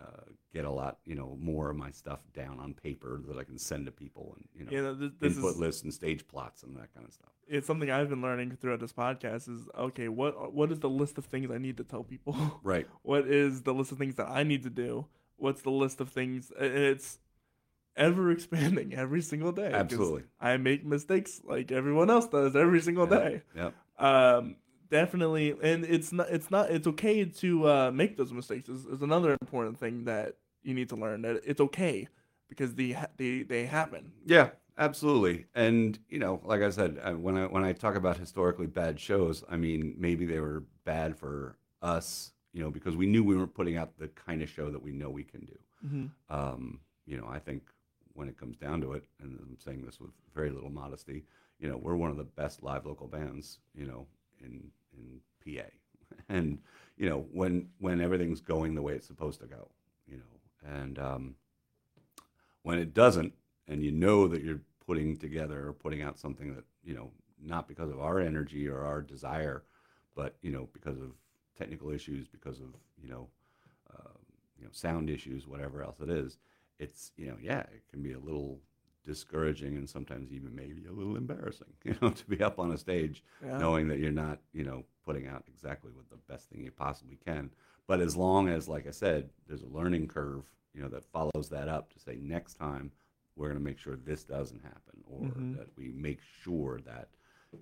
Uh, 0.00 0.22
get 0.54 0.64
a 0.64 0.70
lot, 0.70 0.98
you 1.04 1.16
know, 1.16 1.36
more 1.40 1.70
of 1.70 1.76
my 1.76 1.90
stuff 1.90 2.22
down 2.32 2.60
on 2.60 2.72
paper 2.72 3.20
that 3.26 3.36
I 3.36 3.42
can 3.42 3.58
send 3.58 3.86
to 3.86 3.90
people, 3.90 4.36
and 4.36 4.48
you 4.54 4.64
know, 4.64 4.70
Yeah, 4.70 4.94
this, 4.96 5.10
this 5.18 5.36
input 5.36 5.54
is 5.54 5.58
lists 5.58 5.82
and 5.82 5.92
stage 5.92 6.28
plots 6.28 6.62
and 6.62 6.76
that 6.76 6.94
kind 6.94 7.04
of 7.04 7.12
stuff. 7.12 7.30
it's 7.48 7.66
something 7.66 7.90
I've 7.90 8.08
been 8.08 8.22
learning 8.22 8.56
throughout 8.60 8.78
this 8.78 8.92
podcast. 8.92 9.48
Is 9.48 9.68
okay, 9.76 10.08
what 10.08 10.54
what 10.54 10.70
is 10.70 10.78
the 10.78 10.88
list 10.88 11.18
of 11.18 11.24
things 11.24 11.50
I 11.50 11.58
need 11.58 11.76
to 11.78 11.82
tell 11.84 12.04
people? 12.04 12.60
Right. 12.62 12.86
what 13.02 13.26
is 13.26 13.62
the 13.62 13.74
list 13.74 13.90
of 13.90 13.98
things 13.98 14.14
that 14.14 14.28
I 14.28 14.44
need 14.44 14.62
to 14.62 14.70
do? 14.70 15.06
What's 15.38 15.62
the 15.62 15.70
list 15.70 16.00
of 16.00 16.10
things? 16.10 16.52
It's 16.58 17.18
ever 17.96 18.30
expanding 18.30 18.94
every 18.94 19.22
single 19.22 19.52
day. 19.52 19.72
Absolutely. 19.72 20.24
I 20.40 20.56
make 20.56 20.84
mistakes 20.84 21.40
like 21.44 21.72
everyone 21.72 22.10
else 22.10 22.28
does 22.28 22.54
every 22.56 22.80
single 22.80 23.06
day. 23.06 23.42
Yep. 23.56 23.74
Um, 23.98 24.56
definitely, 24.90 25.54
and 25.62 25.84
it's 25.84 26.12
not. 26.12 26.28
It's 26.30 26.50
not. 26.50 26.70
It's 26.70 26.86
okay 26.86 27.24
to 27.24 27.68
uh, 27.68 27.90
make 27.92 28.16
those 28.16 28.32
mistakes. 28.32 28.68
Is, 28.68 28.86
is 28.86 29.02
another 29.02 29.36
important 29.40 29.78
thing 29.78 30.04
that 30.04 30.36
you 30.62 30.74
need 30.74 30.88
to 30.90 30.96
learn 30.96 31.22
that 31.22 31.40
it's 31.44 31.60
okay 31.60 32.08
because 32.48 32.74
they 32.74 32.92
ha- 32.92 33.08
they 33.16 33.42
they 33.42 33.66
happen. 33.66 34.12
Yeah, 34.24 34.50
absolutely. 34.76 35.46
And 35.54 35.98
you 36.08 36.18
know, 36.18 36.40
like 36.44 36.62
I 36.62 36.70
said, 36.70 36.98
uh, 37.02 37.12
when 37.12 37.36
I 37.36 37.46
when 37.46 37.64
I 37.64 37.72
talk 37.72 37.96
about 37.96 38.16
historically 38.16 38.66
bad 38.66 39.00
shows, 39.00 39.44
I 39.48 39.56
mean 39.56 39.94
maybe 39.98 40.24
they 40.26 40.40
were 40.40 40.64
bad 40.84 41.16
for 41.16 41.56
us, 41.82 42.32
you 42.52 42.62
know, 42.62 42.70
because 42.70 42.96
we 42.96 43.06
knew 43.06 43.22
we 43.22 43.36
weren't 43.36 43.54
putting 43.54 43.76
out 43.76 43.98
the 43.98 44.08
kind 44.08 44.42
of 44.42 44.48
show 44.48 44.70
that 44.70 44.82
we 44.82 44.92
know 44.92 45.10
we 45.10 45.24
can 45.24 45.40
do. 45.40 45.58
Mm-hmm. 45.86 46.34
Um, 46.34 46.80
you 47.06 47.16
know, 47.16 47.26
I 47.28 47.38
think 47.38 47.62
when 48.14 48.28
it 48.28 48.38
comes 48.38 48.56
down 48.56 48.80
to 48.80 48.92
it, 48.92 49.04
and 49.20 49.38
I'm 49.40 49.56
saying 49.58 49.84
this 49.84 50.00
with 50.00 50.10
very 50.34 50.50
little 50.50 50.70
modesty, 50.70 51.24
you 51.58 51.68
know, 51.68 51.76
we're 51.76 51.96
one 51.96 52.10
of 52.10 52.16
the 52.16 52.24
best 52.24 52.62
live 52.62 52.86
local 52.86 53.06
bands, 53.06 53.58
you 53.74 53.86
know, 53.86 54.06
in 54.40 54.70
in 54.92 55.20
PA, 55.44 55.68
and 56.28 56.58
you 56.96 57.08
know, 57.08 57.26
when 57.32 57.68
when 57.78 58.00
everything's 58.00 58.40
going 58.40 58.74
the 58.74 58.82
way 58.82 58.94
it's 58.94 59.06
supposed 59.06 59.40
to 59.40 59.46
go, 59.46 59.68
you 60.06 60.16
know, 60.16 60.70
and 60.70 60.98
um, 60.98 61.34
when 62.62 62.78
it 62.78 62.94
doesn't, 62.94 63.32
and 63.66 63.82
you 63.82 63.92
know 63.92 64.28
that 64.28 64.42
you're 64.42 64.60
putting 64.86 65.16
together 65.16 65.68
or 65.68 65.72
putting 65.72 66.02
out 66.02 66.18
something 66.18 66.54
that 66.54 66.64
you 66.84 66.94
know, 66.94 67.10
not 67.40 67.68
because 67.68 67.90
of 67.90 68.00
our 68.00 68.20
energy 68.20 68.68
or 68.68 68.84
our 68.84 69.02
desire, 69.02 69.64
but 70.14 70.36
you 70.42 70.50
know, 70.50 70.68
because 70.72 70.98
of 70.98 71.12
technical 71.58 71.90
issues, 71.90 72.28
because 72.28 72.60
of 72.60 72.68
you 73.02 73.08
know, 73.08 73.28
uh, 73.92 74.10
you 74.58 74.64
know, 74.64 74.70
sound 74.72 75.10
issues, 75.10 75.46
whatever 75.46 75.82
else 75.82 76.00
it 76.00 76.10
is, 76.10 76.38
it's 76.78 77.12
you 77.16 77.26
know, 77.26 77.36
yeah, 77.40 77.60
it 77.60 77.82
can 77.90 78.02
be 78.02 78.12
a 78.12 78.18
little 78.18 78.60
discouraging 79.04 79.76
and 79.76 79.88
sometimes 79.88 80.32
even 80.32 80.54
maybe 80.54 80.84
a 80.86 80.92
little 80.92 81.16
embarrassing, 81.16 81.72
you 81.84 81.94
know, 82.02 82.10
to 82.10 82.26
be 82.26 82.42
up 82.42 82.58
on 82.58 82.72
a 82.72 82.78
stage 82.78 83.22
Yeah. 83.44 83.58
knowing 83.58 83.88
that 83.88 83.98
you're 83.98 84.10
not, 84.12 84.38
you 84.52 84.64
know, 84.64 84.84
putting 85.04 85.26
out 85.26 85.44
exactly 85.48 85.90
what 85.92 86.08
the 86.10 86.16
best 86.30 86.48
thing 86.50 86.62
you 86.62 86.70
possibly 86.70 87.16
can. 87.24 87.50
But 87.86 88.00
as 88.00 88.14
long 88.16 88.48
as, 88.48 88.68
like 88.68 88.86
I 88.86 88.90
said, 88.90 89.30
there's 89.46 89.62
a 89.62 89.66
learning 89.68 90.08
curve, 90.08 90.44
you 90.74 90.82
know, 90.82 90.88
that 90.88 91.06
follows 91.06 91.48
that 91.50 91.68
up 91.68 91.90
to 91.94 91.98
say 91.98 92.18
next 92.20 92.54
time 92.54 92.92
we're 93.34 93.48
going 93.48 93.58
to 93.58 93.64
make 93.64 93.78
sure 93.78 93.96
this 93.96 94.24
doesn't 94.24 94.62
happen, 94.62 95.02
or 95.06 95.30
Mhm. 95.30 95.56
that 95.56 95.68
we 95.76 95.90
make 95.92 96.20
sure 96.42 96.80
that, 96.80 97.08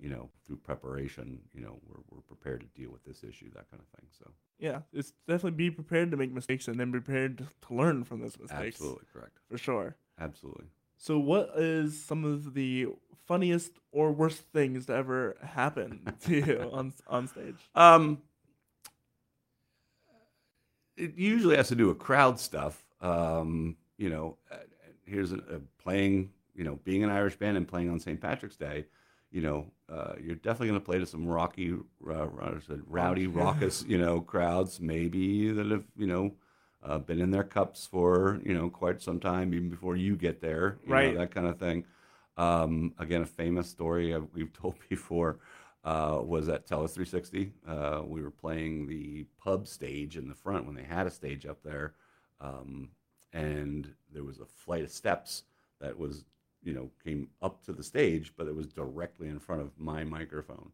you 0.01 0.09
know, 0.09 0.29
through 0.45 0.57
preparation, 0.57 1.39
you 1.53 1.61
know, 1.61 1.79
we're, 1.87 2.01
we're 2.09 2.21
prepared 2.21 2.61
to 2.61 2.67
deal 2.79 2.91
with 2.91 3.03
this 3.05 3.23
issue, 3.23 3.49
that 3.55 3.69
kind 3.71 3.81
of 3.81 3.87
thing. 3.99 4.07
So 4.17 4.31
Yeah, 4.59 4.79
it's 4.93 5.13
definitely 5.27 5.51
be 5.57 5.71
prepared 5.71 6.11
to 6.11 6.17
make 6.17 6.31
mistakes 6.31 6.67
and 6.67 6.79
then 6.79 6.91
prepared 6.91 7.37
to, 7.39 7.73
learn 7.73 8.03
from 8.03 8.21
those 8.21 8.37
mistakes. 8.39 8.75
absolutely 8.75 9.05
correct, 9.11 9.37
For 9.49 9.57
sure. 9.57 9.95
absolutely. 10.19 10.65
So, 10.97 11.19
what 11.19 11.51
is 11.57 12.03
some 12.03 12.23
of 12.25 12.53
the 12.53 12.87
funniest 13.27 13.73
or 13.91 14.11
worst 14.11 14.41
things 14.53 14.85
to 14.87 14.93
ever 14.95 15.35
happen 15.43 16.13
to 16.23 16.35
you 16.35 16.69
on 16.71 16.93
on 17.07 17.27
stage? 17.27 17.69
Um, 17.75 18.19
it 20.95 21.15
usually 21.15 21.55
has 21.55 21.67
to 21.69 21.75
do 21.75 21.87
with 21.87 21.99
crowd 21.99 22.39
stuff. 22.39 22.83
Um, 23.01 23.77
you 23.97 24.09
know, 24.09 24.37
uh, 24.51 24.57
here's 25.05 25.31
a, 25.31 25.37
a 25.37 25.59
playing, 25.81 26.31
you 26.55 26.63
know, 26.63 26.79
being 26.83 27.03
an 27.03 27.09
Irish 27.09 27.35
band 27.35 27.57
and 27.57 27.67
playing 27.67 27.89
on 27.89 27.99
St. 27.99 28.19
Patrick's 28.19 28.57
Day. 28.57 28.85
You 29.37 29.43
know, 29.47 29.59
uh, 29.95 30.13
you're 30.23 30.35
definitely 30.35 30.69
going 30.69 30.79
to 30.81 30.85
play 30.85 30.99
to 30.99 31.05
some 31.05 31.25
rocky, 31.27 31.73
uh, 31.73 32.27
it, 32.75 32.81
rowdy, 32.87 33.27
raucous, 33.27 33.85
you 33.87 33.97
know, 34.03 34.21
crowds. 34.21 34.79
Maybe 34.81 35.51
that 35.51 35.67
have, 35.75 35.85
you 35.95 36.07
know, 36.07 36.25
uh, 36.83 36.97
been 36.99 37.21
in 37.21 37.31
their 37.31 37.43
cups 37.43 37.85
for 37.85 38.39
you 38.43 38.53
know 38.53 38.69
quite 38.69 39.01
some 39.01 39.19
time, 39.19 39.53
even 39.53 39.69
before 39.69 39.95
you 39.95 40.15
get 40.15 40.41
there. 40.41 40.79
you 40.83 40.89
know, 40.89 40.95
Right. 40.95 41.17
that 41.17 41.31
kind 41.35 41.47
of 41.47 41.59
thing. 41.59 41.85
Um, 42.37 42.93
again, 42.99 43.21
a 43.21 43.25
famous 43.25 43.69
story 43.69 44.13
uh, 44.13 44.21
we've 44.33 44.53
told 44.61 44.75
before 44.89 45.39
uh, 45.83 46.19
was 46.23 46.49
at 46.49 46.67
Tellus 46.67 46.93
360. 46.93 47.51
Uh, 47.67 48.01
we 48.05 48.21
were 48.21 48.31
playing 48.31 48.87
the 48.87 49.25
pub 49.43 49.67
stage 49.67 50.17
in 50.17 50.27
the 50.27 50.35
front 50.35 50.65
when 50.65 50.75
they 50.75 50.83
had 50.83 51.07
a 51.07 51.11
stage 51.11 51.45
up 51.45 51.61
there, 51.63 51.93
um, 52.41 52.89
and 53.33 53.93
there 54.13 54.23
was 54.23 54.39
a 54.39 54.45
flight 54.45 54.83
of 54.83 54.91
steps 54.91 55.43
that 55.79 55.97
was, 55.97 56.25
you 56.63 56.73
know, 56.73 56.89
came 57.03 57.29
up 57.41 57.63
to 57.65 57.73
the 57.73 57.83
stage, 57.83 58.33
but 58.37 58.47
it 58.47 58.55
was 58.55 58.67
directly 58.67 59.27
in 59.29 59.39
front 59.39 59.61
of 59.61 59.71
my 59.77 60.03
microphone, 60.03 60.71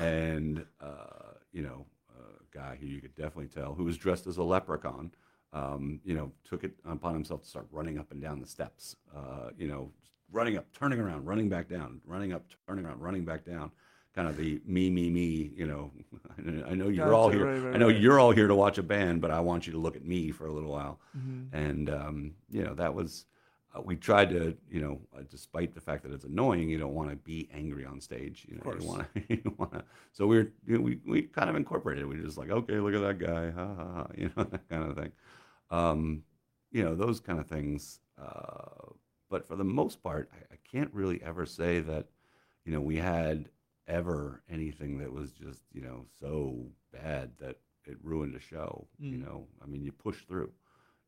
and 0.00 0.64
uh, 0.80 1.34
you 1.52 1.62
know, 1.62 1.84
a 2.18 2.56
guy 2.56 2.76
who 2.80 2.86
you 2.86 3.00
could 3.00 3.14
definitely 3.14 3.48
tell 3.48 3.74
who 3.74 3.84
was 3.84 3.96
dressed 3.96 4.26
as 4.26 4.36
a 4.36 4.42
leprechaun. 4.42 5.10
Um, 5.52 6.00
you 6.04 6.14
know, 6.14 6.32
took 6.42 6.64
it 6.64 6.72
upon 6.84 7.14
himself 7.14 7.42
to 7.42 7.48
start 7.48 7.68
running 7.70 7.96
up 7.98 8.10
and 8.10 8.20
down 8.20 8.40
the 8.40 8.46
steps. 8.46 8.96
Uh, 9.14 9.50
you 9.56 9.68
know, 9.68 9.92
running 10.32 10.56
up, 10.56 10.66
turning 10.72 10.98
around, 10.98 11.24
running 11.26 11.48
back 11.48 11.68
down, 11.68 12.00
running 12.04 12.32
up, 12.32 12.44
turning 12.66 12.84
around, 12.84 13.00
running 13.00 13.24
back 13.24 13.44
down. 13.44 13.70
Kind 14.16 14.28
of 14.28 14.36
the 14.36 14.60
me, 14.66 14.90
me, 14.90 15.10
me. 15.10 15.52
You 15.56 15.66
know, 15.66 15.90
I 16.68 16.74
know 16.74 16.88
you're 16.88 17.14
all 17.14 17.28
here. 17.30 17.46
right, 17.46 17.62
right, 17.62 17.74
I 17.74 17.78
know 17.78 17.86
right. 17.86 17.96
you're 18.00 18.18
all 18.18 18.32
here 18.32 18.48
to 18.48 18.54
watch 18.54 18.78
a 18.78 18.82
band, 18.82 19.20
but 19.20 19.30
I 19.30 19.40
want 19.40 19.66
you 19.66 19.72
to 19.72 19.78
look 19.78 19.96
at 19.96 20.04
me 20.04 20.30
for 20.32 20.46
a 20.46 20.52
little 20.52 20.70
while. 20.70 20.98
Mhm. 21.16 21.48
And 21.52 21.90
um, 21.90 22.32
you 22.50 22.62
know, 22.64 22.74
that 22.74 22.94
was. 22.94 23.26
Uh, 23.74 23.80
we 23.84 23.96
tried 23.96 24.30
to, 24.30 24.56
you 24.70 24.80
know, 24.80 25.00
uh, 25.16 25.22
despite 25.30 25.74
the 25.74 25.80
fact 25.80 26.02
that 26.04 26.12
it's 26.12 26.24
annoying, 26.24 26.68
you 26.68 26.78
don't 26.78 26.94
want 26.94 27.10
to 27.10 27.16
be 27.16 27.48
angry 27.52 27.84
on 27.84 28.00
stage. 28.00 28.46
You 28.48 28.56
know, 28.56 28.62
course. 28.62 28.82
you 28.82 28.88
want 28.88 29.14
to, 29.14 29.22
you 29.28 29.54
want 29.58 29.72
to. 29.72 29.84
So 30.12 30.26
we 30.26 30.36
were, 30.38 30.52
you 30.66 30.76
know, 30.78 30.80
we 30.82 31.00
we 31.06 31.22
kind 31.22 31.50
of 31.50 31.56
incorporated. 31.56 32.04
it. 32.04 32.06
We 32.08 32.16
were 32.18 32.24
just 32.24 32.38
like, 32.38 32.50
okay, 32.50 32.78
look 32.78 32.94
at 32.94 33.00
that 33.02 33.18
guy, 33.18 33.50
ha 33.50 33.74
ha 33.74 33.92
ha, 33.94 34.06
you 34.16 34.30
know, 34.36 34.44
that 34.44 34.68
kind 34.68 34.88
of 34.90 34.96
thing. 34.96 35.12
Um, 35.70 36.22
you 36.70 36.84
know, 36.84 36.94
those 36.94 37.20
kind 37.20 37.38
of 37.40 37.46
things. 37.46 38.00
Uh, 38.20 38.92
but 39.30 39.46
for 39.46 39.56
the 39.56 39.64
most 39.64 40.02
part, 40.02 40.30
I, 40.32 40.54
I 40.54 40.56
can't 40.70 40.92
really 40.92 41.20
ever 41.22 41.46
say 41.46 41.80
that, 41.80 42.06
you 42.64 42.72
know, 42.72 42.80
we 42.80 42.96
had 42.96 43.48
ever 43.88 44.42
anything 44.48 44.98
that 44.98 45.12
was 45.12 45.32
just, 45.32 45.62
you 45.72 45.82
know, 45.82 46.06
so 46.20 46.66
bad 46.92 47.32
that 47.38 47.58
it 47.84 47.96
ruined 48.02 48.34
a 48.34 48.40
show. 48.40 48.86
You 49.10 49.18
Mm. 49.18 49.24
know, 49.26 49.46
I 49.62 49.66
mean, 49.66 49.82
you 49.84 49.92
push 49.92 50.22
through, 50.24 50.52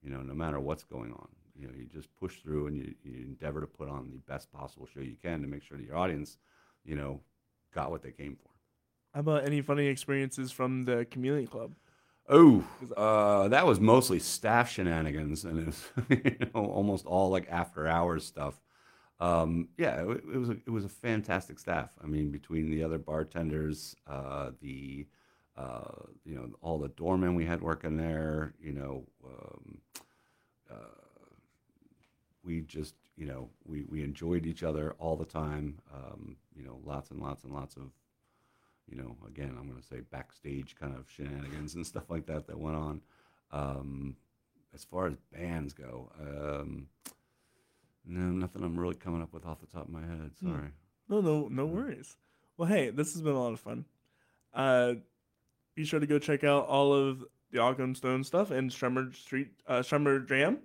you 0.03 0.11
know, 0.11 0.23
no 0.23 0.35
matter 0.35 0.61
what's 0.61 0.85
going 0.85 1.13
on. 1.13 1.29
You 1.59 1.69
know, 1.69 1.75
you 1.77 1.87
just 1.87 2.15
push 2.17 2.37
through 2.41 2.69
and 2.69 2.77
you, 2.77 2.95
you 3.03 3.25
endeavor 3.25 3.61
to 3.61 3.67
put 3.67 3.89
on 3.89 4.11
the 4.11 4.33
best 4.33 4.53
possible 4.53 4.87
show 4.87 5.01
you 5.01 5.17
can 5.23 5.41
to 5.43 5.49
make 5.49 5.63
sure 5.63 5.79
that 5.79 5.87
your 5.87 5.97
audience, 5.97 6.39
you 6.85 6.97
know, 6.97 7.21
got 7.75 7.91
what 7.91 8.03
they 8.03 8.11
came 8.11 8.37
for. 8.37 8.51
How 9.15 9.21
about 9.21 9.45
any 9.47 9.63
funny 9.63 9.87
experiences 9.87 10.53
from 10.53 10.85
the 10.85 11.07
Chameleon 11.11 11.47
Club? 11.47 11.73
Oh, 12.29 12.65
uh, 12.97 13.49
that 13.49 13.67
was 13.67 13.79
mostly 13.79 14.19
staff 14.19 14.71
shenanigans, 14.71 15.45
and 15.45 15.61
it 15.61 15.67
was 15.67 15.85
you 16.11 16.51
know, 16.55 16.67
almost 16.67 17.07
all 17.07 17.31
like 17.31 17.49
after 17.49 17.87
hours 17.87 18.27
stuff. 18.27 18.61
Um, 19.21 19.69
yeah, 19.79 20.03
it, 20.03 20.25
it 20.35 20.37
was 20.37 20.51
a, 20.51 20.57
it 20.67 20.71
was 20.71 20.85
a 20.85 20.91
fantastic 20.91 21.59
staff. 21.59 21.91
I 22.03 22.07
mean, 22.07 22.31
between 22.31 22.71
the 22.71 22.83
other 22.83 22.99
bartenders, 22.99 23.95
uh, 24.07 24.51
the 24.61 25.07
uh, 25.57 26.03
you 26.25 26.35
know 26.35 26.51
all 26.61 26.79
the 26.79 26.89
doormen 26.89 27.35
we 27.35 27.47
had 27.47 27.63
working 27.63 27.97
there, 27.97 28.55
you 28.61 28.73
know, 28.73 29.05
um, 29.25 29.79
uh, 30.71 31.06
we 32.47 32.63
just 32.63 32.95
you 33.17 33.27
know 33.27 33.51
we 33.67 33.83
we 33.89 34.03
enjoyed 34.03 34.47
each 34.47 34.63
other 34.63 34.95
all 34.99 35.17
the 35.17 35.25
time. 35.25 35.79
Um, 35.95 36.37
you 36.57 36.65
know, 36.65 36.79
lots 36.85 37.11
and 37.11 37.21
lots 37.21 37.45
and 37.45 37.53
lots 37.53 37.77
of 37.77 37.91
you 38.89 38.97
know, 38.97 39.17
again, 39.27 39.57
I'm 39.59 39.69
going 39.69 39.81
to 39.81 39.87
say 39.87 40.01
backstage 40.11 40.77
kind 40.79 40.95
of 40.95 41.11
shenanigans 41.11 41.75
and 41.75 41.87
stuff 41.87 42.09
like 42.09 42.27
that 42.27 42.47
that 42.47 42.59
went 42.59 42.77
on. 42.77 43.01
Um, 43.53 44.17
as 44.75 44.85
far 44.85 45.07
as 45.07 45.17
bands 45.33 45.73
go, 45.73 46.11
um, 46.21 46.89
no, 48.05 48.21
nothing 48.21 48.63
I'm 48.63 48.79
really 48.79 48.95
coming 48.95 49.23
up 49.23 49.33
with 49.33 49.47
off 49.47 49.61
the 49.61 49.67
top 49.67 49.87
of 49.87 49.91
my 49.93 50.03
head. 50.03 50.31
Hmm. 50.41 50.51
Sorry. 50.53 50.69
No, 51.09 51.21
no, 51.21 51.49
no 51.51 51.67
worries. 51.67 52.17
Well, 52.57 52.69
hey, 52.69 52.91
this 52.91 53.13
has 53.13 53.23
been 53.23 53.35
a 53.35 53.41
lot 53.41 53.53
of 53.53 53.61
fun. 53.61 53.85
Uh, 54.55 54.95
be 55.75 55.85
sure 55.85 56.01
to 56.01 56.07
go 56.07 56.19
check 56.19 56.45
out 56.45 56.67
all 56.67 56.93
of 56.95 57.25
the 57.53 57.59
Ogham 57.59 57.95
Stone 57.95 58.25
stuff 58.25 58.51
and 58.51 58.71
Strummer 58.71 59.15
Street, 59.15 59.49
uh, 59.67 59.81
Strummer 59.81 60.27
Jam, 60.27 60.59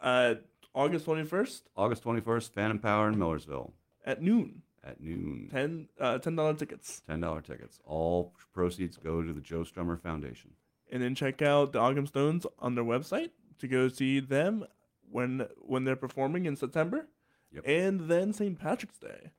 uh, 0.00 0.34
August 0.74 1.04
twenty 1.04 1.24
first 1.24 1.68
August 1.76 2.04
21st, 2.04 2.50
Phantom 2.52 2.78
Power 2.78 3.08
in 3.08 3.18
Millersville 3.18 3.72
at 4.04 4.22
noon. 4.22 4.62
at 4.84 5.00
noon. 5.00 5.48
Ten, 5.50 5.88
uh, 6.00 6.18
ten 6.18 6.36
dollar 6.36 6.54
tickets, 6.54 7.02
$10 7.08 7.44
tickets. 7.44 7.80
All 7.84 8.32
proceeds 8.52 8.96
go 8.96 9.22
to 9.22 9.32
the 9.32 9.40
Joe 9.40 9.60
Strummer 9.64 10.00
Foundation. 10.00 10.50
and 10.92 11.02
then 11.02 11.14
check 11.14 11.42
out 11.42 11.72
the 11.72 11.78
Ogham 11.80 12.06
Stones 12.06 12.46
on 12.58 12.74
their 12.74 12.84
website 12.84 13.30
to 13.58 13.68
go 13.68 13.88
see 13.88 14.20
them 14.20 14.64
when 15.10 15.46
when 15.58 15.84
they're 15.84 15.96
performing 15.96 16.46
in 16.46 16.56
September, 16.56 17.08
Yep. 17.52 17.64
and 17.66 18.00
then 18.08 18.32
St. 18.32 18.58
Patrick's 18.58 18.98
Day. 18.98 19.32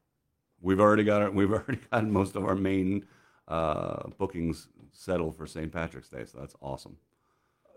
We've 0.62 0.80
already 0.82 1.04
got 1.04 1.22
our, 1.22 1.32
we've 1.32 1.52
already 1.60 1.80
got 1.92 2.06
most 2.08 2.36
of 2.36 2.44
our 2.46 2.56
main 2.56 3.06
uh, 3.48 4.10
bookings 4.18 4.68
settled 4.92 5.36
for 5.38 5.48
St. 5.48 5.72
Patrick's 5.72 6.10
Day, 6.10 6.26
so 6.26 6.38
that's 6.40 6.56
awesome. 6.62 6.98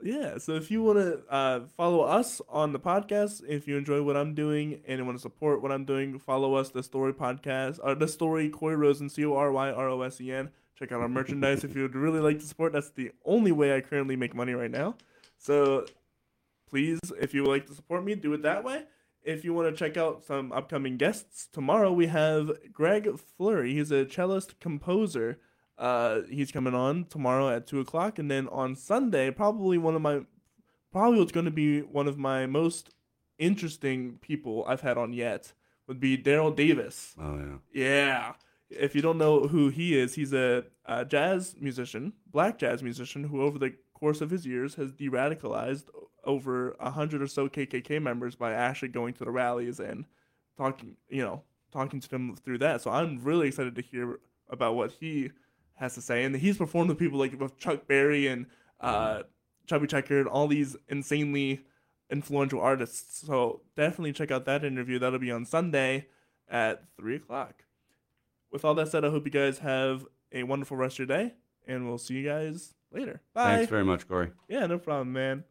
Yeah, 0.05 0.37
so 0.37 0.53
if 0.53 0.71
you 0.71 0.83
want 0.83 0.99
to 0.99 1.23
uh, 1.33 1.61
follow 1.79 2.03
us 2.03 2.43
on 2.51 2.75
the 2.75 2.79
podcast, 2.79 3.43
if 3.49 3.67
you 3.67 3.79
enjoy 3.79 4.03
what 4.03 4.19
I'm 4.19 4.35
doing 4.35 4.83
and 4.87 4.99
you 4.99 5.05
want 5.07 5.17
to 5.17 5.23
support 5.23 5.63
what 5.63 5.73
I'm 5.73 5.87
doing, 5.87 6.19
follow 6.19 6.57
us, 6.57 6.69
the 6.69 6.83
Story 6.83 7.15
Podcast, 7.15 7.81
or 7.83 7.95
the 7.95 8.07
Story 8.07 8.51
Cory 8.51 8.77
Rosen, 8.77 9.09
C 9.09 9.25
O 9.25 9.35
R 9.35 9.51
Y 9.51 9.71
R 9.71 9.89
O 9.89 10.03
S 10.03 10.21
E 10.21 10.31
N. 10.31 10.51
Check 10.79 10.93
out 10.93 11.01
our 11.01 11.09
merchandise 11.09 11.65
if 11.65 11.75
you 11.75 11.81
would 11.81 11.95
really 11.95 12.21
like 12.21 12.39
to 12.41 12.45
support. 12.45 12.75
That's 12.75 12.91
the 12.91 13.13
only 13.25 13.51
way 13.51 13.75
I 13.75 13.81
currently 13.81 14.15
make 14.15 14.35
money 14.35 14.53
right 14.53 14.71
now. 14.71 14.97
So 15.39 15.87
please, 16.69 17.01
if 17.19 17.33
you 17.33 17.43
would 17.43 17.51
like 17.51 17.67
to 17.69 17.75
support 17.75 18.05
me, 18.05 18.15
do 18.15 18.35
it 18.35 18.43
that 18.43 18.63
way. 18.63 18.83
If 19.23 19.43
you 19.43 19.55
want 19.55 19.75
to 19.75 19.79
check 19.79 19.97
out 19.97 20.23
some 20.23 20.53
upcoming 20.53 20.99
guests, 20.99 21.49
tomorrow 21.51 21.91
we 21.91 22.09
have 22.09 22.51
Greg 22.71 23.19
Flurry. 23.39 23.73
He's 23.73 23.91
a 23.91 24.05
cellist 24.05 24.61
composer. 24.61 25.39
Uh, 25.77 26.21
he's 26.31 26.53
coming 26.53 26.75
on 26.75 27.05
tomorrow 27.05 27.49
at 27.49 27.67
two 27.67 27.81
o'clock, 27.81 28.19
and 28.19 28.31
then 28.31 28.49
on 28.49 28.77
Sunday, 28.77 29.31
probably 29.31 29.79
one 29.79 29.95
of 29.95 30.03
my, 30.03 30.21
probably 30.93 31.19
what's 31.19 31.33
going 31.33 31.47
to 31.47 31.51
be 31.51 31.81
one 31.81 32.07
of 32.07 32.17
my 32.17 32.47
most 32.47 32.91
interesting 33.39 34.19
people 34.21 34.65
I've 34.69 34.83
had 34.83 34.97
on 34.97 35.13
yet 35.13 35.53
would 35.87 36.01
be 36.01 36.17
Daryl 36.17 36.55
Davis. 36.55 37.15
Oh, 37.21 37.37
yeah. 37.37 37.57
Yeah. 37.73 38.33
If 38.71 38.95
you 38.95 39.03
don't 39.03 39.19
know 39.19 39.43
who 39.43 39.69
he 39.69 39.99
is, 39.99 40.15
he's 40.15 40.33
a, 40.33 40.65
a 40.87 41.05
jazz 41.05 41.57
musician, 41.61 42.15
black 42.31 42.59
jazz 42.59 42.83
musician, 42.83 43.25
who 43.25 43.43
over 43.43 43.59
the 43.59 43.75
course 43.93 44.21
of 44.21 44.31
his 44.31 44.47
years 44.47 44.75
has 44.77 44.93
de-radicalized 44.93 45.85
over 46.25 46.75
a 46.81 46.91
hundred 46.91 47.23
or 47.23 47.27
so 47.27 47.49
KKK 47.49 48.01
members 48.01 48.35
by 48.35 48.53
actually 48.53 48.89
going 48.89 49.15
to 49.15 49.25
the 49.25 49.31
rallies 49.31 49.79
and 49.81 50.07
talking, 50.57 50.97
you 51.09 51.23
know, 51.23 51.43
talking 51.73 52.01
to 52.01 52.09
them 52.09 52.35
through 52.37 52.59
that. 52.59 52.81
So 52.81 52.91
I'm 52.91 53.23
really 53.23 53.49
excited 53.49 53.75
to 53.77 53.83
hear 53.83 54.21
about 54.49 54.75
what 54.75 54.93
he 54.93 55.31
has 55.77 55.95
to 55.95 56.03
say. 56.03 56.25
And 56.25 56.35
he's 56.37 56.57
performed 56.57 56.89
with 56.89 56.99
people 56.99 57.19
like 57.19 57.39
with 57.39 57.59
Chuck 57.59 57.87
Berry 57.87 58.27
and 58.27 58.47
uh, 58.81 59.23
Chubby 59.67 59.87
Checker 59.87 60.19
and 60.19 60.29
all 60.29 60.47
these 60.47 60.77
insanely 60.89 61.65
influential 62.11 62.61
artists. 62.61 63.27
So 63.27 63.63
definitely 63.77 64.13
check 64.13 64.31
out 64.31 64.45
that 64.47 64.65
interview. 64.65 64.99
That'll 64.99 65.19
be 65.19 65.33
on 65.33 65.45
Sunday 65.45 66.07
at 66.49 66.85
three 66.97 67.17
o'clock. 67.17 67.65
With 68.51 68.65
all 68.65 68.75
that 68.75 68.89
said, 68.89 69.05
I 69.05 69.11
hope 69.11 69.25
you 69.25 69.33
guys 69.33 69.59
have 69.59 70.07
a 70.31 70.45
wonderful 70.45 70.77
rest 70.77 70.95
of 70.95 71.09
your 71.09 71.19
day, 71.19 71.35
and 71.67 71.89
we'll 71.89 71.99
see 71.99 72.15
you 72.15 72.29
guys 72.29 72.75
later. 72.93 73.21
Bye. 73.33 73.57
Thanks 73.57 73.71
very 73.71 73.85
much, 73.85 74.07
Cory. 74.07 74.31
Yeah, 74.49 74.67
no 74.67 74.79
problem, 74.79 75.13
man. 75.13 75.45